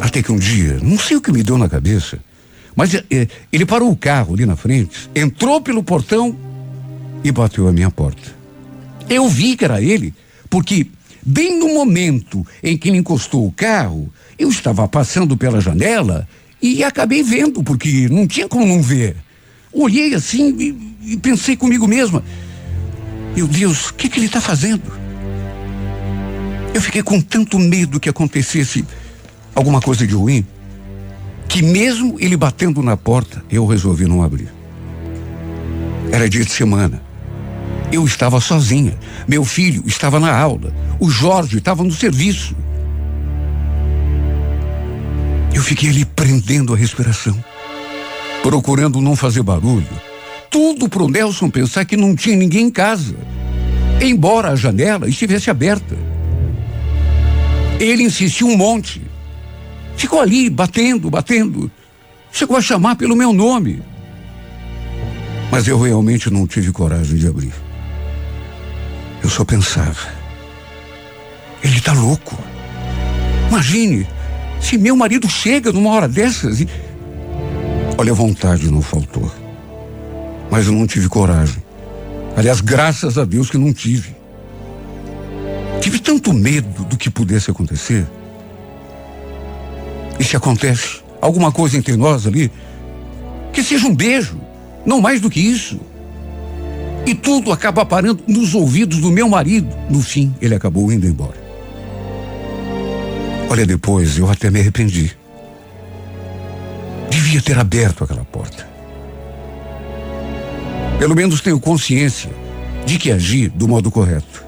Até 0.00 0.22
que 0.22 0.32
um 0.32 0.38
dia, 0.38 0.78
não 0.82 0.98
sei 0.98 1.16
o 1.16 1.20
que 1.20 1.32
me 1.32 1.42
deu 1.42 1.56
na 1.58 1.68
cabeça, 1.68 2.18
mas 2.74 2.94
é, 2.94 3.28
ele 3.52 3.64
parou 3.64 3.90
o 3.90 3.96
carro 3.96 4.34
ali 4.34 4.44
na 4.44 4.56
frente, 4.56 5.10
entrou 5.14 5.60
pelo 5.60 5.82
portão 5.82 6.36
e 7.24 7.32
bateu 7.32 7.66
a 7.66 7.72
minha 7.72 7.90
porta. 7.90 8.36
Eu 9.08 9.28
vi 9.28 9.56
que 9.56 9.64
era 9.64 9.80
ele, 9.80 10.12
porque 10.50 10.86
bem 11.24 11.58
no 11.58 11.72
momento 11.72 12.46
em 12.62 12.76
que 12.76 12.88
ele 12.88 12.98
encostou 12.98 13.46
o 13.46 13.52
carro, 13.52 14.12
eu 14.38 14.50
estava 14.50 14.86
passando 14.86 15.36
pela 15.36 15.60
janela 15.60 16.28
e 16.60 16.84
acabei 16.84 17.22
vendo, 17.22 17.62
porque 17.62 18.08
não 18.08 18.26
tinha 18.26 18.48
como 18.48 18.66
não 18.66 18.82
ver. 18.82 19.16
Olhei 19.72 20.14
assim 20.14 20.54
e, 20.58 21.12
e 21.12 21.16
pensei 21.16 21.56
comigo 21.56 21.88
mesma: 21.88 22.22
Meu 23.34 23.46
Deus, 23.46 23.88
o 23.88 23.94
que, 23.94 24.08
que 24.08 24.18
ele 24.18 24.26
está 24.26 24.40
fazendo? 24.40 24.82
Eu 26.74 26.80
fiquei 26.82 27.02
com 27.02 27.20
tanto 27.20 27.58
medo 27.58 27.98
que 27.98 28.08
acontecesse 28.08 28.84
alguma 29.56 29.80
coisa 29.80 30.06
de 30.06 30.14
ruim, 30.14 30.46
que 31.48 31.60
mesmo 31.62 32.16
ele 32.20 32.36
batendo 32.36 32.80
na 32.80 32.96
porta, 32.96 33.44
eu 33.50 33.66
resolvi 33.66 34.06
não 34.06 34.22
abrir. 34.22 34.48
Era 36.12 36.28
dia 36.28 36.44
de 36.44 36.52
semana. 36.52 37.02
Eu 37.90 38.04
estava 38.04 38.40
sozinha. 38.40 38.96
Meu 39.26 39.44
filho 39.44 39.82
estava 39.86 40.20
na 40.20 40.32
aula. 40.32 40.72
O 41.00 41.10
Jorge 41.10 41.58
estava 41.58 41.82
no 41.82 41.92
serviço. 41.92 42.54
Eu 45.52 45.62
fiquei 45.62 45.88
ali 45.88 46.04
prendendo 46.04 46.72
a 46.72 46.76
respiração 46.76 47.36
procurando 48.46 49.00
não 49.00 49.16
fazer 49.16 49.42
barulho. 49.42 49.88
Tudo 50.48 50.88
pro 50.88 51.08
Nelson 51.08 51.50
pensar 51.50 51.84
que 51.84 51.96
não 51.96 52.14
tinha 52.14 52.36
ninguém 52.36 52.66
em 52.66 52.70
casa, 52.70 53.16
embora 54.00 54.50
a 54.50 54.56
janela 54.56 55.08
estivesse 55.08 55.50
aberta. 55.50 55.96
Ele 57.80 58.04
insistiu 58.04 58.46
um 58.46 58.56
monte. 58.56 59.02
Ficou 59.96 60.20
ali 60.20 60.50
batendo, 60.50 61.10
batendo. 61.10 61.70
Chegou 62.30 62.56
a 62.56 62.60
chamar 62.60 62.96
pelo 62.96 63.16
meu 63.16 63.32
nome. 63.32 63.82
Mas 65.50 65.66
eu 65.66 65.80
realmente 65.80 66.30
não 66.30 66.46
tive 66.46 66.72
coragem 66.72 67.16
de 67.16 67.26
abrir. 67.26 67.52
Eu 69.22 69.30
só 69.30 69.44
pensava. 69.44 70.08
Ele 71.62 71.80
tá 71.80 71.92
louco. 71.92 72.38
Imagine 73.48 74.06
se 74.60 74.76
meu 74.76 74.96
marido 74.96 75.28
chega 75.28 75.72
numa 75.72 75.90
hora 75.90 76.08
dessas 76.08 76.60
e 76.60 76.68
Olha, 77.98 78.12
vontade 78.12 78.70
não 78.70 78.82
faltou. 78.82 79.30
Mas 80.50 80.66
eu 80.66 80.72
não 80.72 80.86
tive 80.86 81.08
coragem. 81.08 81.62
Aliás, 82.36 82.60
graças 82.60 83.16
a 83.16 83.24
Deus 83.24 83.48
que 83.48 83.56
não 83.56 83.72
tive. 83.72 84.14
Tive 85.80 85.98
tanto 85.98 86.32
medo 86.32 86.84
do 86.84 86.96
que 86.96 87.08
pudesse 87.08 87.50
acontecer. 87.50 88.06
E 90.18 90.24
se 90.24 90.36
acontece 90.36 91.00
alguma 91.20 91.52
coisa 91.52 91.76
entre 91.76 91.96
nós 91.96 92.26
ali, 92.26 92.50
que 93.52 93.62
seja 93.62 93.86
um 93.86 93.94
beijo, 93.94 94.40
não 94.84 95.00
mais 95.00 95.20
do 95.20 95.30
que 95.30 95.40
isso. 95.40 95.80
E 97.06 97.14
tudo 97.14 97.52
acaba 97.52 97.84
parando 97.84 98.22
nos 98.26 98.54
ouvidos 98.54 98.98
do 98.98 99.10
meu 99.10 99.28
marido. 99.28 99.68
No 99.88 100.02
fim, 100.02 100.34
ele 100.40 100.54
acabou 100.54 100.90
indo 100.90 101.06
embora. 101.06 101.46
Olha, 103.48 103.64
depois 103.64 104.18
eu 104.18 104.28
até 104.28 104.50
me 104.50 104.60
arrependi 104.60 105.16
devia 107.26 107.42
ter 107.42 107.58
aberto 107.58 108.04
aquela 108.04 108.24
porta. 108.24 108.66
Pelo 110.98 111.14
menos 111.14 111.40
tenho 111.40 111.58
consciência 111.58 112.30
de 112.86 112.98
que 112.98 113.10
agi 113.10 113.48
do 113.48 113.66
modo 113.66 113.90
correto. 113.90 114.44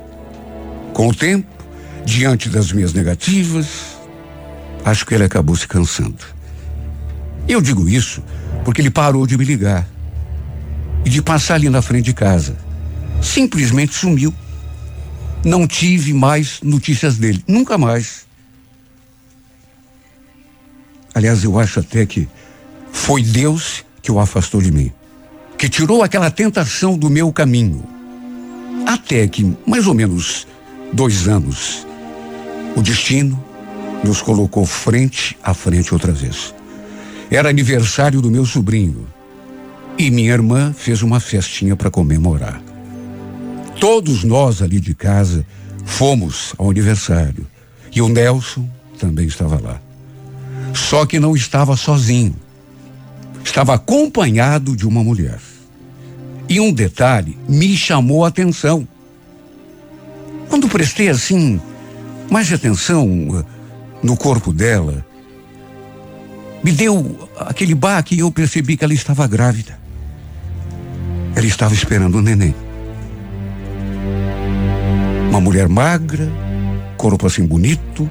Com 0.95 1.09
o 1.09 1.15
tempo, 1.15 1.49
diante 2.05 2.49
das 2.49 2.71
minhas 2.73 2.93
negativas, 2.93 3.98
acho 4.85 5.07
que 5.07 5.15
ele 5.15 5.25
acabou 5.25 5.57
se 5.57 5.67
cansando. 5.67 6.25
Eu 7.49 7.61
digo 7.61 7.89
isso 7.89 8.23
porque 8.65 8.81
ele 8.81 8.91
parou 8.91 9.27
de 9.27 9.37
me 9.37 9.45
ligar 9.45 9.89
e 11.05 11.11
de 11.11 11.23
passar 11.23 11.55
ali 11.55 11.69
na 11.69 11.81
frente 11.81 12.05
de 12.05 12.13
casa. 12.13 12.57
Simplesmente 13.23 13.95
sumiu. 13.95 14.35
Não 15.45 15.67
tive 15.67 16.13
mais 16.13 16.61
notícias 16.63 17.17
dele, 17.17 17.43
nunca 17.47 17.79
mais. 17.79 18.27
Aliás, 21.15 21.43
eu 21.45 21.59
acho 21.59 21.81
até 21.81 22.05
que 22.05 22.29
foi 22.93 23.23
Deus 23.23 23.85
que 24.03 24.13
o 24.13 24.19
afastou 24.19 24.61
de 24.61 24.71
mim, 24.71 24.93
que 25.57 25.69
tirou 25.69 26.03
aquela 26.03 26.31
tentação 26.31 26.99
do 26.99 27.09
meu 27.09 27.33
caminho. 27.33 27.85
Até 28.87 29.27
que, 29.29 29.57
mais 29.67 29.87
ou 29.87 29.95
menos 29.95 30.47
dois 30.93 31.29
anos, 31.29 31.87
o 32.77 32.83
destino 32.83 33.43
nos 34.05 34.23
colocou 34.23 34.65
frente 34.65 35.37
a 35.43 35.53
frente 35.55 35.93
outra 35.93 36.13
vez. 36.13 36.55
Era 37.31 37.49
aniversário 37.49 38.21
do 38.21 38.31
meu 38.31 38.47
sobrinho 38.47 39.07
e 39.99 40.11
minha 40.11 40.33
irmã 40.33 40.73
fez 40.73 41.03
uma 41.03 41.21
festinha 41.21 41.77
para 41.77 41.91
comemorar. 41.91 42.63
Todos 43.81 44.25
nós 44.25 44.63
ali 44.63 44.81
de 44.81 44.95
casa 44.95 45.45
fomos 45.85 46.55
ao 46.57 46.71
aniversário 46.71 47.47
e 47.95 48.01
o 48.01 48.09
Nelson 48.09 48.69
também 48.99 49.27
estava 49.27 49.61
lá. 49.61 49.81
Só 50.73 51.05
que 51.07 51.19
não 51.19 51.35
estava 51.35 51.77
sozinho 51.77 52.35
estava 53.49 53.75
acompanhado 53.75 54.77
de 54.77 54.87
uma 54.87 55.03
mulher. 55.03 55.39
E 56.49 56.61
um 56.61 56.73
detalhe 56.73 57.37
me 57.49 57.77
chamou 57.77 58.25
a 58.25 58.29
atenção. 58.29 58.87
Quando 60.49 60.69
prestei 60.69 61.09
assim 61.09 61.61
mais 62.31 62.53
atenção 62.53 63.45
no 64.03 64.17
corpo 64.17 64.53
dela, 64.53 65.05
me 66.63 66.73
deu 66.73 67.29
aquele 67.39 67.75
baque 67.75 68.15
e 68.15 68.21
eu 68.21 68.31
percebi 68.31 68.77
que 68.77 68.85
ela 68.85 68.95
estava 68.95 69.27
grávida. 69.27 69.79
Ela 71.35 71.47
estava 71.47 71.75
esperando 71.75 72.19
o 72.19 72.23
neném. 72.23 72.55
Uma 75.29 75.41
mulher 75.41 75.69
magra, 75.69 76.31
corpo 76.97 77.27
assim 77.27 77.47
bonito, 77.47 78.11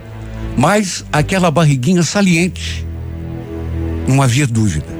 mas 0.58 1.04
aquela 1.12 1.52
barriguinha 1.52 2.04
saliente. 2.04 2.86
Não 4.08 4.22
havia 4.22 4.48
dúvida 4.48 4.98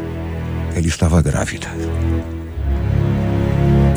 ela 0.78 0.88
estava 0.88 1.22
grávida. 1.22 1.68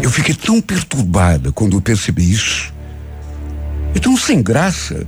Eu 0.03 0.11
fiquei 0.11 0.35
tão 0.35 0.61
perturbada 0.61 1.53
quando 1.53 1.77
eu 1.77 1.81
percebi 1.81 2.31
isso. 2.31 2.73
E 3.95 4.01
tão 4.01 4.17
sem 4.17 4.43
graça. 4.43 5.07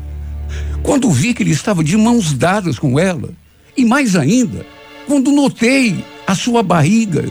Quando 0.82 1.10
vi 1.10 1.32
que 1.32 1.42
ele 1.42 1.52
estava 1.52 1.82
de 1.84 1.96
mãos 1.96 2.32
dadas 2.32 2.78
com 2.78 2.98
ela. 2.98 3.30
E 3.76 3.84
mais 3.84 4.16
ainda, 4.16 4.66
quando 5.06 5.32
notei 5.32 6.04
a 6.26 6.34
sua 6.34 6.62
barriga, 6.62 7.24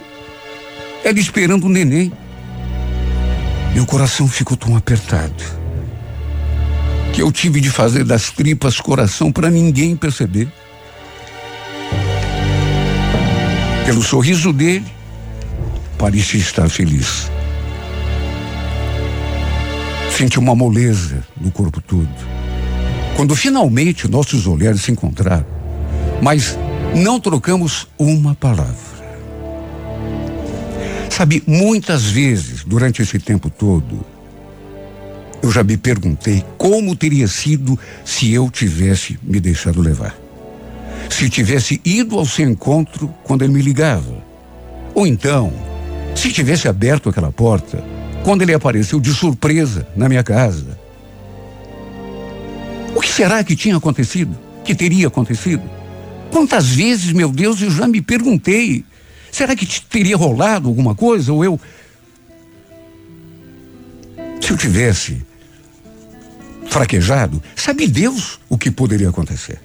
ela 1.03 1.19
esperando 1.19 1.65
o 1.65 1.69
neném. 1.69 2.11
Meu 3.73 3.85
coração 3.85 4.27
ficou 4.27 4.57
tão 4.57 4.75
apertado 4.75 5.43
que 7.13 7.21
eu 7.21 7.31
tive 7.31 7.59
de 7.59 7.69
fazer 7.69 8.03
das 8.03 8.31
tripas 8.31 8.79
coração 8.79 9.31
para 9.31 9.49
ninguém 9.49 9.95
perceber. 9.95 10.47
Pelo 13.85 14.01
sorriso 14.01 14.53
dele, 14.53 14.85
parecia 15.97 16.39
estar 16.39 16.69
feliz. 16.69 17.29
Senti 20.09 20.39
uma 20.39 20.55
moleza 20.55 21.25
no 21.39 21.51
corpo 21.51 21.81
todo. 21.81 22.40
Quando 23.15 23.35
finalmente 23.35 24.07
nossos 24.07 24.47
olhares 24.47 24.81
se 24.81 24.91
encontraram, 24.91 25.45
mas 26.21 26.57
não 26.95 27.19
trocamos 27.19 27.87
uma 27.97 28.35
palavra. 28.35 28.91
Sabe, 31.09 31.43
muitas 31.45 32.05
vezes 32.05 32.63
durante 32.63 33.01
esse 33.01 33.19
tempo 33.19 33.49
todo, 33.49 34.03
eu 35.41 35.51
já 35.51 35.63
me 35.63 35.77
perguntei 35.77 36.43
como 36.57 36.95
teria 36.95 37.27
sido 37.27 37.77
se 38.05 38.31
eu 38.31 38.49
tivesse 38.49 39.19
me 39.21 39.39
deixado 39.39 39.81
levar. 39.81 40.15
Se 41.09 41.29
tivesse 41.29 41.81
ido 41.83 42.17
ao 42.17 42.25
seu 42.25 42.49
encontro 42.49 43.13
quando 43.23 43.43
ele 43.43 43.53
me 43.53 43.61
ligava. 43.61 44.23
Ou 44.93 45.05
então, 45.05 45.51
se 46.15 46.31
tivesse 46.31 46.67
aberto 46.67 47.09
aquela 47.09 47.31
porta 47.31 47.83
quando 48.23 48.43
ele 48.43 48.53
apareceu 48.53 48.99
de 48.99 49.13
surpresa 49.13 49.87
na 49.95 50.07
minha 50.07 50.23
casa. 50.23 50.79
O 52.95 53.01
que 53.01 53.09
será 53.09 53.43
que 53.43 53.55
tinha 53.55 53.77
acontecido? 53.77 54.37
Que 54.63 54.75
teria 54.75 55.07
acontecido? 55.07 55.63
Quantas 56.31 56.69
vezes, 56.69 57.11
meu 57.11 57.31
Deus, 57.31 57.61
eu 57.61 57.69
já 57.69 57.87
me 57.87 58.01
perguntei: 58.01 58.85
será 59.31 59.55
que 59.55 59.65
teria 59.83 60.15
rolado 60.15 60.67
alguma 60.67 60.95
coisa? 60.95 61.31
Ou 61.33 61.43
eu. 61.43 61.59
Se 64.39 64.51
eu 64.51 64.57
tivesse 64.57 65.21
fraquejado, 66.67 67.41
sabe 67.55 67.87
Deus 67.87 68.39
o 68.49 68.57
que 68.57 68.71
poderia 68.71 69.09
acontecer. 69.09 69.59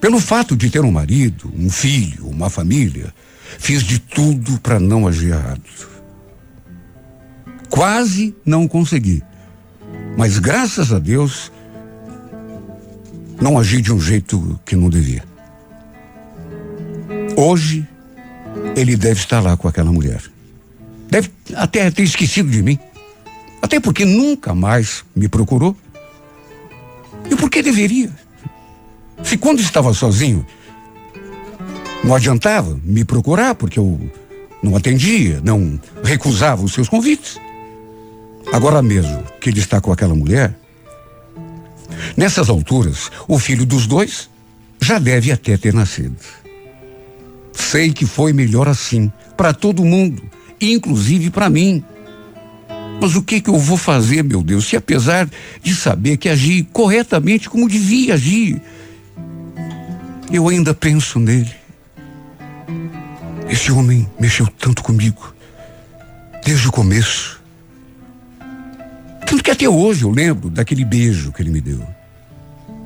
Pelo 0.00 0.18
fato 0.18 0.56
de 0.56 0.70
ter 0.70 0.80
um 0.80 0.90
marido, 0.90 1.52
um 1.54 1.68
filho, 1.68 2.26
uma 2.26 2.48
família, 2.48 3.12
fiz 3.58 3.82
de 3.82 3.98
tudo 3.98 4.58
para 4.60 4.80
não 4.80 5.06
agir 5.06 5.32
errado. 5.32 5.60
Quase 7.68 8.34
não 8.44 8.66
consegui. 8.66 9.22
Mas 10.16 10.38
graças 10.38 10.90
a 10.90 10.98
Deus, 10.98 11.52
não 13.40 13.58
agi 13.58 13.80
de 13.80 13.92
um 13.92 14.00
jeito 14.00 14.58
que 14.64 14.76
não 14.76 14.90
devia. 14.90 15.24
Hoje, 17.36 17.86
ele 18.76 18.96
deve 18.96 19.20
estar 19.20 19.40
lá 19.40 19.56
com 19.56 19.66
aquela 19.66 19.90
mulher. 19.90 20.22
Deve 21.08 21.30
até 21.54 21.90
ter 21.90 22.02
esquecido 22.02 22.50
de 22.50 22.62
mim. 22.62 22.78
Até 23.62 23.80
porque 23.80 24.04
nunca 24.04 24.54
mais 24.54 25.04
me 25.14 25.28
procurou. 25.28 25.76
E 27.30 27.36
por 27.36 27.50
que 27.50 27.62
deveria? 27.62 28.10
Se 29.22 29.36
quando 29.36 29.60
estava 29.60 29.92
sozinho, 29.92 30.44
não 32.02 32.14
adiantava 32.14 32.78
me 32.82 33.04
procurar, 33.04 33.54
porque 33.54 33.78
eu 33.78 34.00
não 34.62 34.76
atendia, 34.76 35.40
não 35.42 35.80
recusava 36.02 36.62
os 36.62 36.72
seus 36.72 36.88
convites. 36.88 37.38
Agora 38.52 38.82
mesmo 38.82 39.22
que 39.40 39.50
ele 39.50 39.60
está 39.60 39.80
com 39.80 39.92
aquela 39.92 40.14
mulher, 40.14 40.54
nessas 42.16 42.48
alturas, 42.48 43.10
o 43.28 43.38
filho 43.38 43.66
dos 43.66 43.86
dois 43.86 44.30
já 44.80 44.98
deve 44.98 45.30
até 45.30 45.56
ter 45.56 45.74
nascido. 45.74 46.16
Sei 47.52 47.92
que 47.92 48.06
foi 48.06 48.32
melhor 48.32 48.68
assim, 48.68 49.12
para 49.36 49.52
todo 49.52 49.84
mundo, 49.84 50.22
inclusive 50.60 51.30
para 51.30 51.50
mim. 51.50 51.84
Mas 53.00 53.16
o 53.16 53.22
que 53.22 53.40
que 53.40 53.48
eu 53.48 53.58
vou 53.58 53.76
fazer, 53.76 54.22
meu 54.22 54.42
Deus, 54.42 54.66
se 54.66 54.76
apesar 54.76 55.28
de 55.62 55.74
saber 55.74 56.16
que 56.16 56.28
agi 56.28 56.62
corretamente 56.72 57.48
como 57.48 57.68
devia 57.68 58.14
agir, 58.14 58.60
eu 60.30 60.48
ainda 60.48 60.74
penso 60.74 61.18
nele. 61.18 61.50
Esse 63.48 63.72
homem 63.72 64.08
mexeu 64.18 64.46
tanto 64.46 64.82
comigo, 64.82 65.34
desde 66.44 66.68
o 66.68 66.72
começo. 66.72 67.39
Tanto 69.30 69.44
que 69.44 69.50
até 69.52 69.68
hoje 69.68 70.02
eu 70.02 70.10
lembro 70.10 70.50
daquele 70.50 70.84
beijo 70.84 71.30
que 71.30 71.40
ele 71.40 71.52
me 71.52 71.60
deu. 71.60 71.86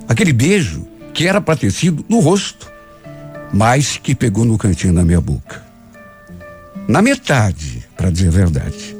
Aquele 0.06 0.30
beijo 0.30 0.86
que 1.14 1.26
era 1.26 1.40
para 1.40 1.56
ter 1.56 1.72
sido 1.72 2.04
no 2.06 2.20
rosto, 2.20 2.70
mas 3.50 3.96
que 3.96 4.14
pegou 4.14 4.44
no 4.44 4.58
cantinho 4.58 4.92
da 4.92 5.02
minha 5.02 5.22
boca. 5.22 5.64
Na 6.86 7.00
metade, 7.00 7.82
para 7.96 8.10
dizer 8.10 8.28
a 8.28 8.30
verdade. 8.32 8.94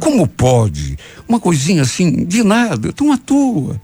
Como 0.00 0.26
pode 0.26 0.98
uma 1.28 1.38
coisinha 1.38 1.82
assim, 1.82 2.24
de 2.24 2.42
nada, 2.42 2.94
tão 2.94 3.12
à 3.12 3.18
toa? 3.18 3.78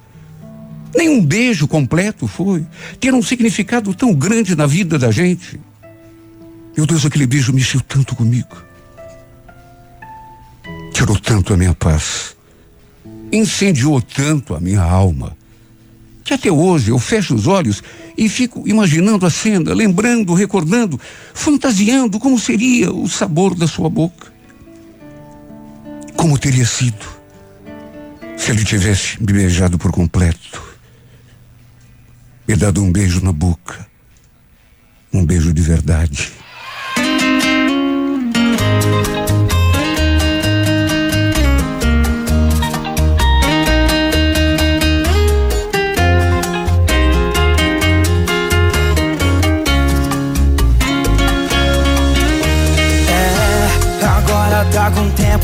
Nem 0.96 1.10
um 1.10 1.22
beijo 1.22 1.68
completo 1.68 2.26
foi 2.26 2.64
ter 2.98 3.12
um 3.12 3.20
significado 3.20 3.92
tão 3.92 4.14
grande 4.14 4.56
na 4.56 4.64
vida 4.64 4.98
da 4.98 5.10
gente. 5.10 5.60
Meu 6.74 6.86
Deus, 6.86 7.04
aquele 7.04 7.26
beijo 7.26 7.52
mexeu 7.52 7.82
tanto 7.82 8.16
comigo. 8.16 8.56
Tirou 10.94 11.18
tanto 11.20 11.52
a 11.52 11.58
minha 11.58 11.74
paz. 11.74 12.33
Incendiou 13.36 14.00
tanto 14.00 14.54
a 14.54 14.60
minha 14.60 14.82
alma. 14.82 15.36
Que 16.22 16.34
até 16.34 16.50
hoje 16.50 16.90
eu 16.90 16.98
fecho 16.98 17.34
os 17.34 17.46
olhos 17.46 17.82
e 18.16 18.28
fico 18.28 18.66
imaginando 18.66 19.26
a 19.26 19.30
cena, 19.30 19.74
lembrando, 19.74 20.32
recordando, 20.32 20.98
fantasiando 21.34 22.18
como 22.18 22.38
seria 22.38 22.92
o 22.92 23.08
sabor 23.08 23.54
da 23.54 23.66
sua 23.66 23.90
boca. 23.90 24.32
Como 26.16 26.38
teria 26.38 26.64
sido 26.64 27.14
se 28.36 28.50
ele 28.50 28.64
tivesse 28.64 29.22
me 29.22 29.32
beijado 29.32 29.78
por 29.78 29.90
completo, 29.90 30.62
me 32.46 32.56
dado 32.56 32.82
um 32.82 32.92
beijo 32.92 33.22
na 33.22 33.32
boca, 33.32 33.86
um 35.12 35.24
beijo 35.24 35.52
de 35.52 35.62
verdade. 35.62 36.32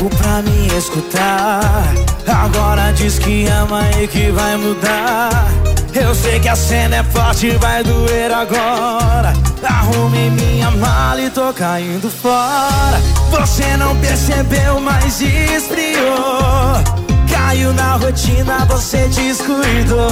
Tempo 0.01 0.09
pra 0.17 0.41
me 0.41 0.67
escutar. 0.77 1.93
Agora 2.27 2.91
diz 2.93 3.19
que 3.19 3.45
ama 3.47 3.81
e 4.01 4.07
que 4.07 4.31
vai 4.31 4.57
mudar. 4.57 5.47
Eu 5.93 6.15
sei 6.15 6.39
que 6.39 6.47
a 6.47 6.55
cena 6.55 6.97
é 6.97 7.03
forte, 7.03 7.51
vai 7.57 7.83
doer 7.83 8.31
agora. 8.31 9.33
Arrume 9.63 10.29
minha 10.31 10.71
mala 10.71 11.21
e 11.21 11.29
tô 11.29 11.53
caindo 11.53 12.09
fora. 12.09 12.99
Você 13.29 13.77
não 13.77 13.95
percebeu, 13.97 14.79
mas 14.79 15.21
esfriou. 15.21 16.81
Caiu 17.29 17.73
na 17.73 17.95
rotina, 17.95 18.65
você 18.65 19.07
descuidou. 19.09 20.09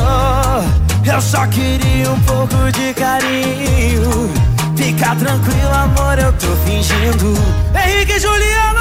Eu 1.05 1.21
só 1.21 1.47
queria 1.47 2.11
um 2.11 2.19
pouco 2.21 2.71
de 2.71 2.93
carinho. 2.93 4.31
Fica 4.75 5.15
tranquilo, 5.15 5.73
amor, 5.73 6.19
eu 6.19 6.31
tô 6.33 6.47
fingindo. 6.65 7.33
Henrique 7.73 8.13
e 8.13 8.19
Juliano! 8.19 8.78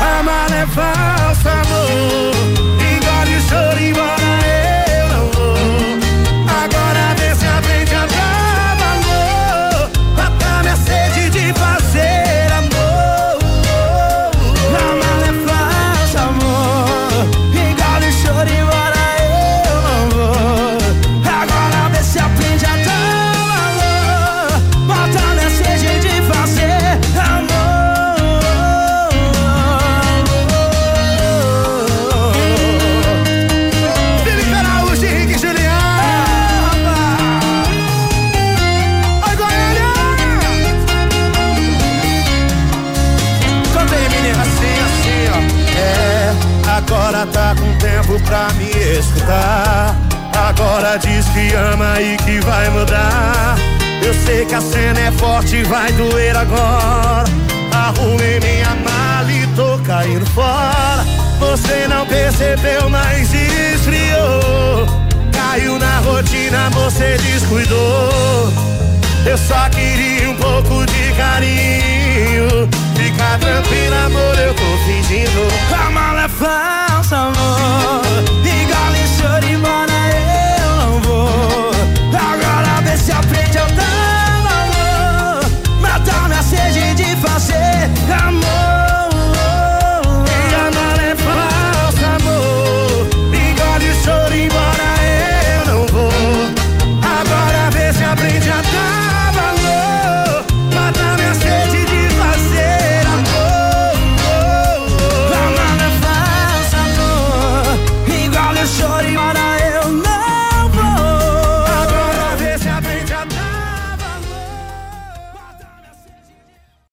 Amar 0.00 0.50
é 0.52 0.66
falso, 0.66 1.48
amor. 1.48 2.32
Engole 2.80 3.36
o 3.36 3.40
choro, 3.48 3.82